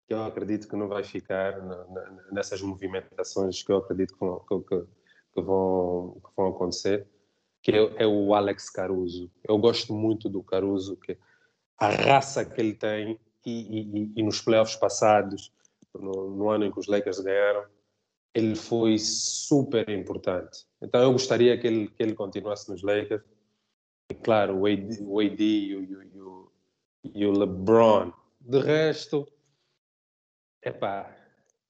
[0.07, 4.19] que eu acredito que não vai ficar na, na, nessas movimentações que eu acredito que
[4.19, 4.85] vão, que,
[5.33, 7.07] que vão, que vão acontecer,
[7.61, 9.29] que é, é, o Alex Caruso.
[9.43, 11.17] Eu gosto muito do Caruso, que
[11.77, 15.53] a raça que ele tem e, e, e nos playoffs passados,
[15.93, 17.65] no, no ano em que os Lakers ganharam,
[18.33, 20.65] ele foi super importante.
[20.81, 23.23] Então eu gostaria que ele, que ele continuasse nos Lakers.
[24.11, 26.51] E claro, o AD, o AD e, o,
[27.15, 28.11] e, o, LeBron.
[28.39, 29.27] De resto,
[30.63, 31.15] epá,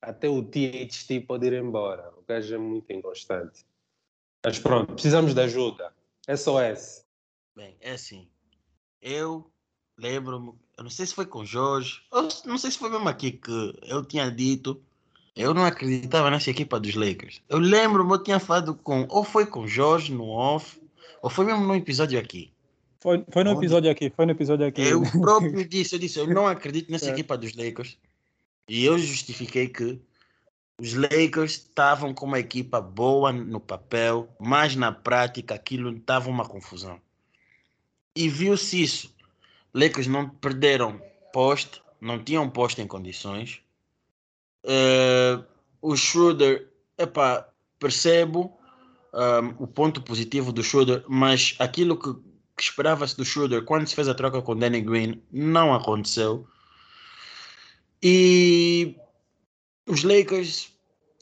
[0.01, 2.13] até o THT pode ir embora.
[2.17, 3.65] O gajo é muito inconstante.
[4.45, 5.93] Mas pronto, precisamos de ajuda.
[6.27, 7.05] SOS.
[7.55, 8.29] Bem, é assim.
[9.01, 9.49] Eu
[9.97, 13.31] lembro-me, eu não sei se foi com Jorge, ou não sei se foi mesmo aqui
[13.31, 14.79] que eu tinha dito,
[15.35, 17.41] eu não acreditava nessa equipa dos Lakers.
[17.49, 20.81] Eu lembro-me, eu tinha falado com, ou foi com Jorge no off,
[21.21, 22.51] ou foi mesmo no episódio aqui.
[22.99, 24.81] Foi, foi no episódio aqui, foi no episódio aqui.
[24.81, 27.11] Eu próprio disse, eu disse, eu não acredito nessa é.
[27.11, 27.97] equipa dos Lakers.
[28.67, 29.99] E eu justifiquei que
[30.79, 36.45] os Lakers estavam com uma equipa boa no papel, mas na prática aquilo estava uma
[36.45, 36.99] confusão.
[38.15, 39.16] E viu-se isso.
[39.73, 41.01] Lakers não perderam
[41.33, 43.61] poste, não tinham poste em condições.
[44.63, 45.43] Uh,
[45.81, 47.47] o Schroeder, epá,
[47.79, 48.57] percebo
[49.13, 53.87] um, eh, o ponto positivo do Schroeder, mas aquilo que, que esperava-se do Schroeder quando
[53.87, 56.47] se fez a troca com Danny Green não aconteceu.
[58.01, 58.95] E
[59.87, 60.73] os Lakers,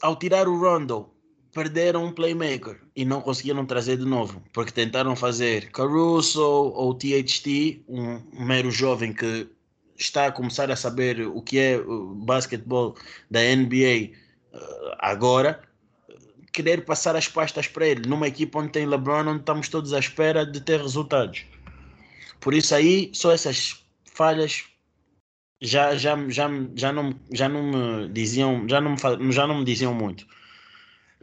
[0.02, 1.10] ao tirar o Rondo,
[1.56, 7.82] perderam um playmaker e não conseguiram trazer de novo, porque tentaram fazer Caruso ou THT,
[7.88, 9.48] um, mero jovem que
[9.98, 12.94] está a começar a saber o que é o basquetebol
[13.30, 14.12] da NBA eh,
[14.98, 15.62] agora,
[16.52, 19.98] querer passar as pastas para ele, numa equipe onde tem LeBron, onde estamos todos à
[19.98, 21.46] espera de ter resultados.
[22.38, 24.64] Por isso aí, só essas falhas
[25.58, 29.64] já, já, já, já, não, já não me diziam, já não me, já não me
[29.64, 30.26] diziam muito.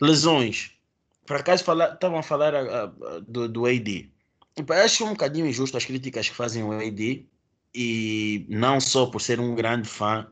[0.02, 0.72] Lesões.
[1.26, 2.88] Por acaso estavam a falar a, a,
[3.28, 4.10] do, do AD.
[4.84, 7.26] Acho um bocadinho injusto as críticas que fazem o AD
[7.74, 10.28] e não só por ser um grande fã.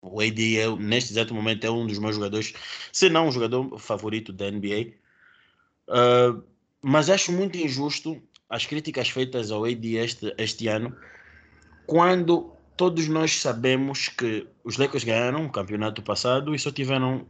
[0.00, 2.54] O AD, é, neste exato momento, é um dos meus jogadores,
[2.92, 4.92] se não o jogador favorito da NBA.
[5.88, 6.42] Uh,
[6.80, 10.96] mas acho muito injusto as críticas feitas ao AD este, este ano,
[11.86, 17.26] quando todos nós sabemos que os Lakers ganharam o campeonato passado e só tiveram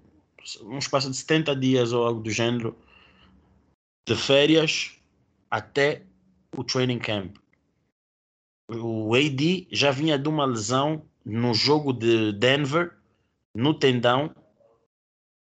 [0.62, 2.76] um espaço de 70 dias ou algo do gênero
[4.06, 4.92] de férias
[5.50, 6.02] até
[6.56, 7.36] o training camp.
[8.70, 12.94] O AD já vinha de uma lesão no jogo de Denver,
[13.54, 14.34] no tendão,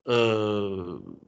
[0.08, 1.18] uh,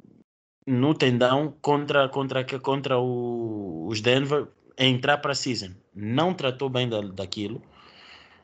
[0.66, 5.72] no tendão contra, contra, contra o, os Denver, entrar para a season.
[5.94, 7.62] Não tratou bem da, daquilo.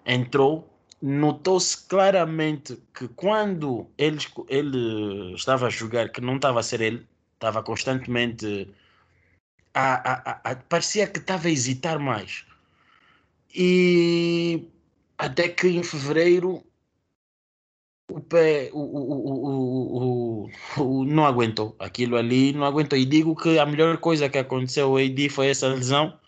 [0.07, 0.70] Entrou,
[1.03, 4.19] notou-se claramente que quando ele,
[4.49, 8.69] ele estava a jogar, que não estava a ser ele, estava constantemente.
[9.73, 12.45] A, a, a, parecia que estava a hesitar mais.
[13.55, 14.69] E
[15.19, 16.65] até que em fevereiro
[18.11, 22.99] o pé o, o, o, o, não aguentou aquilo ali, não aguentou.
[22.99, 26.19] E digo que a melhor coisa que aconteceu ao AD foi essa lesão,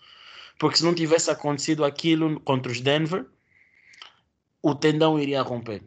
[0.59, 3.27] porque se não tivesse acontecido aquilo contra os Denver,
[4.63, 5.83] o tendão iria romper.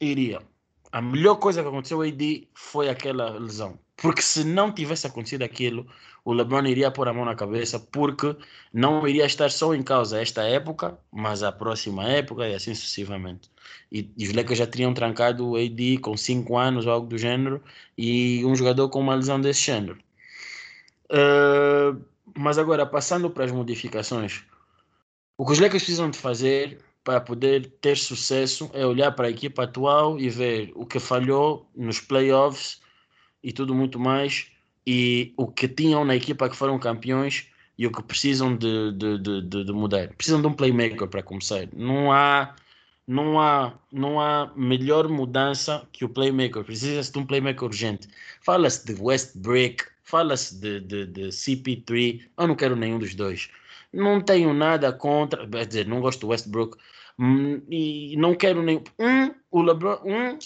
[0.00, 0.40] Iria.
[0.90, 3.78] A melhor coisa que aconteceu ao AD foi aquela lesão.
[3.96, 5.86] Porque se não tivesse acontecido aquilo,
[6.24, 8.36] o LeBron iria pôr a mão na cabeça, porque
[8.72, 13.50] não iria estar só em causa esta época, mas a próxima época e assim sucessivamente.
[13.90, 17.18] E, e os Lakers já teriam trancado o AD com 5 anos ou algo do
[17.18, 17.62] gênero,
[17.96, 19.98] e um jogador com uma lesão desse gênero.
[21.10, 22.00] Uh,
[22.36, 24.44] mas agora, passando para as modificações,
[25.36, 29.30] o que os Lakers precisam de fazer para poder ter sucesso é olhar para a
[29.30, 32.80] equipa atual e ver o que falhou nos playoffs
[33.42, 34.46] e tudo muito mais,
[34.86, 37.46] e o que tinham na equipa que foram campeões
[37.76, 40.08] e o que precisam de, de, de, de mudar.
[40.14, 41.68] Precisam de um playmaker para começar.
[41.72, 42.56] Não há,
[43.06, 46.64] não há, não há melhor mudança que o playmaker.
[46.64, 48.08] Precisa-se de um playmaker urgente.
[48.40, 52.22] Fala-se de Westbrook, fala-se de, de, de CP3.
[52.36, 53.48] Eu não quero nenhum dos dois.
[53.92, 56.76] Não tenho nada contra, quer dizer, não gosto do Westbrook,
[57.20, 58.82] Hum, e não quero nem.
[58.98, 59.98] Um, o LeBron.
[60.04, 60.38] Um,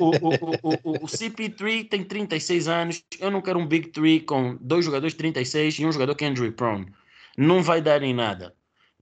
[0.00, 3.04] o, o, o, o, CP3 tem 36 anos.
[3.20, 6.24] Eu não quero um Big Three com dois jogadores de 36 e um jogador que
[6.24, 6.90] é injury prone.
[7.36, 8.54] Não vai dar em nada.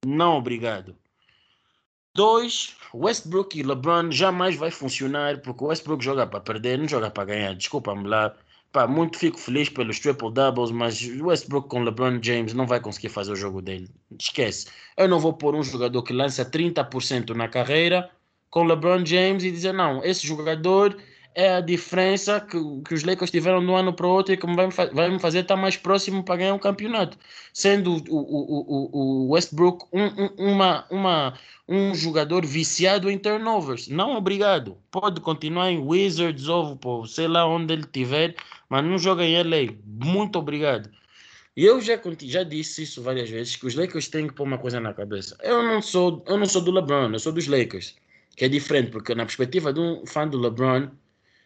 [0.04, 0.96] Não, obrigado.
[2.12, 7.08] Dois, Westbrook e LeBron jamais vai funcionar porque o Westbrook joga para perder, não joga
[7.08, 7.54] para ganhar.
[7.54, 8.34] Desculpa-me lá.
[8.72, 13.08] Pá, muito fico feliz pelos triple doubles, mas Westbrook com LeBron James não vai conseguir
[13.08, 13.88] fazer o jogo dele.
[14.16, 14.68] Esquece.
[14.96, 18.10] Eu não vou pôr um jogador que lança 30% na carreira
[18.48, 20.96] com LeBron James e dizer não, esse jogador
[21.34, 24.36] é a diferença que, que os Lakers tiveram de um ano para o outro e
[24.36, 27.16] que vai me, vai me fazer estar mais próximo para ganhar um campeonato.
[27.52, 31.34] Sendo o, o, o, Westbrook um, um, uma, uma,
[31.68, 33.88] um jogador viciado em turnovers.
[33.88, 34.76] Não, obrigado.
[34.90, 38.34] Pode continuar em Wizards ou sei lá onde ele estiver,
[38.68, 39.74] mas não joga em LA.
[39.84, 40.90] Muito obrigado.
[41.56, 44.58] E eu já, já disse isso várias vezes, que os Lakers têm que pôr uma
[44.58, 45.36] coisa na cabeça.
[45.42, 47.96] Eu não sou, eu não sou do LeBron, eu sou dos Lakers.
[48.36, 50.88] que é diferente, porque na perspectiva de um fã do LeBron,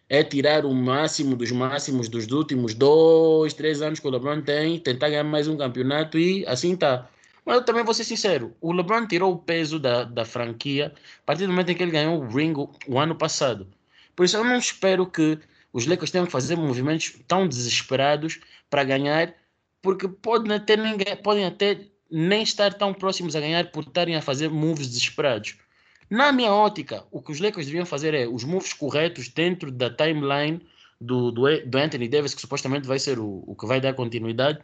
[0.08, 4.78] é tirar o máximo dos máximos dos últimos dois, três anos que o LeBron tem,
[4.78, 7.08] tentar ganhar mais um campeonato e assim tá.
[7.44, 11.26] Mas eu também vou ser sincero, o LeBron tirou o peso da, da franquia a
[11.26, 12.54] partir do momento em que ele ganhou o ring
[12.86, 13.66] o, ano passado.
[14.16, 15.38] Por isso eu não espero que
[15.72, 18.40] os Lakers tenham que fazer movimentos tão desesperados
[18.70, 19.34] para ganhar,
[19.82, 24.22] porque podem até, nem, podem até nem estar tão próximos a ganhar por estarem a
[24.22, 25.56] fazer moves desesperados.
[26.10, 29.90] Na minha ótica, o que os Lakers deviam fazer é os moves corretos dentro da
[29.90, 30.60] timeline
[31.00, 34.60] do, do, do Anthony Davis, que supostamente vai ser o, o que vai dar continuidade,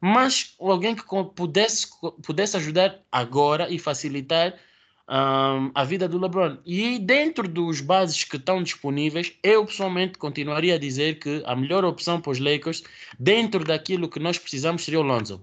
[0.00, 1.02] mas alguém que
[1.34, 1.88] pudesse,
[2.24, 4.54] pudesse ajudar agora e facilitar
[5.08, 6.58] um, a vida do LeBron.
[6.64, 11.84] E dentro dos bases que estão disponíveis, eu pessoalmente continuaria a dizer que a melhor
[11.84, 12.84] opção para os Lakers,
[13.18, 15.40] dentro daquilo que nós precisamos, seria o Lonzo.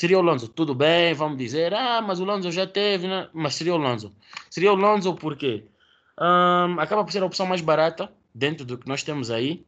[0.00, 3.28] Seria o Lonzo, tudo bem, vamos dizer, ah, mas o Lonzo já teve, né?
[3.34, 4.10] mas seria o Lonzo.
[4.48, 5.66] Seria o Lonzo porque
[6.18, 9.62] um, acaba por ser a opção mais barata dentro do que nós temos aí,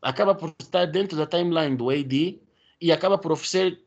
[0.00, 2.40] acaba por estar dentro da timeline do AD
[2.80, 3.78] e acaba por oferecer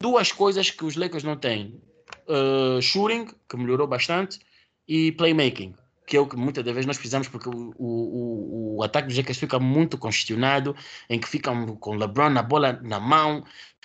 [0.00, 1.82] duas coisas que os Lakers não têm:
[2.28, 4.38] uh, shooting, que melhorou bastante,
[4.86, 5.74] e playmaking,
[6.06, 9.16] que é o que muitas das vezes nós precisamos, porque o, o, o ataque dos
[9.16, 10.76] Lakers fica muito congestionado,
[11.08, 13.42] em que ficam com LeBron na bola na mão,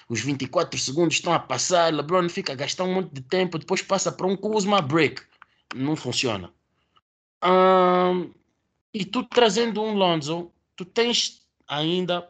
[0.08, 3.82] os 24 segundos estão a passar, LeBron fica a gastar um monte de tempo, depois
[3.82, 5.22] passa para um Kuzma break.
[5.74, 6.54] Não funciona.
[7.44, 8.32] Um,
[8.94, 12.22] e tu trazendo um Lonzo, tu tens ainda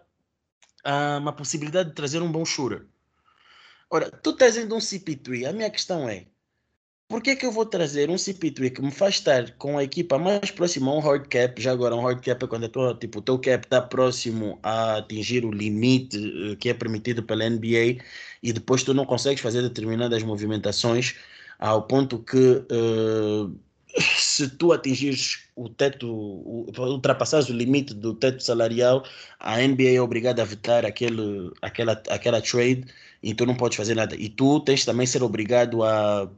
[0.86, 2.86] uh, uma possibilidade de trazer um bom shooter.
[3.90, 6.26] Ora, tu trazendo um CP3, a minha questão é,
[7.08, 10.18] por que, que eu vou trazer um CP3 que me faz estar com a equipa
[10.18, 11.62] mais próxima a um hard cap?
[11.62, 14.98] Já agora, um hard cap é quando tua, tipo, o teu cap está próximo a
[14.98, 18.04] atingir o limite uh, que é permitido pela NBA
[18.42, 21.16] e depois tu não consegues fazer determinadas movimentações
[21.60, 23.56] ao ponto que uh,
[24.18, 26.08] se tu atingires o teto,
[26.78, 29.06] ultrapassares o limite do teto salarial,
[29.40, 32.86] a NBA é obrigada a vetar aquele, aquela, aquela trade
[33.24, 34.16] e tu não podes fazer nada.
[34.16, 36.30] E tu tens também ser obrigado a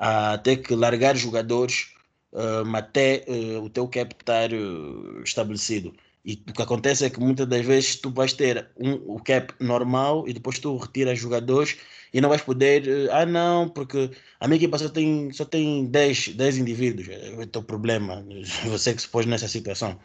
[0.00, 1.88] a ter que largar jogadores
[2.32, 5.92] uh, até uh, o teu cap estar uh, estabelecido.
[6.24, 9.52] E o que acontece é que muitas das vezes tu vais ter um, o cap
[9.60, 11.76] normal e depois tu retiras jogadores
[12.14, 12.88] e não vais poder.
[12.88, 14.10] Uh, ah, não, porque
[14.40, 17.08] a minha equipa só tem, só tem 10, 10 indivíduos.
[17.10, 18.24] É o teu problema.
[18.64, 20.00] Você que se pôs nessa situação.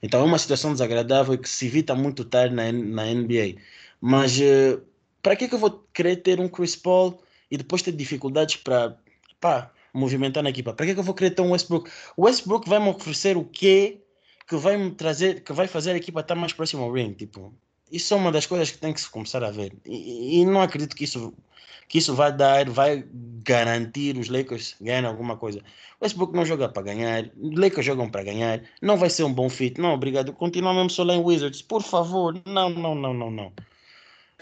[0.00, 3.56] Então é uma situação desagradável que se evita muito tarde na, na NBA.
[4.00, 4.80] Mas uh,
[5.20, 7.20] para que, que eu vou querer ter um Chris Paul
[7.50, 8.96] e depois ter dificuldades para
[9.40, 10.72] pá, movimentar na equipa.
[10.72, 11.90] Para que, é que eu vou querer ter um Westbrook?
[12.16, 14.02] O Westbrook vai me oferecer o quê
[14.46, 17.12] que vai me trazer, que vai fazer a equipa estar mais próxima ao ring?
[17.12, 17.54] Tipo,
[17.90, 19.72] isso é uma das coisas que tem que se começar a ver.
[19.86, 21.32] E, e não acredito que isso,
[21.88, 23.04] que isso vai dar, vai
[23.44, 25.60] garantir os Lakers ganharem alguma coisa.
[26.00, 29.32] O Westbrook não joga para ganhar, os Lakers jogam para ganhar, não vai ser um
[29.32, 29.80] bom fit.
[29.80, 30.32] Não, obrigado.
[30.32, 32.40] Continua mesmo só lá em Wizards, por favor.
[32.46, 33.52] Não, não, não, não, não.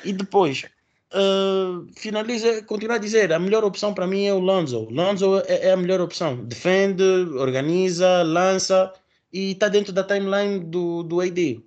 [0.04, 0.64] E depois,
[1.12, 4.88] uh, finaliza, continua a dizer, a melhor opção para mim é o Lonzo.
[4.90, 6.44] Lonzo é, é, a melhor opção.
[6.44, 8.92] Defende, organiza, lança
[9.32, 11.62] e está dentro da timeline do, do AD.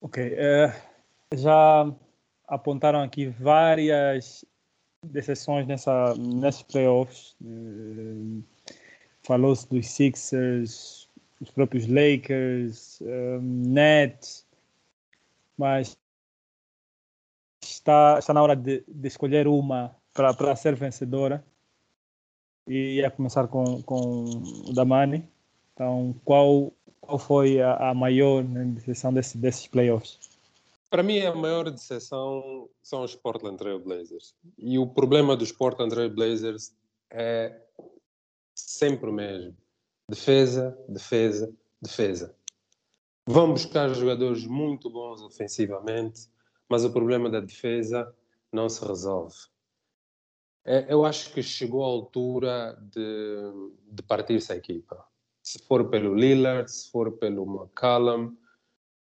[0.00, 0.22] Ok.
[0.24, 1.90] Uh, já
[2.48, 4.44] apontaram aqui várias
[5.04, 7.34] decisões nessa, nesses playoffs.
[7.40, 8.42] Uh,
[9.24, 11.08] Falou-se dos Sixers,
[11.40, 12.98] os próprios Lakers,
[13.40, 14.44] Nets,
[15.56, 15.96] mas
[17.62, 21.44] está, está na hora de, de escolher uma para ser vencedora.
[22.66, 24.24] E ia começar com, com
[24.68, 25.28] o Damani.
[25.74, 30.18] Então, qual, qual foi a, a maior né, decisão desse, desses playoffs?
[30.88, 34.34] Para mim, a maior decisão são os Portland Trail Blazers.
[34.58, 36.74] E o problema dos Portland Trail Blazers
[37.10, 37.58] é
[38.54, 39.56] sempre o mesmo:
[40.08, 42.34] defesa, defesa, defesa.
[43.26, 46.28] Vão buscar jogadores muito bons ofensivamente,
[46.72, 48.16] mas o problema da defesa
[48.50, 49.36] não se resolve.
[50.64, 53.52] É, eu acho que chegou a altura de,
[53.90, 55.06] de partir-se a equipa.
[55.42, 58.34] Se for pelo Lillard, se for pelo McCallum,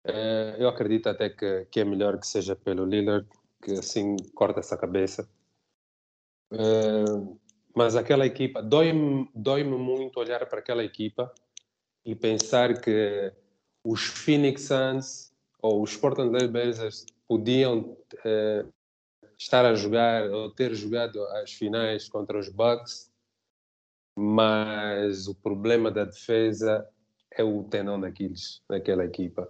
[0.04, 3.28] é, eu acredito até que, que é melhor que seja pelo Lillard,
[3.60, 5.28] que assim corta essa cabeça.
[6.52, 7.04] É,
[7.74, 11.34] mas aquela equipa, dói-me dói muito olhar para aquela equipa
[12.04, 13.32] e pensar que
[13.82, 18.64] os Phoenix Suns ou os Portland Blazers podiam eh,
[19.36, 23.12] estar a jogar ou ter jogado as finais contra os Bucks,
[24.16, 26.88] mas o problema da defesa
[27.30, 29.48] é o tenão daqueles, daquela equipa.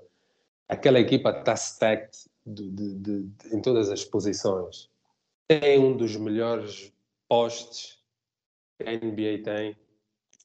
[0.68, 4.90] Aquela equipa está stacked de, de, de, em todas as posições.
[5.46, 6.92] Tem um dos melhores
[7.26, 7.98] postes
[8.76, 9.76] que a NBA tem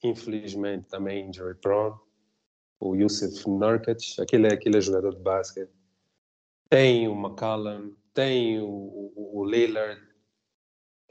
[0.02, 1.96] infelizmente também injury prone.
[2.78, 5.72] O Yusuf Nurkic, aquele, aquele jogador de basquete.
[6.68, 10.00] Tem o McCallum, tem o, o, o Lillard,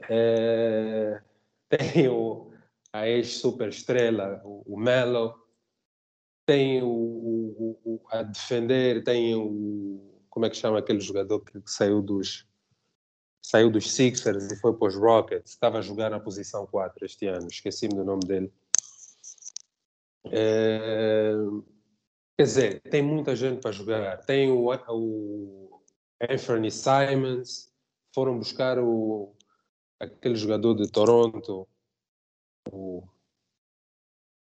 [0.09, 1.21] é,
[1.69, 2.51] tem o,
[2.91, 5.35] a ex-super estrela, o, o Melo,
[6.45, 11.61] tem o, o, o, a defender, tem o como é que chama aquele jogador que,
[11.61, 12.47] que saiu dos
[13.39, 17.27] saiu dos Sixers e foi para os Rockets, estava a jogar na posição 4 este
[17.27, 18.51] ano, esqueci-me do nome dele.
[20.31, 21.33] É,
[22.37, 24.17] quer dizer, tem muita gente para jogar.
[24.25, 25.81] Tem o, o
[26.21, 27.71] Anthony Simons,
[28.13, 29.35] foram buscar o,
[29.99, 31.67] aquele jogador de Toronto,
[32.71, 33.03] o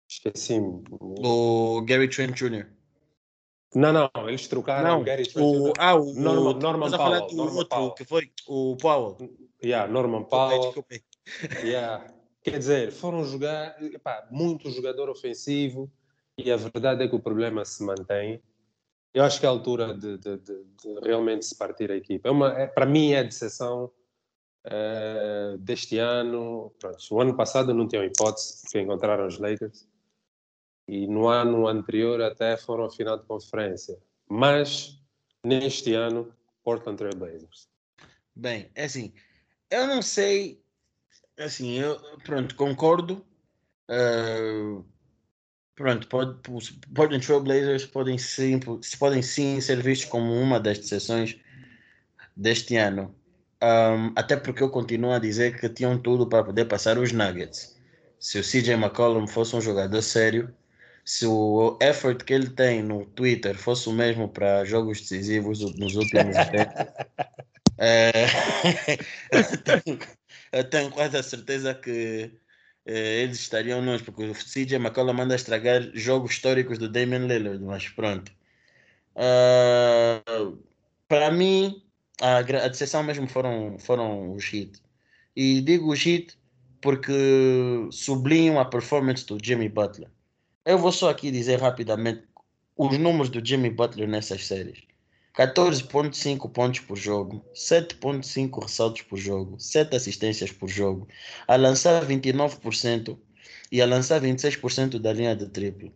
[0.09, 0.83] Esqueci-me.
[0.99, 2.67] O Gary Trent Jr.
[3.75, 6.97] Não, não, eles trocaram não, o Gary Trent o, Ah, o Norman, Norman Powell.
[6.97, 7.91] Falar do Norman outro, Powell.
[7.93, 9.17] que foi o Powell.
[9.63, 10.61] Yeah, Norman Powell.
[10.61, 10.95] Desculpa,
[11.63, 12.11] Yeah.
[12.41, 15.91] Quer dizer, foram jogar epá, muito jogador ofensivo
[16.45, 18.41] e a verdade é que o problema se mantém.
[19.13, 22.27] Eu acho que é a altura de, de, de, de realmente se partir a equipa.
[22.27, 23.91] É uma, é, para mim é a decepção
[24.65, 26.73] uh, deste ano.
[26.79, 29.87] Pronto, o ano passado não tinham hipótese porque encontraram os Lakers
[30.87, 33.97] e no ano anterior até foram à final de conferência.
[34.27, 34.99] Mas
[35.43, 36.33] neste ano,
[36.63, 37.67] Portland Trail Blazers.
[38.35, 39.13] Bem, é assim,
[39.69, 40.63] eu não sei,
[41.37, 43.25] assim, eu pronto, concordo.
[43.89, 44.85] Uh,
[45.79, 46.37] pronto, pode,
[46.93, 48.59] Portland Trail Blazers podem sim,
[48.99, 51.37] podem sim ser vistos como uma das decisões
[52.35, 53.15] deste ano.
[53.63, 57.77] Um, até porque eu continuo a dizer que tinham tudo para poder passar os Nuggets.
[58.19, 60.53] Se o CJ McCollum fosse um jogador sério,
[61.05, 65.95] se o effort que ele tem no Twitter fosse o mesmo para jogos decisivos nos
[65.95, 66.87] últimos tempos,
[67.77, 68.11] é,
[70.51, 72.33] eu, tenho, quase a certeza que
[72.91, 77.87] eles estariam nós, porque o CJ McCollum manda estragar jogos históricos do Damian Lillard, mas
[77.89, 78.31] pronto.
[79.15, 80.57] Uh,
[81.07, 81.83] para mim,
[82.21, 84.81] a, a decepção mesmo foram, foram os hits.
[85.35, 86.37] E digo os hits
[86.81, 87.13] porque
[87.91, 90.09] sublinham a performance do Jimmy Butler.
[90.65, 92.23] Eu vou só aqui dizer rapidamente
[92.77, 94.88] os números do Jimmy Butler nessas séries.
[95.39, 101.07] 14.5 pontos por jogo, 7.5 ressaltos por jogo, 7 assistências por jogo,
[101.47, 103.17] a lançar 29%
[103.71, 105.93] e a lançar 26% da linha de triplo.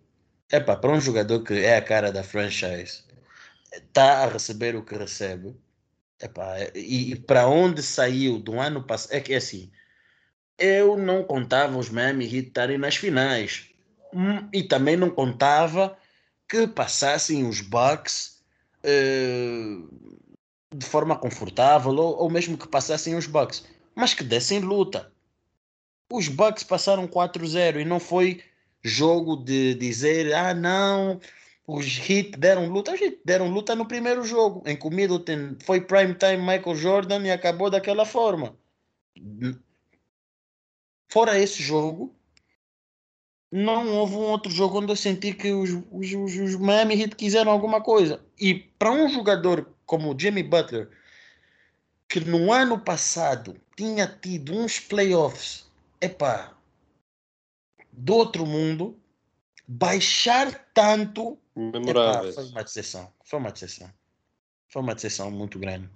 [0.50, 3.04] Epa, para um jogador que é a cara da franchise,
[3.74, 5.54] está a receber o que recebe.
[6.22, 9.12] Epa, e, e para onde saiu do ano passado?
[9.12, 9.70] É que é assim,
[10.58, 13.68] eu não contava os Miami Heat estarem nas finais.
[14.14, 15.98] Hum, e também não contava
[16.48, 18.33] que passassem os Bucks
[18.86, 20.18] uh,
[20.76, 23.64] de forma confortável ou, ou mesmo que passassem os Bucks,
[23.96, 25.12] mas que dessem luta.
[26.12, 28.44] Os Bucks passaram 4-0 e não foi
[28.84, 31.20] jogo de dizer ah não,
[31.66, 35.56] os Heat deram luta, os Heat deram luta no primeiro jogo, em que o Middleton
[35.64, 38.56] foi prime time Michael Jordan e acabou daquela forma.
[41.08, 42.14] Fora esse jogo,
[43.56, 47.16] não houve um outro jogo onde eu senti que os, os, os, os Miami Heat
[47.16, 48.20] quiseram alguma coisa.
[48.40, 50.90] E para um jogador como o Jimmy Butler,
[52.10, 55.70] que no ano passado tinha tido uns playoffs,
[56.02, 56.58] epá,
[57.92, 58.98] do outro mundo,
[59.68, 63.14] baixar tanto, epá, foi uma decepção.
[63.24, 63.90] Foi uma decepção.
[64.68, 65.88] Foi uma decepção muito grande.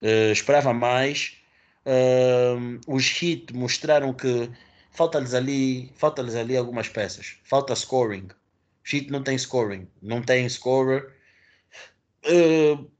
[0.00, 1.36] Uh, esperava mais.
[1.84, 4.50] Uh, os Heat mostraram que
[4.94, 7.36] falta-lhes ali, falta-lhes ali algumas peças.
[7.44, 8.28] Falta scoring.
[8.82, 11.12] Sheet não tem scoring, não tem scorer.
[12.24, 12.90] Uh,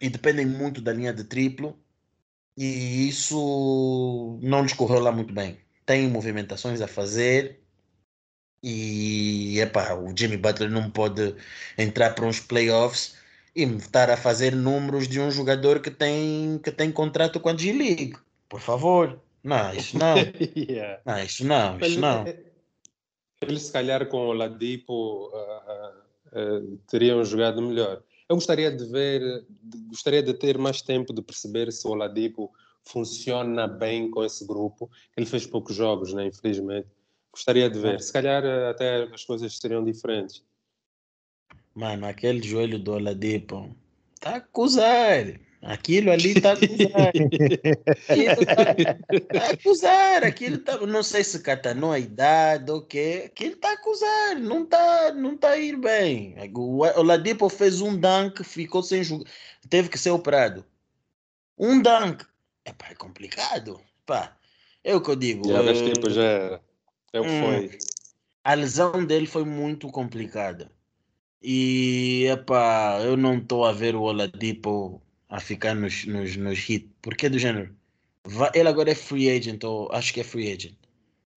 [0.00, 1.78] e dependem muito da linha de triplo.
[2.56, 5.58] E isso não lhes correu lá muito bem.
[5.84, 7.60] Tem movimentações a fazer.
[8.62, 11.36] E epa, o Jimmy Butler não pode
[11.76, 13.16] entrar para uns playoffs
[13.54, 17.56] e estar a fazer números de um jogador que tem, que tem contrato com a
[17.56, 18.16] G-League.
[18.48, 19.20] Por favor.
[19.46, 20.16] Não, isso não.
[20.56, 21.00] yeah.
[21.06, 22.24] Não, isso não, isso não.
[23.40, 28.02] Eles, se calhar, com o Ladipo, uh, uh, teriam jogado melhor.
[28.28, 29.46] Eu gostaria de ver,
[29.88, 32.52] gostaria de ter mais tempo de perceber se o Ladipo
[32.82, 34.90] funciona bem com esse grupo.
[35.16, 36.88] Ele fez poucos jogos, né, infelizmente.
[37.30, 38.00] Gostaria de ver.
[38.00, 40.42] Se calhar até as coisas seriam diferentes.
[41.72, 43.70] Mano, aquele joelho do Oladipo
[44.18, 45.38] tá a acusar.
[45.62, 47.08] Aquilo ali está a acusar.
[48.08, 48.54] Aquilo está
[49.20, 50.24] tá a acusar.
[50.24, 53.24] Aquilo tá, não sei se catanou a idade ou o quê.
[53.26, 54.36] Aquilo está a acusar.
[54.38, 56.36] Não está não tá ir bem.
[56.54, 59.24] O, o Ladipo fez um dunk, ficou sem jogar.
[59.68, 60.64] Teve que ser operado.
[61.58, 62.24] Um dunk.
[62.64, 63.80] Epá, é complicado.
[64.04, 64.36] Pá,
[64.84, 65.48] é o que eu digo.
[65.48, 66.60] Já, uh, tipo, já
[67.12, 67.78] é o que hum, foi.
[68.44, 70.70] a lesão dele foi muito complicada.
[71.42, 76.90] E epá, eu não estou a ver o Oladipo a ficar nos, nos, nos hits.
[77.02, 77.74] Porque do género.
[78.54, 80.76] Ele agora é free agent, ou acho que é free agent.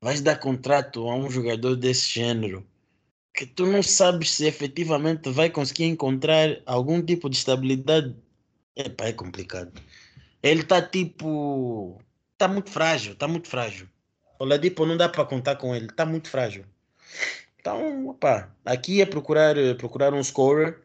[0.02, 2.66] Vais dar contrato a um jogador desse gênero
[3.34, 8.16] que tu não sabes se efetivamente vai conseguir encontrar algum tipo de estabilidade.
[8.76, 9.72] Epá, é complicado.
[10.44, 12.02] Ele está tipo.
[12.34, 13.88] Está muito frágil, está muito frágil.
[14.40, 16.66] O Ladipo não dá para contar com ele, está muito frágil.
[17.60, 20.82] Então, opa, aqui é procurar, procurar um scorer,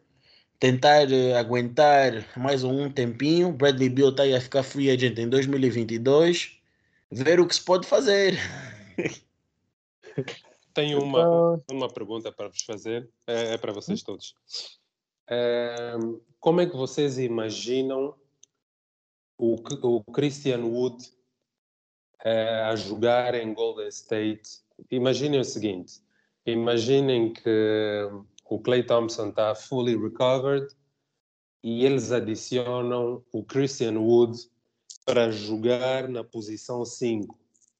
[0.64, 3.52] tentar uh, aguentar mais um tempinho.
[3.52, 6.58] Bradley Bill está aí a ficar free agent em 2022.
[7.12, 8.38] Ver o que se pode fazer.
[10.72, 14.04] Tenho uma, então- uma pergunta para vos fazer, é, é para vocês hum?
[14.06, 14.34] todos.
[15.28, 15.96] É,
[16.40, 18.14] como é que vocês imaginam
[19.36, 21.12] o, o Christian Wood
[22.24, 24.60] é, a jogar em Golden State?
[24.90, 26.00] Imaginem o seguinte:
[26.46, 28.08] imaginem que
[28.44, 30.66] o Clay Thompson está fully recovered
[31.62, 34.38] e eles adicionam o Christian Wood
[35.06, 37.38] para jogar na posição 5.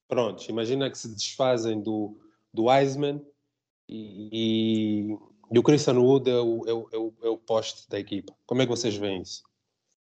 [0.08, 2.18] Pronto, imagina que se desfazem do,
[2.52, 3.20] do Wiseman
[3.88, 5.18] e, e,
[5.52, 8.34] e o Christian Wood é o, é, o, é, o, é poste da equipa.
[8.46, 9.42] Como é que vocês veem isso?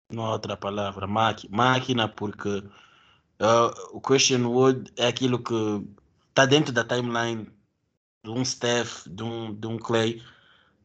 [0.10, 5.86] Não outra palavra, máquina, porque uh, o Christian Wood é aquilo que
[6.30, 7.52] está dentro da timeline
[8.24, 10.22] de um Steph, de um, de um Clay,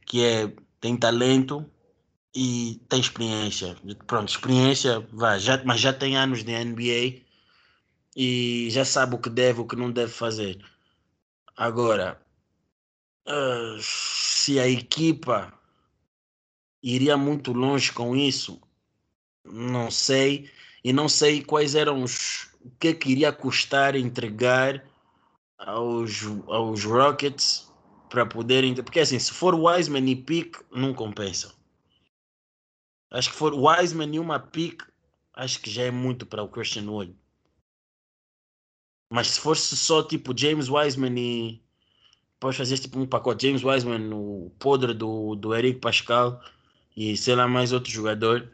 [0.06, 1.64] que é, tem talento
[2.34, 3.76] e tem experiência.
[4.06, 7.22] Pronto, experiência, vai, já, mas já tem anos de NBA
[8.16, 10.64] e já sabe o que deve, o que não deve fazer.
[11.56, 12.20] Agora,
[13.26, 15.52] uh, se a equipa
[16.82, 18.60] iria muito longe com isso,
[19.44, 20.50] não sei.
[20.84, 22.50] E não sei quais eram os.
[22.60, 24.84] O que, é que iria custar entregar
[25.58, 27.71] aos, aos Rockets
[28.12, 28.74] para poderem.
[28.74, 31.52] Porque assim, se for Wiseman e Pick, não compensa.
[33.10, 34.82] Acho que for Wiseman e uma Pick,
[35.32, 37.16] acho que já é muito para o Christian Wood.
[39.10, 41.62] Mas se fosse só tipo James Wiseman e.
[42.38, 46.42] Podes fazer tipo um pacote James Wiseman, o podre do, do Eric Pascal
[46.96, 48.50] e sei lá mais outro jogador.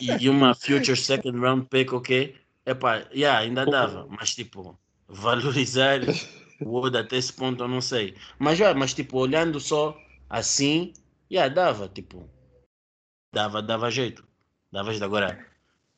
[0.00, 2.34] E, e uma future second round pick, ok?
[2.66, 4.76] Epá, yeah, ainda dava, mas tipo,
[5.06, 6.00] valorizar
[6.64, 8.16] Wood até esse ponto eu não sei.
[8.38, 9.96] Mas, yeah, mas tipo, olhando só
[10.28, 10.92] assim,
[11.30, 12.28] yeah, dava, tipo,
[13.32, 14.26] dava, dava jeito.
[14.70, 15.04] Dava jeito.
[15.04, 15.46] Agora,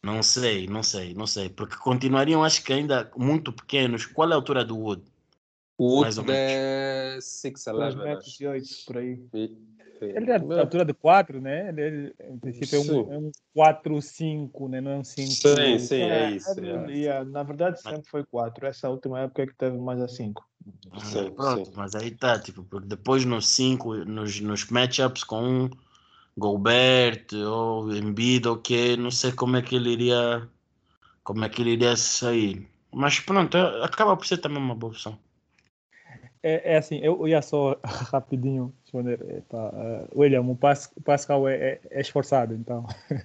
[0.03, 1.49] não sei, não sei, não sei.
[1.49, 4.07] Porque continuariam, acho que ainda muito pequenos.
[4.07, 5.03] Qual é a altura do Wood?
[5.77, 9.21] O Wood é 6'11", 2 por aí.
[10.01, 11.69] Ele é da altura de 4, né?
[11.69, 14.81] Ele, em princípio, é um, é um 4, 5, né?
[14.81, 15.31] Não é um 5.
[15.31, 16.61] Sim, sim, é, é isso.
[16.61, 17.25] É, é.
[17.25, 18.67] Na verdade, sempre foi 4.
[18.67, 20.45] Essa última época é que teve mais a 5.
[20.99, 21.73] Sim, Pronto, sim.
[21.77, 25.71] mas aí tá, tipo, depois nos 5, nos, nos matchups com um
[26.37, 30.49] Gobert ou Embiid ou que não sei como é que ele iria
[31.23, 32.69] como é que ele iria sair.
[32.93, 35.19] Mas pronto, acaba por ser também uma boa opção.
[36.43, 39.21] É, é assim, eu ia só rapidinho responder.
[39.39, 42.87] Epa, uh, William, o, Pas, o Pascal é, é, é esforçado, então.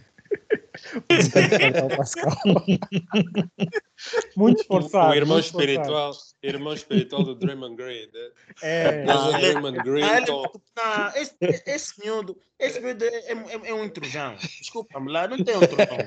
[4.36, 5.12] muito esforçado.
[5.12, 6.38] O irmão muito espiritual, esforçado.
[6.44, 8.08] irmão espiritual do Draymond Green.
[8.14, 8.30] Né?
[8.62, 9.04] É.
[9.06, 10.04] Mas o Draymond Green.
[10.04, 10.44] Ah, então...
[10.76, 14.36] não, esse, esse miúdo, esse miúdo é, é, é um intrujão.
[14.36, 16.04] Desculpa-me lá, não tem outro nome.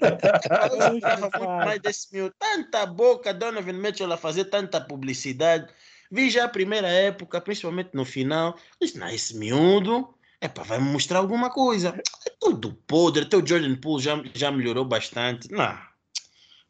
[0.00, 2.34] Eu gostava muito mais desse miúdo.
[2.38, 5.72] Tanta boca, Donovan Mitchell a fazer tanta publicidade.
[6.10, 10.78] Vi já a primeira época, principalmente no final, disse, não, esse miúdo, é para vai
[10.78, 11.94] me mostrar alguma coisa.
[12.26, 15.50] É tudo podre, teu Jordan Poole já, já melhorou bastante.
[15.50, 15.76] Não,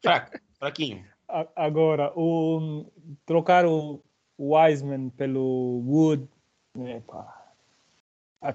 [0.03, 1.05] fraco, fraquinho.
[1.57, 2.87] Agora, o,
[3.27, 4.01] trocar o
[4.39, 6.29] Wiseman pelo Wood,
[6.87, 7.45] epa,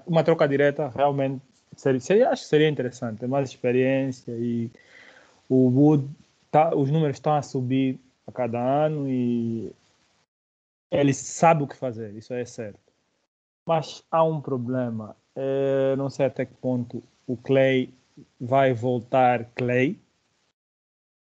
[0.06, 1.42] uma troca direta realmente
[1.76, 4.70] seria, seria, acho que seria interessante, mais experiência e
[5.48, 6.08] o Wood,
[6.50, 9.72] tá, os números estão a subir a cada ano e
[10.90, 12.80] ele sabe o que fazer, isso é certo.
[13.66, 15.16] Mas há um problema.
[15.36, 17.88] É, não sei até que ponto o Clay
[18.40, 19.96] vai voltar Clay.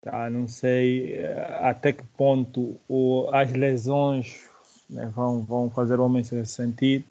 [0.02, 0.28] Tá?
[0.28, 4.44] Não sei é, até que ponto o, as lesões
[4.90, 7.04] né, vão, vão fazer o homem se sentir.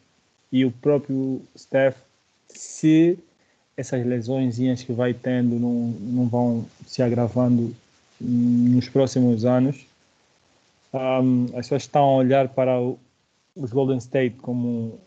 [0.52, 1.98] E o próprio Steph,
[2.48, 3.18] se
[3.76, 7.76] essas lesões que vai tendo não, não vão se agravando
[8.22, 9.88] nos próximos anos,
[10.94, 13.00] um, as pessoas estão a olhar para o,
[13.56, 15.00] os Golden State como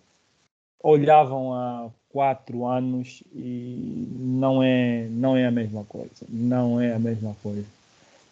[0.83, 6.99] olhavam há quatro anos e não é não é a mesma coisa não é a
[6.99, 7.67] mesma coisa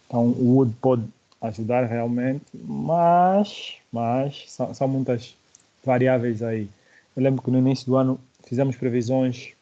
[0.06, 1.04] então o Wood pode
[1.48, 5.36] ajudar realmente, mas, mas são, são muitas
[5.84, 6.68] variáveis aí.
[7.14, 9.52] Eu lembro que no início do ano fizemos previsões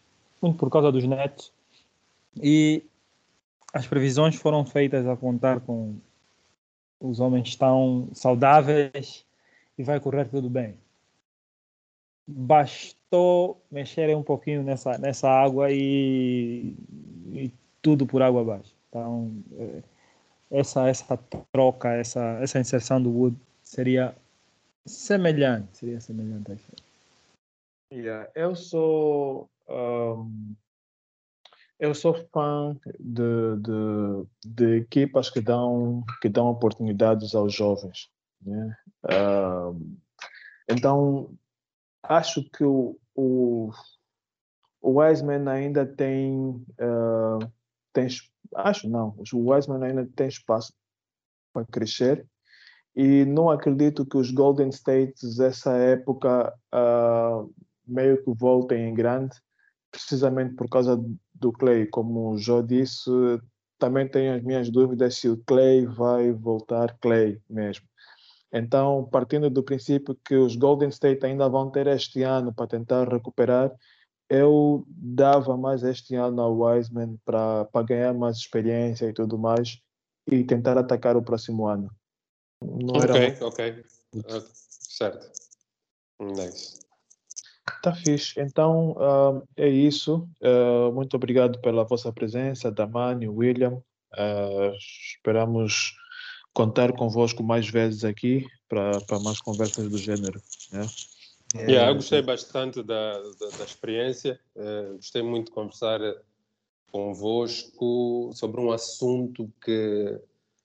[0.41, 1.53] muito por causa dos netos
[2.41, 2.83] e
[3.73, 5.95] as previsões foram feitas a contar com
[7.03, 9.27] os homens estão saudáveis
[9.77, 10.75] e vai correr tudo bem.
[12.27, 16.75] Bastou mexerem um pouquinho nessa, nessa água e,
[17.33, 17.53] e
[17.83, 18.73] tudo por água abaixo.
[18.89, 19.83] Então, é,
[20.53, 21.17] essa, essa
[21.51, 24.15] troca, essa, essa inserção do Wood seria
[24.87, 26.73] semelhante, seria semelhante a isso.
[27.93, 30.55] Yeah, eu sou um,
[31.83, 38.09] eu sou fã de, de, de, equipas que dão que dão oportunidades aos jovens,
[38.41, 38.77] né?
[39.11, 39.97] Um,
[40.69, 41.37] então
[42.05, 43.71] acho que o, o,
[44.81, 47.53] o Wiseman ainda tem uh,
[47.93, 48.07] tem
[48.55, 50.73] acho não, o Wiseman ainda tem espaço
[51.53, 52.25] para crescer
[52.95, 57.53] e não acredito que os Golden States essa época uh,
[57.85, 59.37] meio que voltem em grande,
[59.93, 61.01] precisamente por causa
[61.35, 61.87] do Clay.
[61.87, 63.11] Como o Joe disse,
[63.79, 67.87] também tenho as minhas dúvidas se o Clay vai voltar Clay mesmo.
[68.53, 73.09] Então, partindo do princípio que os Golden State ainda vão ter este ano para tentar
[73.09, 73.73] recuperar,
[74.29, 79.79] eu dava mais este ano ao Wiseman para ganhar mais experiência e tudo mais
[80.31, 81.91] e tentar atacar o próximo ano.
[82.63, 83.85] Não ok, ok.
[84.15, 85.33] Uh, certo.
[86.21, 86.82] Nice.
[87.83, 88.41] Tá fixe.
[88.41, 90.29] Então, uh, é isso.
[90.41, 93.83] Uh, muito obrigado pela vossa presença, Damani, William.
[94.15, 95.93] Uh, esperamos
[96.55, 100.41] contar convosco mais vezes aqui para mais conversas do gênero.
[100.71, 100.87] Né?
[101.57, 104.39] Yeah, eu gostei bastante da, da, da experiência.
[104.55, 106.01] Uh, gostei muito de conversar
[106.93, 110.21] convosco sobre um assunto que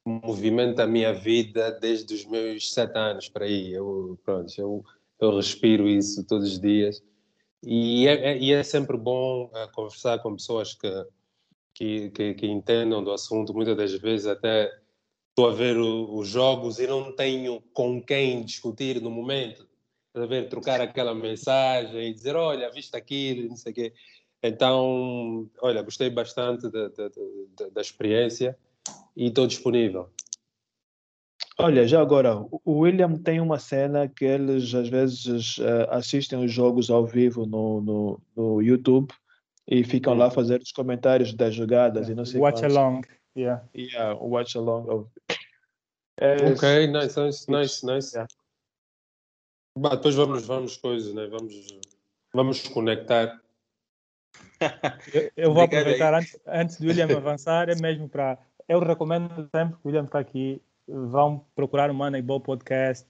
[0.06, 3.73] movimenta a minha vida desde os meus sete anos para aí.
[3.73, 4.85] Eu, pronto, eu
[5.19, 7.03] eu respiro isso todos os dias.
[7.64, 11.06] E é, é, é sempre bom uh, conversar com pessoas que,
[11.73, 13.53] que, que, que, entendam do assunto.
[13.53, 14.72] Muitas das vezes até
[15.30, 19.68] estou a ver os jogos e não tenho com quem discutir no momento.
[20.14, 23.94] A ver, trocar aquela mensagem e dizer, olha, viste aquilo, não sei o quê.
[24.41, 28.57] Então, olha, gostei bastante da, da, da, da experiência
[29.15, 30.10] e estou disponível.
[31.59, 36.51] Olha, já agora, o William tem uma cena que eles às vezes uh, assistem os
[36.51, 39.11] jogos ao vivo no, no, no YouTube
[39.67, 42.13] e ficam lá a fazer os comentários das jogadas yeah.
[42.13, 42.77] e não sei Watch quantos.
[42.77, 43.01] along,
[43.35, 43.63] yeah.
[43.75, 45.07] Yeah, watch along.
[46.19, 48.15] É, ok, nice, nice, nice, nice.
[48.15, 48.31] Yeah.
[49.79, 51.25] Bah, depois vamos, vamos coisas, né?
[51.25, 51.79] Vamos,
[52.35, 53.41] vamos conectar.
[55.11, 58.38] eu, eu vou aproveitar antes, antes do William avançar, é mesmo para.
[58.69, 63.07] Eu recomendo sempre que o William está aqui vão procurar o Moneyball Podcast,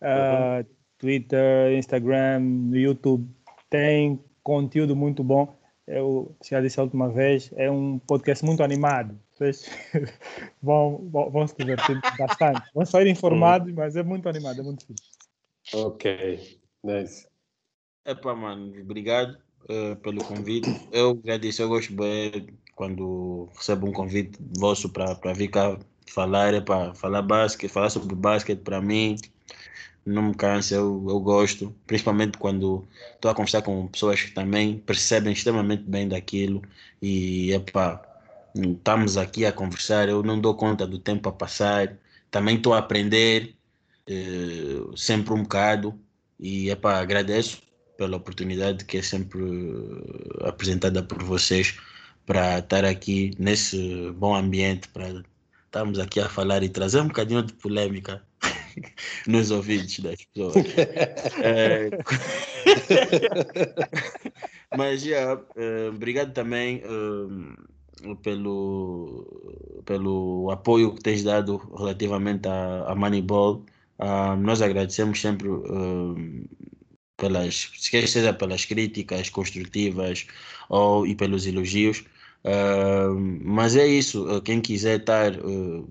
[0.00, 0.66] uh,
[0.98, 3.28] Twitter, Instagram, YouTube.
[3.68, 5.56] Tem conteúdo muito bom.
[5.86, 9.18] Eu já disse a última vez, é um podcast muito animado.
[9.32, 9.68] Vocês
[10.62, 12.62] vão, vão, vão se divertir bastante.
[12.74, 13.74] Vão sair informados, hum.
[13.76, 15.10] mas é muito animado, é muito fixe.
[15.74, 17.28] Ok, nice.
[18.04, 20.68] Epá, mano, obrigado uh, pelo convite.
[20.92, 26.60] Eu já disse, eu gosto bem quando recebo um convite vosso para vir cá falar,
[26.62, 29.16] para falar basquete, falar sobre basquete para mim.
[30.04, 34.78] Não me cansa, eu, eu gosto, principalmente quando estou a conversar com pessoas que também
[34.78, 36.62] percebem extremamente bem daquilo.
[37.00, 38.02] E epá,
[38.54, 41.96] estamos aqui a conversar, eu não dou conta do tempo a passar,
[42.30, 43.54] também estou a aprender
[44.06, 45.98] eh, sempre um bocado.
[46.40, 47.62] E epá, agradeço
[47.96, 49.40] pela oportunidade que é sempre
[50.42, 51.78] apresentada por vocês
[52.26, 55.22] para estar aqui nesse bom ambiente para
[55.72, 58.22] estamos aqui a falar e trazer um bocadinho de polêmica
[59.26, 60.54] nos ouvidos das pessoas.
[61.42, 61.88] é...
[64.76, 72.94] Mas, yeah, uh, obrigado também uh, pelo, pelo apoio que tens dado relativamente a, a
[72.94, 73.64] Moneyball.
[73.98, 75.48] Uh, nós agradecemos sempre
[77.16, 80.26] pelas, seja pelas críticas construtivas
[80.68, 82.04] ou e pelos elogios.
[82.44, 83.14] Uh,
[83.44, 85.88] mas é isso, uh, quem quiser estar uh,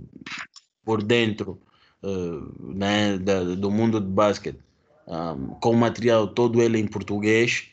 [0.84, 1.60] por dentro
[2.60, 4.58] né, da, do mundo de basquete,
[5.60, 7.68] com o material todo ele em português,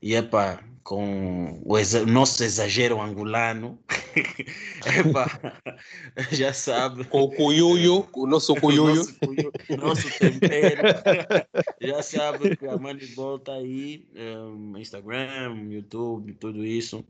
[0.00, 3.78] e epá, com o exa nosso exagero angolano,
[4.86, 5.26] epá,
[6.32, 7.04] já sabe.
[7.04, 9.02] Com o cuiuio, o nosso cuiuio.
[9.70, 10.82] O nosso, tempero.
[11.80, 17.04] já sabe que a Moneyball está aí, um, Instagram, YouTube, tudo isso.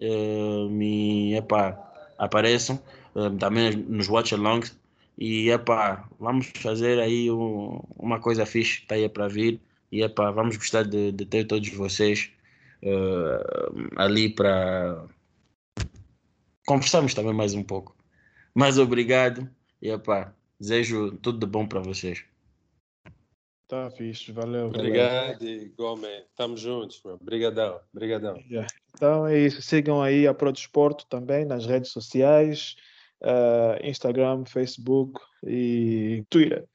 [0.00, 1.76] Uh, me, epá,
[2.16, 2.80] apareçam
[3.14, 4.76] uh, também nos watch alongs
[5.18, 9.60] E epá, vamos fazer aí um, uma coisa fixe, está aí para vir.
[9.90, 12.30] E epá, vamos gostar de, de ter todos vocês
[12.82, 15.04] uh, ali para
[16.66, 17.96] conversarmos também mais um pouco.
[18.54, 19.48] Mas obrigado
[19.82, 22.24] e epá, desejo tudo de bom para vocês.
[23.68, 24.68] Tá fixe, valeu.
[24.68, 25.44] Obrigado,
[25.76, 26.24] Gomes.
[26.34, 27.16] Tamo juntos, meu.
[27.16, 28.34] Obrigadão, obrigadão.
[28.50, 28.66] Yeah.
[28.94, 29.60] Então é isso.
[29.60, 32.76] Sigam aí a Prodesporto também nas redes sociais,
[33.22, 36.66] uh, Instagram, Facebook e Twitter.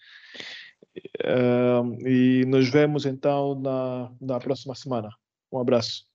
[1.25, 5.09] Uh, e nos vemos então na, na próxima semana.
[5.51, 6.12] Um abraço.